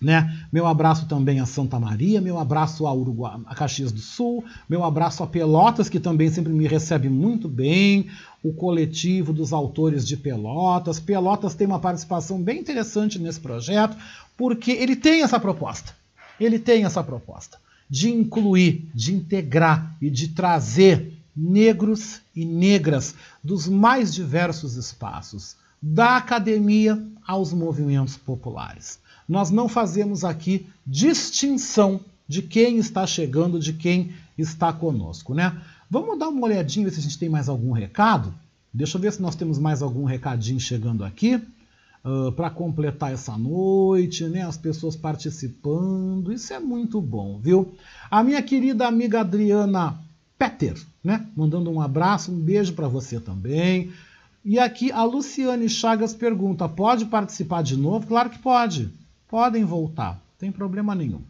Né? 0.00 0.34
Meu 0.50 0.66
abraço 0.66 1.06
também 1.06 1.40
a 1.40 1.46
Santa 1.46 1.78
Maria, 1.78 2.22
meu 2.22 2.38
abraço 2.38 2.86
a, 2.86 2.94
Uruguai, 2.94 3.38
a 3.44 3.54
Caxias 3.54 3.92
do 3.92 4.00
Sul, 4.00 4.42
meu 4.66 4.82
abraço 4.82 5.22
a 5.22 5.26
Pelotas, 5.26 5.90
que 5.90 6.00
também 6.00 6.30
sempre 6.30 6.52
me 6.52 6.66
recebe 6.66 7.10
muito 7.10 7.46
bem, 7.46 8.08
o 8.42 8.52
coletivo 8.54 9.30
dos 9.30 9.52
autores 9.52 10.06
de 10.06 10.16
Pelotas. 10.16 10.98
Pelotas 10.98 11.54
tem 11.54 11.66
uma 11.66 11.78
participação 11.78 12.42
bem 12.42 12.60
interessante 12.60 13.18
nesse 13.18 13.40
projeto, 13.40 13.94
porque 14.38 14.70
ele 14.70 14.96
tem 14.96 15.22
essa 15.22 15.38
proposta. 15.38 15.94
Ele 16.40 16.58
tem 16.58 16.84
essa 16.86 17.04
proposta 17.04 17.58
de 17.90 18.08
incluir, 18.08 18.88
de 18.94 19.12
integrar 19.12 19.96
e 20.00 20.08
de 20.08 20.28
trazer 20.28 21.12
negros 21.36 22.20
e 22.34 22.44
negras 22.44 23.16
dos 23.42 23.66
mais 23.66 24.14
diversos 24.14 24.76
espaços, 24.76 25.56
da 25.82 26.16
academia 26.16 27.02
aos 27.26 27.52
movimentos 27.52 28.16
populares. 28.16 28.99
Nós 29.30 29.48
não 29.48 29.68
fazemos 29.68 30.24
aqui 30.24 30.66
distinção 30.84 32.00
de 32.26 32.42
quem 32.42 32.78
está 32.78 33.06
chegando, 33.06 33.60
de 33.60 33.72
quem 33.72 34.12
está 34.36 34.72
conosco, 34.72 35.34
né? 35.34 35.56
Vamos 35.88 36.18
dar 36.18 36.30
uma 36.30 36.44
olhadinha 36.44 36.86
ver 36.86 36.92
se 36.92 36.98
a 36.98 37.02
gente 37.04 37.16
tem 37.16 37.28
mais 37.28 37.48
algum 37.48 37.70
recado. 37.70 38.34
Deixa 38.74 38.98
eu 38.98 39.00
ver 39.00 39.12
se 39.12 39.22
nós 39.22 39.36
temos 39.36 39.56
mais 39.56 39.82
algum 39.82 40.02
recadinho 40.02 40.58
chegando 40.58 41.04
aqui 41.04 41.36
uh, 41.36 41.42
ah, 42.04 42.32
para 42.32 42.50
completar 42.50 43.12
essa 43.12 43.38
noite, 43.38 44.24
né? 44.24 44.42
As 44.42 44.56
pessoas 44.56 44.96
participando, 44.96 46.32
isso 46.32 46.52
é 46.52 46.58
muito 46.58 47.00
bom, 47.00 47.38
viu? 47.38 47.72
A 48.10 48.24
minha 48.24 48.42
querida 48.42 48.88
amiga 48.88 49.20
Adriana 49.20 49.96
Peter, 50.36 50.74
né? 51.04 51.24
Mandando 51.36 51.70
um 51.70 51.80
abraço, 51.80 52.32
um 52.32 52.40
beijo 52.40 52.72
para 52.72 52.88
você 52.88 53.20
também. 53.20 53.92
E 54.44 54.58
aqui 54.58 54.90
a 54.90 55.04
Luciane 55.04 55.68
Chagas 55.68 56.14
pergunta: 56.14 56.68
pode 56.68 57.04
participar 57.04 57.62
de 57.62 57.76
novo? 57.76 58.08
Claro 58.08 58.28
que 58.28 58.38
pode. 58.40 58.98
Podem 59.30 59.64
voltar, 59.64 60.20
tem 60.36 60.50
problema 60.50 60.92
nenhum. 60.92 61.22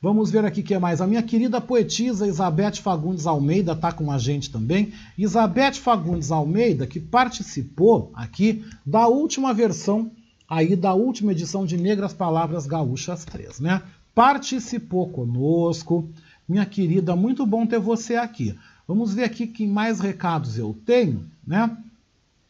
Vamos 0.00 0.30
ver 0.30 0.46
aqui 0.46 0.62
o 0.62 0.64
que 0.64 0.78
mais. 0.78 1.02
A 1.02 1.06
minha 1.06 1.22
querida 1.22 1.60
poetisa 1.60 2.26
Isabete 2.26 2.80
Fagundes 2.80 3.26
Almeida 3.26 3.72
está 3.72 3.92
com 3.92 4.10
a 4.10 4.16
gente 4.16 4.50
também. 4.50 4.94
Isabete 5.16 5.78
Fagundes 5.78 6.30
Almeida, 6.30 6.86
que 6.86 6.98
participou 6.98 8.10
aqui 8.14 8.64
da 8.84 9.06
última 9.08 9.52
versão, 9.52 10.10
aí 10.48 10.74
da 10.74 10.94
última 10.94 11.32
edição 11.32 11.66
de 11.66 11.76
Negras 11.76 12.14
Palavras 12.14 12.66
Gaúchas 12.66 13.26
3, 13.26 13.60
né? 13.60 13.82
Participou 14.14 15.10
conosco. 15.10 16.08
Minha 16.48 16.64
querida, 16.64 17.14
muito 17.14 17.44
bom 17.44 17.66
ter 17.66 17.78
você 17.78 18.16
aqui. 18.16 18.54
Vamos 18.88 19.12
ver 19.12 19.24
aqui 19.24 19.46
que 19.46 19.66
mais 19.66 20.00
recados 20.00 20.56
eu 20.58 20.74
tenho, 20.86 21.26
né? 21.46 21.76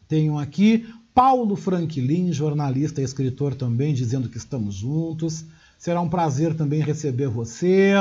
Tenho 0.09 0.39
aqui 0.39 0.87
Paulo 1.15 1.55
Franklin, 1.55 2.33
jornalista 2.33 3.01
e 3.01 3.05
escritor 3.05 3.55
também, 3.55 3.95
dizendo 3.95 4.29
que 4.29 4.37
estamos 4.37 4.75
juntos. 4.75 5.45
Será 5.79 6.01
um 6.01 6.09
prazer 6.09 6.55
também 6.57 6.81
receber 6.81 7.29
você, 7.29 7.93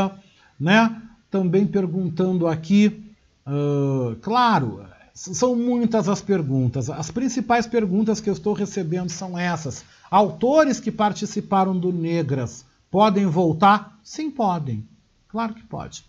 né? 0.60 1.00
Também 1.30 1.68
perguntando 1.68 2.48
aqui, 2.48 3.04
uh, 3.46 4.16
claro, 4.22 4.84
são 5.14 5.56
muitas 5.56 6.10
as 6.10 6.22
perguntas. 6.22 6.90
As 6.90 7.12
principais 7.12 7.68
perguntas 7.68 8.20
que 8.20 8.30
eu 8.30 8.34
estou 8.34 8.54
recebendo 8.54 9.10
são 9.10 9.38
essas. 9.38 9.86
Autores 10.10 10.80
que 10.80 10.92
participaram 10.92 11.78
do 11.78 11.94
Negras 11.94 12.66
podem 12.90 13.28
voltar? 13.28 14.00
Sim, 14.04 14.32
podem. 14.32 14.88
Claro 15.28 15.54
que 15.54 15.64
pode. 15.64 16.04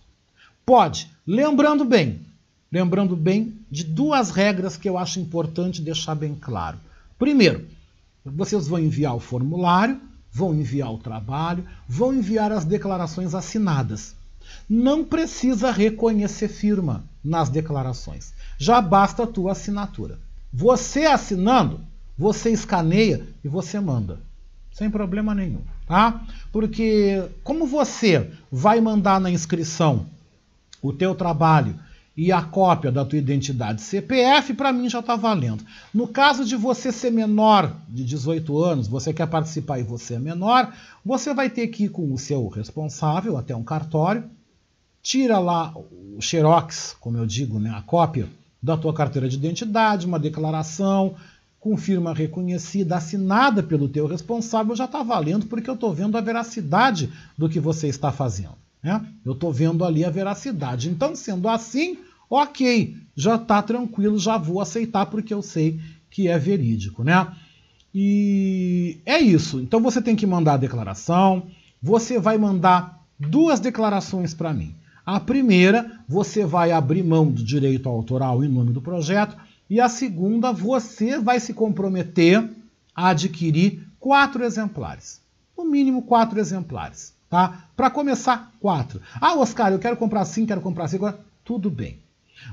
Pode. 0.65 1.11
Lembrando 1.27 1.85
bem, 1.85 2.21
lembrando 2.73 3.15
bem 3.15 3.59
de 3.71 3.85
duas 3.85 4.31
regras 4.31 4.79
que 4.79 4.89
eu 4.89 4.97
acho 4.97 5.21
importante 5.21 5.83
deixar 5.83 6.15
bem 6.15 6.35
claro. 6.35 6.79
Primeiro, 7.19 7.67
vocês 8.25 8.67
vão 8.67 8.79
enviar 8.79 9.15
o 9.15 9.21
formulário, 9.21 10.01
vão 10.33 10.55
enviar 10.55 10.93
o 10.93 10.99
trabalho, 10.99 11.65
vão 11.89 12.15
enviar 12.15 12.51
as 12.51 12.65
declarações 12.65 13.35
assinadas. 13.35 14.15
Não 14.69 15.05
precisa 15.05 15.71
reconhecer 15.71 16.49
firma 16.49 17.05
nas 17.23 17.49
declarações. 17.49 18.33
Já 18.59 18.81
basta 18.81 19.23
a 19.23 19.27
tua 19.27 19.53
assinatura. 19.53 20.19
Você 20.53 21.05
assinando, 21.07 21.81
você 22.17 22.51
escaneia 22.51 23.27
e 23.45 23.49
você 23.49 23.79
manda. 23.81 24.21
Sem 24.73 24.91
problema 24.91 25.35
nenhum, 25.35 25.62
tá? 25.87 26.25
Porque 26.51 27.29
como 27.45 27.67
você 27.67 28.31
vai 28.51 28.81
mandar 28.81 29.21
na 29.21 29.31
inscrição 29.31 30.07
o 30.83 30.93
teu 30.93 31.15
trabalho 31.15 31.79
e 32.17 32.31
a 32.31 32.41
cópia 32.43 32.93
da 32.93 33.05
tua 33.05 33.19
identidade 33.19 33.83
CPF, 33.83 34.55
para 34.55 34.73
mim 34.73 34.89
já 34.89 35.01
está 35.01 35.17
valendo. 35.17 35.65
No 35.93 36.07
caso 36.07 36.45
de 36.45 36.55
você 36.55 36.93
ser 36.93 37.11
menor 37.11 37.75
de 37.89 38.05
18 38.05 38.62
anos, 38.62 38.87
você 38.87 39.12
quer 39.12 39.27
participar 39.27 39.81
e 39.81 39.83
você 39.83 40.15
é 40.15 40.19
menor, 40.19 40.73
você 41.05 41.35
vai 41.35 41.51
ter 41.51 41.69
que 41.69 41.85
ir 41.85 41.89
com 41.89 42.12
o 42.12 42.19
seu 42.19 42.47
responsável 42.49 43.37
até 43.37 43.55
um 43.55 43.65
cartório, 43.65 44.25
tira 45.03 45.39
lá 45.39 45.75
o 45.77 46.21
xerox, 46.21 46.97
como 47.01 47.19
eu 47.19 47.27
digo, 47.27 47.59
né, 47.59 47.71
a 47.71 47.83
cópia 47.83 48.29
da 48.62 48.77
tua 48.77 48.95
carteira 48.95 49.29
de 49.29 49.37
identidade, 49.37 50.07
uma 50.07 50.19
declaração 50.19 51.17
com 51.59 51.77
firma 51.77 52.15
reconhecida, 52.15 52.97
assinada 52.97 53.62
pelo 53.62 53.89
teu 53.89 54.07
responsável, 54.07 54.77
já 54.77 54.85
está 54.85 55.03
valendo 55.03 55.47
porque 55.47 55.69
eu 55.69 55.75
estou 55.75 55.93
vendo 55.93 56.17
a 56.17 56.21
veracidade 56.21 57.11
do 57.37 57.49
que 57.49 57.59
você 57.59 57.89
está 57.89 58.12
fazendo. 58.12 58.64
Né? 58.85 59.03
Eu 59.24 59.32
estou 59.32 59.51
vendo 59.51 59.82
ali 59.82 60.05
a 60.05 60.11
veracidade. 60.11 60.91
Então, 60.91 61.16
sendo 61.16 61.49
assim, 61.49 61.97
ok, 62.28 62.95
já 63.16 63.37
está 63.37 63.62
tranquilo, 63.62 64.18
já 64.18 64.37
vou 64.37 64.61
aceitar 64.61 65.07
porque 65.07 65.32
eu 65.32 65.41
sei 65.41 65.80
que 66.11 66.28
é 66.28 66.39
verídico. 66.39 67.03
Né? 67.03 67.26
E 67.95 68.99
é 69.07 69.18
isso. 69.18 69.59
Então 69.59 69.80
você 69.80 70.03
tem 70.03 70.14
que 70.14 70.26
mandar 70.26 70.55
a 70.55 70.59
declaração. 70.59 71.47
Você 71.82 72.18
vai 72.18 72.37
mandar 72.37 73.03
duas 73.18 73.59
declarações 73.59 74.35
para 74.35 74.53
mim. 74.53 74.74
A 75.07 75.18
primeira, 75.18 76.01
você 76.07 76.45
vai 76.45 76.70
abrir 76.70 77.03
mão 77.03 77.30
do 77.30 77.43
direito 77.43 77.89
autoral 77.89 78.45
em 78.45 78.49
nome 78.49 78.72
do 78.72 78.82
projeto. 78.82 79.37
E 79.68 79.80
a 79.80 79.89
segunda, 79.89 80.53
você 80.53 81.18
vai 81.18 81.41
se 81.41 81.55
comprometer 81.55 82.51
a 82.95 83.09
adquirir 83.09 83.87
quatro 83.99 84.45
exemplares. 84.45 85.22
No 85.57 85.64
mínimo 85.64 86.03
quatro 86.03 86.39
exemplares. 86.39 87.14
Tá? 87.35 87.64
Para 87.76 87.91
começar, 87.91 88.53
quatro. 88.61 89.01
Ah, 89.20 89.35
Oscar, 89.35 89.72
eu 89.72 89.80
quero 89.80 89.97
comprar 89.97 90.24
cinco, 90.24 90.47
quero 90.47 90.61
comprar 90.61 90.87
cinco. 90.87 91.12
Tudo 91.45 91.68
bem. 91.68 91.99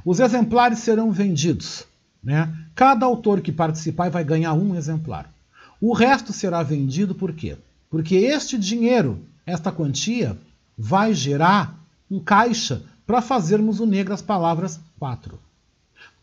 Os 0.03 0.19
exemplares 0.19 0.79
serão 0.79 1.11
vendidos. 1.11 1.85
Né? 2.23 2.51
Cada 2.73 3.05
autor 3.05 3.41
que 3.41 3.51
participar 3.51 4.09
vai 4.09 4.23
ganhar 4.23 4.53
um 4.53 4.75
exemplar. 4.75 5.31
O 5.79 5.93
resto 5.93 6.33
será 6.33 6.63
vendido 6.63 7.13
por 7.13 7.31
quê? 7.31 7.59
Porque 7.91 8.15
este 8.15 8.57
dinheiro, 8.57 9.19
esta 9.45 9.71
quantia, 9.71 10.35
vai 10.75 11.13
gerar 11.13 11.77
um 12.09 12.19
caixa 12.19 12.81
para 13.05 13.21
fazermos 13.21 13.79
o 13.79 13.85
Negras 13.85 14.23
Palavras 14.23 14.79
4. 14.97 15.37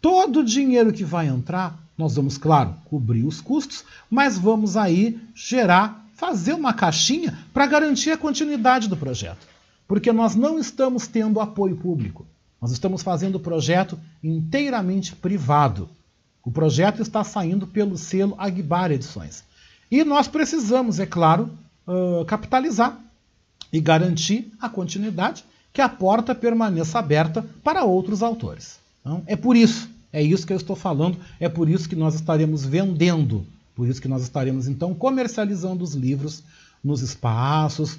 Todo 0.02 0.40
o 0.40 0.44
dinheiro 0.44 0.92
que 0.92 1.04
vai 1.04 1.28
entrar, 1.28 1.78
nós 1.96 2.16
vamos, 2.16 2.36
claro, 2.36 2.74
cobrir 2.86 3.24
os 3.24 3.40
custos, 3.40 3.84
mas 4.10 4.36
vamos 4.36 4.76
aí 4.76 5.20
gerar 5.32 6.07
fazer 6.18 6.52
uma 6.52 6.74
caixinha 6.74 7.38
para 7.54 7.64
garantir 7.64 8.10
a 8.10 8.18
continuidade 8.18 8.88
do 8.88 8.96
projeto. 8.96 9.46
Porque 9.86 10.12
nós 10.12 10.34
não 10.34 10.58
estamos 10.58 11.06
tendo 11.06 11.40
apoio 11.40 11.76
público. 11.76 12.26
Nós 12.60 12.72
estamos 12.72 13.02
fazendo 13.02 13.36
o 13.36 13.40
projeto 13.40 13.96
inteiramente 14.22 15.14
privado. 15.14 15.88
O 16.44 16.50
projeto 16.50 17.00
está 17.00 17.22
saindo 17.22 17.68
pelo 17.68 17.96
selo 17.96 18.34
Agbar 18.36 18.90
Edições. 18.90 19.44
E 19.90 20.02
nós 20.02 20.26
precisamos, 20.26 20.98
é 20.98 21.06
claro, 21.06 21.50
uh, 21.86 22.24
capitalizar 22.24 22.98
e 23.72 23.80
garantir 23.80 24.52
a 24.60 24.68
continuidade, 24.68 25.44
que 25.72 25.80
a 25.80 25.88
porta 25.88 26.34
permaneça 26.34 26.98
aberta 26.98 27.46
para 27.62 27.84
outros 27.84 28.24
autores. 28.24 28.80
Então, 29.00 29.22
é 29.24 29.36
por 29.36 29.56
isso, 29.56 29.88
é 30.12 30.20
isso 30.20 30.44
que 30.44 30.52
eu 30.52 30.56
estou 30.56 30.74
falando, 30.74 31.16
é 31.38 31.48
por 31.48 31.68
isso 31.68 31.88
que 31.88 31.94
nós 31.94 32.16
estaremos 32.16 32.64
vendendo 32.64 33.46
por 33.78 33.88
isso 33.88 34.02
que 34.02 34.08
nós 34.08 34.22
estaremos 34.22 34.66
então 34.66 34.92
comercializando 34.92 35.84
os 35.84 35.94
livros 35.94 36.42
nos 36.82 37.00
espaços, 37.00 37.94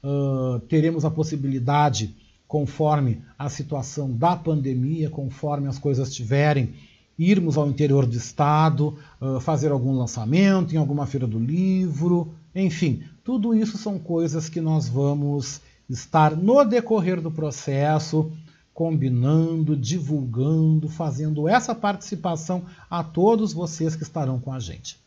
uh, 0.00 0.60
teremos 0.68 1.04
a 1.04 1.10
possibilidade, 1.10 2.14
conforme 2.46 3.20
a 3.36 3.48
situação 3.48 4.12
da 4.12 4.36
pandemia, 4.36 5.10
conforme 5.10 5.66
as 5.66 5.76
coisas 5.76 6.10
estiverem, 6.10 6.74
irmos 7.18 7.58
ao 7.58 7.68
interior 7.68 8.06
do 8.06 8.16
estado, 8.16 8.96
uh, 9.20 9.40
fazer 9.40 9.72
algum 9.72 9.92
lançamento 9.98 10.72
em 10.72 10.78
alguma 10.78 11.04
feira 11.04 11.26
do 11.26 11.40
livro, 11.40 12.32
enfim, 12.54 13.02
tudo 13.24 13.52
isso 13.52 13.76
são 13.76 13.98
coisas 13.98 14.48
que 14.48 14.60
nós 14.60 14.88
vamos 14.88 15.60
estar 15.90 16.36
no 16.36 16.62
decorrer 16.62 17.20
do 17.20 17.32
processo 17.32 18.30
combinando, 18.72 19.76
divulgando, 19.76 20.88
fazendo 20.88 21.48
essa 21.48 21.74
participação 21.74 22.62
a 22.88 23.02
todos 23.02 23.52
vocês 23.52 23.96
que 23.96 24.04
estarão 24.04 24.38
com 24.38 24.52
a 24.52 24.60
gente. 24.60 25.02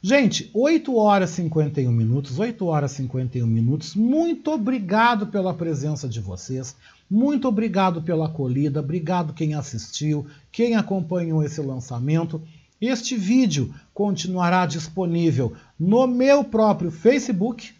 Gente, 0.00 0.48
8 0.54 0.96
horas 0.96 1.32
e 1.32 1.42
51 1.42 1.90
minutos, 1.90 2.38
8 2.38 2.64
horas 2.66 2.92
e 2.92 2.96
51 2.98 3.44
minutos. 3.44 3.96
Muito 3.96 4.52
obrigado 4.52 5.26
pela 5.26 5.52
presença 5.52 6.08
de 6.08 6.20
vocês. 6.20 6.76
Muito 7.10 7.48
obrigado 7.48 8.00
pela 8.00 8.26
acolhida. 8.26 8.78
Obrigado 8.78 9.32
quem 9.32 9.54
assistiu, 9.54 10.24
quem 10.52 10.76
acompanhou 10.76 11.42
esse 11.42 11.60
lançamento. 11.60 12.40
Este 12.80 13.16
vídeo 13.16 13.74
continuará 13.92 14.66
disponível 14.66 15.54
no 15.76 16.06
meu 16.06 16.44
próprio 16.44 16.92
Facebook. 16.92 17.72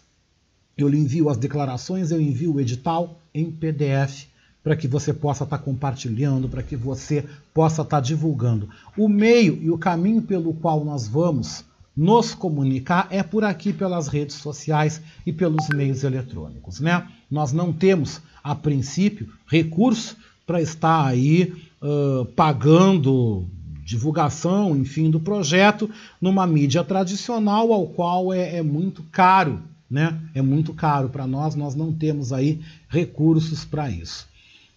eu 0.76 0.88
lhe 0.88 0.98
envio 0.98 1.30
as 1.30 1.38
declarações, 1.38 2.10
eu 2.10 2.20
envio 2.20 2.54
o 2.54 2.60
edital 2.60 3.18
em 3.32 3.50
PDF 3.50 4.26
para 4.62 4.76
que 4.76 4.86
você 4.86 5.14
possa 5.14 5.44
estar 5.44 5.56
tá 5.56 5.64
compartilhando, 5.64 6.48
para 6.48 6.62
que 6.62 6.76
você 6.76 7.24
possa 7.54 7.82
estar 7.82 7.96
tá 7.96 8.00
divulgando. 8.00 8.68
O 8.96 9.08
meio 9.08 9.58
e 9.62 9.70
o 9.70 9.78
caminho 9.78 10.20
pelo 10.20 10.52
qual 10.52 10.84
nós 10.84 11.08
vamos 11.08 11.64
nos 11.96 12.34
comunicar 12.34 13.08
é 13.10 13.22
por 13.22 13.42
aqui 13.42 13.72
pelas 13.72 14.08
redes 14.08 14.36
sociais 14.36 15.00
e 15.24 15.32
pelos 15.32 15.68
meios 15.68 16.04
eletrônicos, 16.04 16.78
né? 16.78 17.08
Nós 17.30 17.52
não 17.52 17.72
temos 17.72 18.20
a 18.44 18.54
princípio 18.54 19.32
recurso 19.46 20.16
para 20.46 20.60
estar 20.60 21.06
aí 21.06 21.54
uh, 21.82 22.24
pagando 22.26 23.46
divulgação, 23.84 24.76
enfim, 24.76 25.10
do 25.10 25.20
projeto 25.20 25.88
numa 26.20 26.46
mídia 26.46 26.82
tradicional 26.82 27.72
ao 27.72 27.86
qual 27.86 28.32
é, 28.32 28.56
é 28.56 28.62
muito 28.62 29.02
caro 29.12 29.62
né? 29.90 30.20
É 30.34 30.42
muito 30.42 30.74
caro 30.74 31.08
para 31.08 31.26
nós, 31.26 31.54
nós 31.54 31.74
não 31.74 31.92
temos 31.92 32.32
aí 32.32 32.60
recursos 32.88 33.64
para 33.64 33.90
isso. 33.90 34.28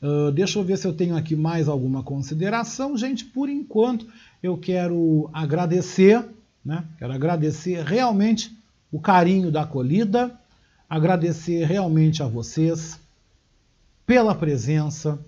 Uh, 0.02 0.32
deixa 0.32 0.60
eu 0.60 0.64
ver 0.64 0.78
se 0.78 0.88
eu 0.88 0.94
tenho 0.94 1.18
aqui 1.18 1.36
mais 1.36 1.68
alguma 1.68 2.04
consideração. 2.04 2.96
Gente, 2.96 3.26
por 3.26 3.50
enquanto 3.50 4.08
eu 4.42 4.58
quero 4.58 5.30
agradecer, 5.34 6.24
né? 6.64 6.86
Quero 6.98 7.12
agradecer 7.12 7.84
realmente 7.84 8.56
o 8.92 9.00
carinho 9.00 9.52
da 9.52 9.64
acolhida, 9.64 10.32
agradecer 10.90 11.66
realmente 11.66 12.24
a 12.24 12.28
vocês 12.28 13.00
pela 14.06 14.34
presença, 14.34 15.20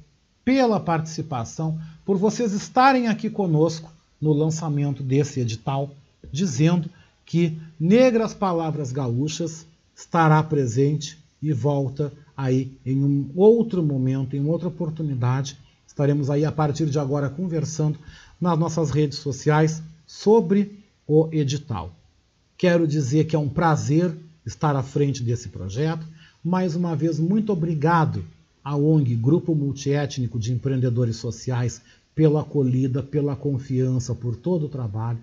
pela 0.43 0.79
participação, 0.79 1.79
por 2.05 2.17
vocês 2.17 2.53
estarem 2.53 3.07
aqui 3.07 3.29
conosco 3.29 3.91
no 4.19 4.33
lançamento 4.33 5.03
desse 5.03 5.39
edital, 5.39 5.89
dizendo 6.31 6.89
que 7.25 7.57
Negras 7.79 8.33
Palavras 8.33 8.91
Gaúchas 8.91 9.65
estará 9.95 10.41
presente 10.43 11.17
e 11.41 11.53
volta 11.53 12.11
aí 12.35 12.71
em 12.85 13.03
um 13.03 13.29
outro 13.35 13.83
momento, 13.83 14.35
em 14.35 14.45
outra 14.45 14.67
oportunidade. 14.67 15.57
Estaremos 15.87 16.29
aí 16.29 16.45
a 16.45 16.51
partir 16.51 16.87
de 16.89 16.99
agora 16.99 17.29
conversando 17.29 17.97
nas 18.39 18.57
nossas 18.57 18.91
redes 18.91 19.19
sociais 19.19 19.81
sobre 20.05 20.79
o 21.07 21.29
edital. 21.31 21.91
Quero 22.57 22.87
dizer 22.87 23.25
que 23.25 23.35
é 23.35 23.39
um 23.39 23.49
prazer 23.49 24.15
estar 24.45 24.75
à 24.75 24.83
frente 24.83 25.23
desse 25.23 25.49
projeto. 25.49 26.05
Mais 26.43 26.75
uma 26.75 26.95
vez, 26.95 27.19
muito 27.19 27.51
obrigado 27.51 28.23
à 28.63 28.75
ONG 28.75 29.15
Grupo 29.15 29.55
Multiétnico 29.55 30.39
de 30.39 30.53
Empreendedores 30.53 31.17
Sociais 31.17 31.81
pela 32.13 32.41
acolhida, 32.41 33.01
pela 33.01 33.35
confiança, 33.35 34.13
por 34.13 34.35
todo 34.35 34.65
o 34.65 34.69
trabalho. 34.69 35.19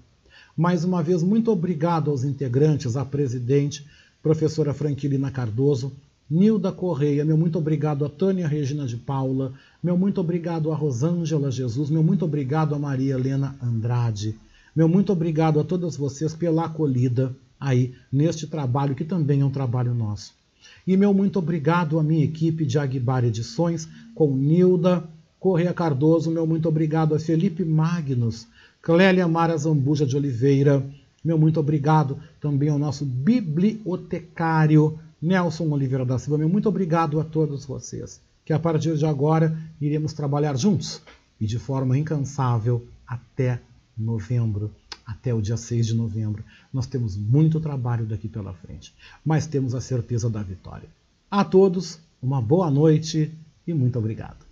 Mais 0.56 0.84
uma 0.84 1.02
vez, 1.02 1.22
muito 1.22 1.50
obrigado 1.50 2.10
aos 2.10 2.24
integrantes, 2.24 2.96
à 2.96 3.04
presidente, 3.04 3.86
professora 4.22 4.74
Franquilina 4.74 5.30
Cardoso, 5.30 5.92
Nilda 6.30 6.70
Correia, 6.70 7.24
meu 7.24 7.38
muito 7.38 7.58
obrigado 7.58 8.04
a 8.04 8.08
Tânia 8.08 8.46
Regina 8.46 8.86
de 8.86 8.96
Paula, 8.96 9.54
meu 9.82 9.96
muito 9.96 10.20
obrigado 10.20 10.70
a 10.70 10.74
Rosângela 10.74 11.50
Jesus, 11.50 11.88
meu 11.88 12.02
muito 12.02 12.24
obrigado 12.24 12.74
a 12.74 12.78
Maria 12.78 13.14
Helena 13.14 13.56
Andrade, 13.62 14.34
meu 14.76 14.88
muito 14.88 15.10
obrigado 15.10 15.58
a 15.58 15.64
todas 15.64 15.96
vocês 15.96 16.34
pela 16.34 16.66
acolhida 16.66 17.34
aí 17.58 17.94
neste 18.12 18.46
trabalho 18.46 18.94
que 18.94 19.04
também 19.04 19.40
é 19.40 19.44
um 19.44 19.50
trabalho 19.50 19.94
nosso. 19.94 20.37
E 20.86 20.96
meu 20.96 21.12
muito 21.12 21.38
obrigado 21.38 21.98
à 21.98 22.02
minha 22.02 22.24
equipe 22.24 22.64
de 22.64 22.78
Aguibar 22.78 23.24
Edições, 23.24 23.88
com 24.14 24.36
Nilda 24.36 25.08
Correia 25.38 25.72
Cardoso, 25.72 26.30
meu 26.30 26.46
muito 26.46 26.68
obrigado 26.68 27.14
a 27.14 27.18
Felipe 27.18 27.64
Magnus, 27.64 28.48
Clélia 28.82 29.28
Mara 29.28 29.56
Zambuja 29.56 30.04
de 30.04 30.16
Oliveira, 30.16 30.84
meu 31.24 31.38
muito 31.38 31.60
obrigado 31.60 32.18
também 32.40 32.68
ao 32.68 32.78
nosso 32.78 33.04
bibliotecário 33.04 34.98
Nelson 35.20 35.68
Oliveira 35.70 36.04
da 36.04 36.18
Silva. 36.18 36.38
Meu 36.38 36.48
muito 36.48 36.68
obrigado 36.68 37.20
a 37.20 37.24
todos 37.24 37.64
vocês, 37.64 38.20
que 38.44 38.52
a 38.52 38.58
partir 38.58 38.96
de 38.96 39.04
agora 39.04 39.58
iremos 39.80 40.12
trabalhar 40.12 40.56
juntos 40.56 41.02
e 41.40 41.46
de 41.46 41.58
forma 41.58 41.98
incansável 41.98 42.86
até 43.06 43.60
novembro, 43.96 44.70
até 45.08 45.32
o 45.32 45.40
dia 45.40 45.56
6 45.56 45.86
de 45.86 45.94
novembro. 45.94 46.44
Nós 46.70 46.86
temos 46.86 47.16
muito 47.16 47.58
trabalho 47.58 48.04
daqui 48.04 48.28
pela 48.28 48.52
frente, 48.52 48.94
mas 49.24 49.46
temos 49.46 49.74
a 49.74 49.80
certeza 49.80 50.28
da 50.28 50.42
vitória. 50.42 50.88
A 51.30 51.42
todos, 51.42 51.98
uma 52.22 52.42
boa 52.42 52.70
noite 52.70 53.32
e 53.66 53.72
muito 53.72 53.98
obrigado. 53.98 54.46